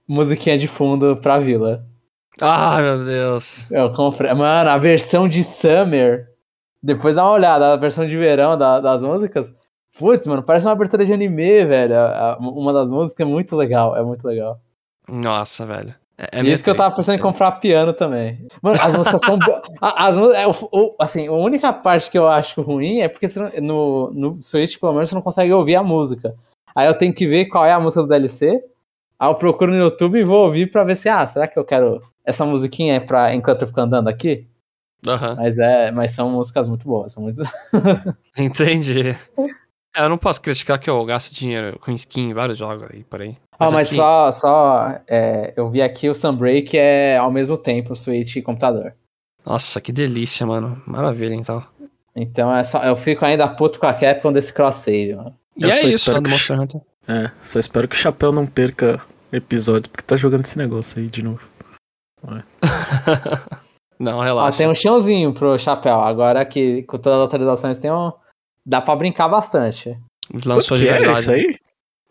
musiquinha 0.09 0.59
de 0.59 0.67
fundo 0.69 1.17
pra 1.17 1.39
vila. 1.39 1.85
Ah, 2.41 2.79
meu 2.83 3.05
Deus. 3.05 3.67
Eu 3.71 3.93
comprei. 3.95 4.33
Mano, 4.35 4.69
a 4.71 4.77
versão 4.79 5.29
de 5.29 5.43
Summer. 5.43 6.27
Depois 6.83 7.15
dá 7.15 7.25
uma 7.25 7.33
olhada, 7.33 7.73
a 7.73 7.77
versão 7.77 8.07
de 8.07 8.17
verão 8.17 8.57
da- 8.59 8.81
das 8.81 9.03
músicas. 9.03 9.53
Putz, 9.99 10.27
mano, 10.27 10.43
parece 10.43 10.67
uma 10.67 10.73
abertura 10.73 11.07
de 11.07 11.13
anime, 11.13 11.65
velho. 11.65 11.95
Uma 12.41 12.73
das 12.73 12.91
músicas 12.91 13.27
é 13.27 13.31
muito 13.31 13.57
legal, 13.57 13.97
é 13.97 14.03
muito 14.03 14.25
legal. 14.27 14.61
Nossa, 15.09 15.65
velho. 15.65 15.95
É, 16.19 16.41
é 16.41 16.43
isso 16.45 16.65
que 16.65 16.71
eu 16.71 16.75
tava 16.75 16.95
pensando 16.95 17.17
em 17.19 17.23
comprar 17.23 17.53
piano 17.53 17.93
também. 17.93 18.47
Mano, 18.63 18.79
as 18.81 18.95
músicas 18.95 19.21
são. 19.21 19.39
as, 19.81 20.17
é, 20.17 20.45
assim, 20.99 21.27
a 21.29 21.33
única 21.33 21.73
parte 21.73 22.11
que 22.11 22.17
eu 22.19 22.27
acho 22.27 22.63
ruim 22.63 23.01
é 23.01 23.09
porque 23.09 23.27
não- 23.37 23.51
no, 23.63 24.11
no 24.13 24.43
Switch, 24.43 24.79
pelo 24.79 24.95
menos, 24.95 25.09
você 25.11 25.15
não 25.15 25.23
consegue 25.23 25.53
ouvir 25.53 25.77
a 25.77 25.83
música. 25.83 26.35
Aí 26.75 26.87
eu 26.87 26.97
tenho 26.97 27.13
que 27.15 27.27
ver 27.27 27.47
qual 27.47 27.65
é 27.67 27.73
a 27.73 27.81
música 27.81 28.03
do 28.03 28.09
DLC. 28.09 28.63
Aí 29.19 29.29
eu 29.31 29.35
procuro 29.35 29.73
no 29.73 29.79
YouTube 29.79 30.19
e 30.19 30.25
vou 30.25 30.45
ouvir 30.45 30.71
pra 30.71 30.85
ver 30.85 30.95
se, 30.97 31.09
ah, 31.09 31.27
será 31.27 31.47
que 31.47 31.59
eu 31.59 31.65
quero. 31.65 32.01
Essa 32.25 32.45
musiquinha 32.45 32.95
é 32.95 33.01
pra 33.01 33.35
enquanto 33.35 33.63
eu 33.63 33.69
fico 33.69 33.81
andando 33.81 34.09
aqui? 34.09 34.47
Aham, 35.07 35.37
Mas 35.37 35.59
é, 35.59 35.91
mas 35.93 36.11
são 36.13 36.31
músicas 36.31 36.67
muito 36.67 36.85
boas, 36.87 37.13
são 37.13 37.23
muito. 37.23 37.43
entendi. 38.37 39.15
É, 39.99 40.03
eu 40.05 40.11
não 40.11 40.19
posso 40.19 40.43
criticar 40.43 40.79
que 40.79 40.91
eu 40.91 41.03
gasto 41.07 41.35
dinheiro 41.35 41.79
com 41.81 41.91
skin 41.91 42.29
em 42.29 42.35
vários 42.35 42.59
jogos 42.59 42.83
aí, 42.83 43.03
por 43.05 43.23
aí. 43.23 43.35
Ah, 43.59 43.65
Mas 43.67 43.73
mas 43.73 43.87
aqui- 43.89 43.97
só, 43.97 44.33
só 44.33 44.99
é, 45.09 45.55
eu 45.57 45.71
vi 45.71 45.81
aqui 45.81 46.09
o 46.11 46.15
Sunbreak 46.15 46.77
é 46.77 47.17
ao 47.17 47.31
mesmo 47.31 47.57
tempo 47.57 47.97
Switch 47.97 48.37
e 48.37 48.43
computador. 48.43 48.95
Nossa, 49.45 49.81
que 49.81 49.93
delícia, 49.93 50.47
mano. 50.47 50.83
Maravilha, 50.87 51.35
então. 51.35 51.65
Então 52.15 52.55
é 52.55 52.63
só, 52.65 52.83
eu 52.83 52.97
fico 52.97 53.25
ainda 53.25 53.47
puto 53.49 53.79
com 53.79 53.87
a 53.87 53.95
Capcom 53.95 54.33
desse 54.33 54.53
cross-save, 54.53 55.15
mano. 55.15 55.35
E 55.57 55.63
Eu 55.65 55.71
é 55.71 55.73
só 55.75 55.89
isso, 55.89 56.15
que- 56.23 56.31
Monster 56.31 56.61
Hunter. 56.61 56.81
É, 57.09 57.31
só 57.41 57.59
espero 57.59 57.87
que 57.89 57.95
o 57.95 57.99
Chapéu 57.99 58.33
não 58.33 58.47
perca 58.47 59.01
episódio, 59.33 59.89
porque 59.91 60.03
tá 60.05 60.17
jogando 60.17 60.45
esse 60.45 60.59
negócio 60.59 60.99
aí 61.01 61.07
de 61.09 61.23
novo. 61.23 61.49
Não, 63.99 64.19
Ó, 64.19 64.23
relaxa. 64.23 64.59
tem 64.59 64.69
um 64.69 64.75
chãozinho 64.75 65.33
pro 65.33 65.59
chapéu. 65.59 66.01
Agora 66.01 66.45
que 66.45 66.83
com 66.83 66.99
todas 66.99 67.21
as 67.21 67.27
atualizações 67.27 67.79
tem 67.79 67.91
um. 67.91 68.13
Dá 68.65 68.81
pra 68.81 68.95
brincar 68.97 69.29
bastante. 69.29 69.97
Lançou 70.45 70.77
de 70.77 70.85
que 70.85 70.89
é 70.91 70.93
verdade. 70.99 71.21
isso 71.21 71.31
aí? 71.33 71.57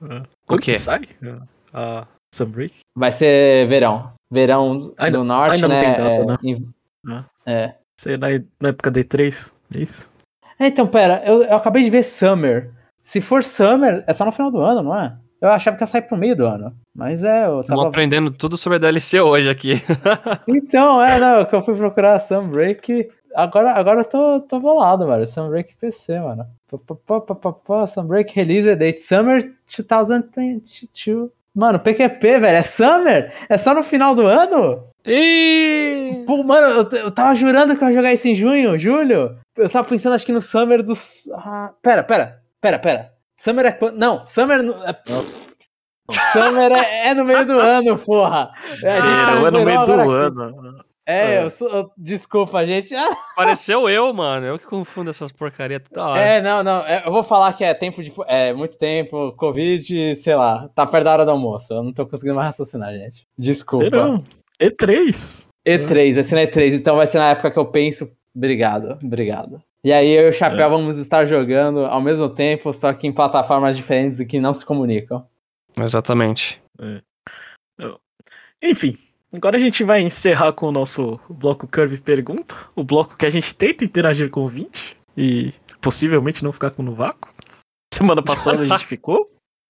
Ah, 0.09 0.23
Quando 0.45 0.61
quê? 0.61 0.73
que 0.73 0.77
sai? 0.79 1.01
A 1.73 2.05
Sunbreak? 2.33 2.73
Vai 2.95 3.11
ser 3.11 3.67
verão. 3.67 4.13
Verão 4.31 4.93
Ainda- 4.97 5.17
do 5.17 5.23
norte, 5.23 5.53
ainda 5.55 5.67
não 5.67 5.75
né? 5.75 5.81
tem 5.81 5.91
data, 5.91 6.21
é, 6.21 6.25
né? 6.25 6.57
Ah. 7.09 7.23
é. 7.45 7.75
Sei 7.99 8.17
na, 8.17 8.27
na 8.61 8.69
época 8.69 8.91
D3, 8.91 9.51
é 9.73 9.77
isso? 9.79 10.09
É, 10.59 10.67
Então, 10.67 10.87
pera, 10.87 11.21
eu, 11.25 11.43
eu 11.43 11.55
acabei 11.55 11.83
de 11.83 11.89
ver 11.89 12.03
Summer. 12.03 12.71
Se 13.03 13.21
for 13.21 13.43
Summer, 13.43 14.03
é 14.07 14.13
só 14.13 14.25
no 14.25 14.31
final 14.31 14.51
do 14.51 14.59
ano, 14.61 14.81
não 14.81 14.97
é? 14.99 15.15
Eu 15.41 15.49
achava 15.49 15.77
que 15.77 15.83
ia 15.83 15.87
sair 15.87 16.01
pro 16.01 16.17
meio 16.17 16.35
do 16.35 16.45
ano. 16.45 16.75
Mas 16.95 17.23
é, 17.23 17.45
eu 17.45 17.63
tava. 17.63 17.87
aprendendo 17.87 18.31
tudo 18.31 18.57
sobre 18.57 18.77
a 18.77 18.79
DLC 18.79 19.19
hoje 19.21 19.49
aqui. 19.49 19.73
Então, 20.47 21.01
é, 21.01 21.19
não, 21.19 21.45
que 21.45 21.55
eu 21.55 21.61
fui 21.61 21.75
procurar 21.75 22.19
Sunbreak. 22.19 23.09
Agora, 23.35 23.71
agora 23.73 24.01
eu 24.01 24.05
tô, 24.05 24.39
tô 24.41 24.59
bolado, 24.59 25.05
mano. 25.07 25.25
Sunbreak 25.27 25.75
PC, 25.75 26.19
mano. 26.19 26.45
Sunbreak 27.87 28.33
Release 28.35 28.75
Date 28.75 28.99
Summer 29.01 29.53
2022. 29.67 31.29
Mano, 31.53 31.79
PQP, 31.79 32.39
velho, 32.39 32.57
é 32.57 32.63
Summer? 32.63 33.33
É 33.47 33.57
só 33.57 33.73
no 33.73 33.81
final 33.83 34.13
do 34.13 34.25
ano? 34.27 34.83
E 35.05 36.23
Pô, 36.27 36.43
mano, 36.43 36.67
eu, 36.91 36.99
eu 36.99 37.11
tava 37.11 37.33
jurando 37.35 37.77
que 37.77 37.83
eu 37.83 37.87
ia 37.89 37.93
jogar 37.93 38.13
isso 38.13 38.27
em 38.27 38.35
junho, 38.35 38.77
julho. 38.77 39.37
Eu 39.55 39.69
tava 39.69 39.87
pensando, 39.87 40.13
acho 40.15 40.25
que 40.25 40.33
no 40.33 40.41
Summer 40.41 40.83
dos. 40.83 41.29
Ah, 41.33 41.71
pera, 41.81 42.03
pera, 42.03 42.41
pera, 42.59 42.79
pera. 42.79 43.11
Summer 43.37 43.65
é 43.67 43.71
quando. 43.71 43.95
Não, 43.97 44.25
Summer. 44.27 44.61
no- 44.61 44.73
É... 44.83 44.93
Summer 46.33 46.71
é, 46.73 47.07
é 47.09 47.13
no 47.13 47.23
meio 47.23 47.45
do 47.45 47.57
ano, 47.59 47.97
porra. 47.97 48.51
É, 48.83 48.91
Ah, 48.99 49.47
é 49.47 49.51
no 49.51 49.63
meio 49.63 49.79
agora 49.79 50.03
do 50.03 50.11
aqui. 50.11 50.41
ano. 50.41 50.85
É, 51.07 51.35
É. 51.35 51.43
eu 51.43 51.49
sou. 51.49 51.69
eu- 51.69 51.91
desculpa, 51.97 52.65
gente. 52.65 52.89
Pareceu 53.35 53.87
eu, 53.87 54.11
mano. 54.13 54.45
Eu 54.47 54.57
que 54.57 54.65
confundo 54.65 55.09
essas 55.11 55.31
porcarias 55.31 55.81
toda 55.87 56.07
hora. 56.07 56.21
é, 56.21 56.41
não, 56.41 56.63
não. 56.63 56.85
é, 56.85 57.03
eu 57.05 57.11
vou 57.11 57.23
falar 57.23 57.53
que 57.53 57.63
é 57.63 57.73
tempo 57.73 58.01
de. 58.01 58.11
É 58.27 58.53
muito 58.53 58.77
tempo, 58.77 59.31
Covid, 59.33 60.15
sei 60.15 60.35
lá. 60.35 60.67
Tá 60.69 60.85
perto 60.85 61.03
da 61.05 61.13
hora 61.13 61.25
do 61.25 61.31
almoço. 61.31 61.73
Eu 61.73 61.83
não 61.83 61.93
tô 61.93 62.05
conseguindo 62.07 62.35
mais 62.35 62.47
raciocinar, 62.47 62.91
gente. 62.93 63.27
Desculpa. 63.37 63.89
Verão. 63.89 64.23
E3. 64.59 65.45
E3, 65.67 66.13
vai 66.15 66.23
ser 66.23 66.35
na 66.35 66.41
E3, 66.41 66.73
então 66.75 66.95
vai 66.95 67.07
ser 67.07 67.17
na 67.19 67.29
época 67.31 67.51
que 67.51 67.59
eu 67.59 67.65
penso. 67.65 68.09
Obrigado, 68.35 68.99
obrigado. 69.03 69.61
E 69.83 69.91
aí 69.93 70.09
eu 70.11 70.27
e 70.27 70.29
o 70.29 70.33
Chapéu 70.33 70.69
vamos 70.69 70.97
estar 70.97 71.25
jogando 71.25 71.85
ao 71.85 72.01
mesmo 72.01 72.29
tempo, 72.29 72.73
só 72.73 72.91
que 72.93 73.07
em 73.07 73.11
plataformas 73.11 73.75
diferentes 73.77 74.19
e 74.19 74.25
que 74.25 74.39
não 74.39 74.53
se 74.53 74.65
comunicam. 74.65 75.25
Exatamente. 75.79 76.61
Enfim, 78.63 78.95
agora 79.35 79.57
a 79.57 79.59
gente 79.59 79.83
vai 79.83 80.01
encerrar 80.01 80.53
com 80.53 80.67
o 80.67 80.71
nosso 80.71 81.19
bloco 81.29 81.67
Curve 81.67 81.99
Pergunta. 82.01 82.55
O 82.75 82.83
bloco 82.83 83.17
que 83.17 83.25
a 83.25 83.29
gente 83.29 83.53
tenta 83.55 83.83
interagir 83.83 84.29
com 84.29 84.45
o 84.45 84.47
20 84.47 84.97
e 85.17 85.53
possivelmente 85.81 86.43
não 86.43 86.51
ficar 86.51 86.71
com 86.71 86.83
no 86.83 86.93
vácuo. 86.93 87.31
Semana 87.93 88.23
passada 88.23 88.63
a 88.63 88.67
gente 88.67 88.85
ficou. 88.87 89.29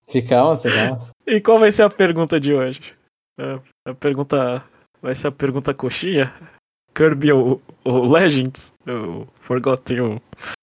Ficamos, 0.10 0.62
ficamos. 0.62 1.10
E 1.26 1.42
qual 1.42 1.60
vai 1.60 1.72
ser 1.72 1.84
a 1.84 1.90
pergunta 1.90 2.40
de 2.40 2.54
hoje? 2.54 2.94
É, 3.40 3.60
A 3.88 3.94
pergunta. 3.94 4.64
Vai 5.02 5.14
ser 5.14 5.28
a 5.28 5.32
pergunta 5.32 5.74
coxinha? 5.74 6.34
Kirby 6.96 7.32
ou, 7.32 7.62
ou 7.84 8.12
Legends? 8.12 8.74
Eu 8.86 9.28
Forgotten 9.34 10.00
ou 10.00 10.22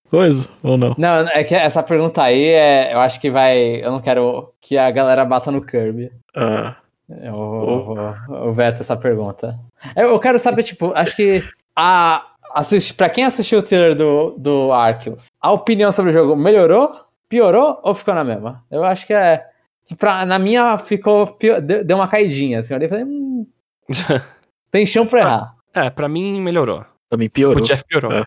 coisa? 0.09 0.49
Ou 0.63 0.77
não? 0.77 0.95
Não, 0.99 1.29
é 1.29 1.45
que 1.45 1.55
essa 1.55 1.83
pergunta 1.83 2.23
aí, 2.23 2.45
é, 2.45 2.93
eu 2.95 3.01
acho 3.01 3.21
que 3.21 3.31
vai. 3.31 3.85
Eu 3.85 3.93
não 3.93 4.01
quero 4.01 4.53
que 4.61 4.77
a 4.77 4.91
galera 4.91 5.25
bata 5.25 5.51
no 5.51 5.65
Kirby. 5.65 6.11
Ah, 6.35 6.77
Eu, 7.09 7.33
vou- 7.33 7.85
vou- 7.85 8.15
eu 8.47 8.53
veto 8.53 8.81
essa 8.81 8.97
pergunta. 8.97 9.59
Eu, 9.97 10.09
eu 10.11 10.19
quero 10.21 10.39
saber, 10.39 10.63
tipo, 10.63 10.93
acho 10.95 11.15
que 11.17 11.43
a. 11.77 12.27
Assist, 12.55 12.93
pra 12.95 13.09
quem 13.09 13.25
assistiu 13.25 13.61
o 13.61 13.63
trailer 13.63 13.95
do, 13.95 14.35
do 14.37 14.73
Arceus, 14.73 15.29
a 15.41 15.51
opinião 15.53 15.91
sobre 15.91 16.11
o 16.11 16.15
jogo 16.15 16.37
melhorou, 16.37 16.93
piorou 17.27 17.81
ou 17.83 17.95
ficou 17.95 18.13
na 18.15 18.23
mesma? 18.23 18.63
Eu 18.71 18.85
acho 18.85 19.07
que 19.07 19.15
é. 19.15 19.47
que 19.87 19.95
Pra, 19.97 20.27
na 20.27 20.39
minha 20.39 20.77
ficou. 20.77 21.27
pio- 21.29 21.63
deu, 21.63 21.83
deu 21.83 21.97
uma 21.97 22.07
caidinha, 22.09 22.61
assim. 22.61 22.75
Eu 22.75 22.77
olhei 22.77 22.87
e 22.89 22.91
falei, 22.91 23.05
hum, 23.05 23.47
tem 24.71 24.85
chão 24.85 25.07
pra 25.07 25.21
errar. 25.21 25.55
é, 25.73 25.89
pra 25.89 26.11
mim 26.11 26.43
melhorou. 26.43 26.85
também 27.09 27.31
piorou. 27.31 27.57
O 27.63 27.65
Jeff 27.67 27.83
piorou. 27.87 28.13
É. 28.13 28.25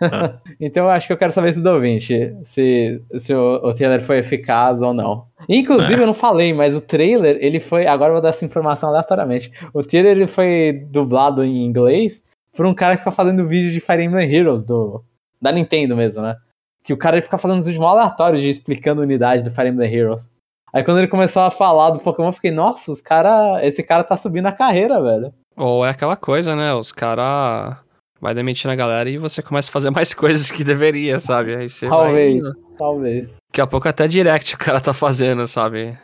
Então 0.60 0.84
eu 0.84 0.90
acho 0.90 1.06
que 1.06 1.12
eu 1.12 1.16
quero 1.16 1.32
saber 1.32 1.52
se 1.52 1.62
do 1.62 1.70
ouvinte, 1.70 2.34
se, 2.42 3.02
se 3.18 3.34
o, 3.34 3.56
o 3.62 3.74
trailer 3.74 4.00
foi 4.02 4.18
eficaz 4.18 4.80
ou 4.82 4.92
não. 4.92 5.26
Inclusive, 5.48 6.02
eu 6.02 6.06
não 6.06 6.14
falei, 6.14 6.52
mas 6.52 6.74
o 6.76 6.80
trailer, 6.80 7.38
ele 7.40 7.60
foi. 7.60 7.86
Agora 7.86 8.10
eu 8.10 8.14
vou 8.14 8.22
dar 8.22 8.30
essa 8.30 8.44
informação 8.44 8.88
aleatoriamente. 8.88 9.52
O 9.72 9.82
trailer 9.82 10.12
ele 10.12 10.26
foi 10.26 10.84
dublado 10.90 11.44
em 11.44 11.64
inglês 11.64 12.22
por 12.54 12.66
um 12.66 12.74
cara 12.74 12.94
que 12.94 13.00
fica 13.00 13.12
fazendo 13.12 13.46
vídeo 13.46 13.70
de 13.70 13.80
Fire 13.80 14.02
Emblem 14.02 14.32
Heroes 14.32 14.64
do, 14.64 15.04
da 15.40 15.52
Nintendo 15.52 15.96
mesmo, 15.96 16.22
né? 16.22 16.36
Que 16.82 16.92
o 16.92 16.96
cara 16.96 17.16
ele 17.16 17.22
fica 17.22 17.38
fazendo 17.38 17.58
uns 17.58 17.66
vídeos 17.66 17.82
mal 17.82 17.98
aleatórios 17.98 18.42
de 18.42 18.48
explicando 18.48 19.00
a 19.00 19.04
unidade 19.04 19.42
do 19.42 19.50
Fire 19.50 19.68
Emblem 19.68 19.92
Heroes. 19.92 20.30
Aí 20.72 20.82
quando 20.82 20.98
ele 20.98 21.08
começou 21.08 21.42
a 21.42 21.50
falar 21.50 21.90
do 21.90 22.00
Pokémon, 22.00 22.28
eu 22.28 22.32
fiquei, 22.32 22.50
nossa, 22.50 22.90
os 22.90 23.00
cara, 23.00 23.64
esse 23.64 23.82
cara 23.82 24.04
tá 24.04 24.16
subindo 24.16 24.46
a 24.46 24.52
carreira, 24.52 25.00
velho. 25.02 25.32
Ou 25.56 25.86
é 25.86 25.90
aquela 25.90 26.16
coisa, 26.16 26.54
né? 26.54 26.74
Os 26.74 26.92
caras 26.92 27.76
vai 28.20 28.34
demitindo 28.34 28.72
a 28.72 28.76
galera 28.76 29.08
e 29.08 29.18
você 29.18 29.42
começa 29.42 29.70
a 29.70 29.72
fazer 29.72 29.90
mais 29.90 30.12
coisas 30.14 30.50
que 30.50 30.64
deveria, 30.64 31.18
sabe? 31.18 31.54
Aí 31.54 31.68
você 31.68 31.88
vai 31.88 31.98
Talvez, 31.98 32.42
talvez. 32.78 33.36
Daqui 33.50 33.60
a 33.60 33.66
pouco 33.66 33.88
até 33.88 34.06
direct 34.08 34.54
o 34.54 34.58
cara 34.58 34.80
tá 34.80 34.94
fazendo, 34.94 35.46
sabe? 35.46 35.96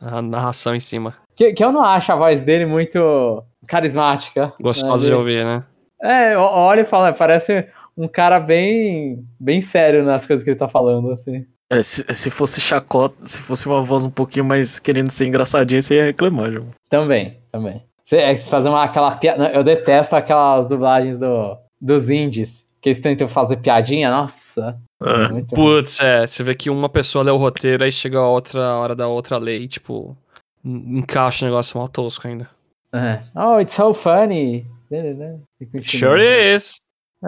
A 0.00 0.20
narração 0.20 0.74
em 0.74 0.80
cima. 0.80 1.14
Que, 1.34 1.52
que 1.52 1.64
eu 1.64 1.72
não 1.72 1.82
acho 1.82 2.12
a 2.12 2.16
voz 2.16 2.42
dele 2.42 2.66
muito 2.66 3.42
carismática. 3.66 4.52
Gostosa 4.60 4.90
Mas 4.90 5.02
de 5.02 5.12
ouvir, 5.12 5.44
né? 5.44 5.64
É, 6.02 6.36
olha 6.36 6.82
e 6.82 6.86
fala, 6.86 7.12
parece 7.12 7.66
um 7.96 8.06
cara 8.06 8.38
bem, 8.38 9.24
bem 9.40 9.60
sério 9.60 10.04
nas 10.04 10.26
coisas 10.26 10.44
que 10.44 10.50
ele 10.50 10.58
tá 10.58 10.68
falando, 10.68 11.10
assim. 11.10 11.46
É, 11.70 11.82
se, 11.82 12.04
se 12.14 12.30
fosse 12.30 12.60
chacota, 12.60 13.16
se 13.24 13.40
fosse 13.40 13.66
uma 13.66 13.82
voz 13.82 14.04
um 14.04 14.10
pouquinho 14.10 14.44
mais 14.44 14.78
querendo 14.78 15.10
ser 15.10 15.26
engraçadinha, 15.26 15.82
você 15.82 15.96
ia 15.96 16.04
reclamar, 16.04 16.50
João. 16.50 16.68
Também, 16.88 17.38
também. 17.50 17.82
Cê, 18.08 18.16
é 18.18 18.36
fazer 18.38 18.68
uma, 18.68 18.84
aquela 18.84 19.16
piada. 19.16 19.50
Eu 19.50 19.64
detesto 19.64 20.14
aquelas 20.14 20.68
dublagens 20.68 21.18
do, 21.18 21.58
dos 21.80 22.08
indies, 22.08 22.68
que 22.80 22.90
eles 22.90 23.00
tentam 23.00 23.26
fazer 23.28 23.56
piadinha, 23.56 24.10
nossa. 24.10 24.78
É. 25.02 25.28
Muito 25.28 25.54
ruim. 25.56 25.80
Putz, 25.80 25.98
é. 26.00 26.24
Você 26.26 26.42
vê 26.44 26.54
que 26.54 26.70
uma 26.70 26.88
pessoa 26.88 27.24
lê 27.24 27.30
o 27.32 27.36
roteiro, 27.36 27.82
aí 27.82 27.90
chega 27.90 28.18
a 28.18 28.28
outra 28.28 28.60
hora 28.76 28.94
da 28.94 29.08
outra 29.08 29.38
lei 29.38 29.62
e, 29.64 29.68
tipo, 29.68 30.16
en- 30.64 30.98
encaixa 31.00 31.44
o 31.44 31.48
negócio 31.48 31.76
mal 31.78 31.88
tosco 31.88 32.28
ainda. 32.28 32.48
É. 32.94 33.22
Oh, 33.34 33.58
it's 33.60 33.74
so 33.74 33.92
funny. 33.92 34.64
Sure 35.82 36.22
is. 36.54 36.80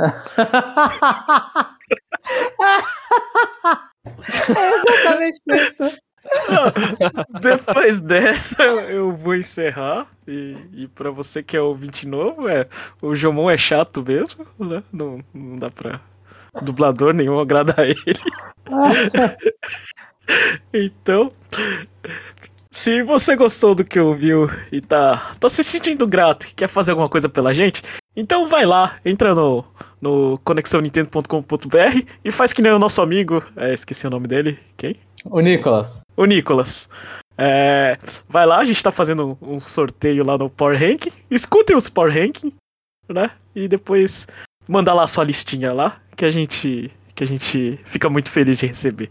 É 4.56 4.70
exatamente 4.74 5.40
isso. 5.48 5.84
Depois 7.40 8.00
dessa, 8.00 8.62
eu 8.62 9.12
vou 9.12 9.34
encerrar. 9.34 10.06
E, 10.26 10.56
e 10.72 10.88
pra 10.88 11.10
você 11.10 11.42
que 11.42 11.56
é 11.56 11.60
ouvinte 11.60 12.06
novo, 12.06 12.48
é, 12.48 12.66
o 13.00 13.14
Jomon 13.14 13.50
é 13.50 13.56
chato 13.56 14.02
mesmo, 14.06 14.46
né? 14.58 14.82
Não, 14.92 15.24
não 15.32 15.56
dá 15.56 15.70
pra. 15.70 16.00
Dublador 16.62 17.12
nenhum 17.14 17.38
agrada 17.38 17.74
a 17.76 17.84
ele. 17.84 17.96
Então, 20.72 21.30
se 22.70 23.03
você 23.03 23.34
gostou 23.34 23.74
do 23.74 23.84
que 23.84 23.98
ouviu 23.98 24.46
e 24.70 24.80
tá, 24.80 25.32
tá 25.40 25.48
se 25.48 25.64
sentindo 25.64 26.07
grato 26.07 26.46
e 26.46 26.55
quer 26.55 26.68
fazer 26.68 26.90
alguma 26.90 27.09
coisa 27.09 27.28
pela 27.28 27.53
gente, 27.53 27.82
então 28.20 28.48
vai 28.48 28.66
lá, 28.66 28.98
entra 29.04 29.32
no, 29.32 29.64
no 30.00 30.38
conexãonintendo.com.br 30.38 32.02
e 32.24 32.32
faz 32.32 32.52
que 32.52 32.60
nem 32.60 32.72
o 32.72 32.78
nosso 32.78 33.00
amigo, 33.00 33.44
é, 33.56 33.72
esqueci 33.72 34.08
o 34.08 34.10
nome 34.10 34.26
dele, 34.26 34.58
quem? 34.76 34.96
O 35.24 35.38
Nicolas. 35.40 36.00
O 36.16 36.24
Nicolas. 36.24 36.88
É, 37.36 37.96
vai 38.28 38.44
lá, 38.44 38.58
a 38.58 38.64
gente 38.64 38.82
tá 38.82 38.90
fazendo 38.90 39.38
um 39.40 39.60
sorteio 39.60 40.24
lá 40.24 40.36
no 40.36 40.50
Power 40.50 40.76
Ranking. 40.76 41.12
Escutem 41.30 41.76
os 41.76 41.88
Power 41.88 42.12
Ranking, 42.12 42.52
né? 43.08 43.30
E 43.54 43.68
depois 43.68 44.26
manda 44.66 44.92
lá 44.92 45.04
a 45.04 45.06
sua 45.06 45.22
listinha 45.22 45.72
lá, 45.72 46.00
que 46.16 46.24
a 46.24 46.30
gente 46.30 46.90
que 47.14 47.22
a 47.22 47.26
gente 47.26 47.78
fica 47.84 48.10
muito 48.10 48.30
feliz 48.30 48.58
de 48.58 48.66
receber. 48.66 49.10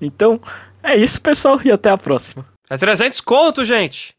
Então, 0.00 0.40
é 0.82 0.96
isso, 0.96 1.20
pessoal, 1.20 1.60
e 1.64 1.70
até 1.70 1.90
a 1.90 1.96
próxima. 1.96 2.44
É 2.70 2.76
300 2.76 3.20
conto, 3.20 3.64
gente! 3.64 4.13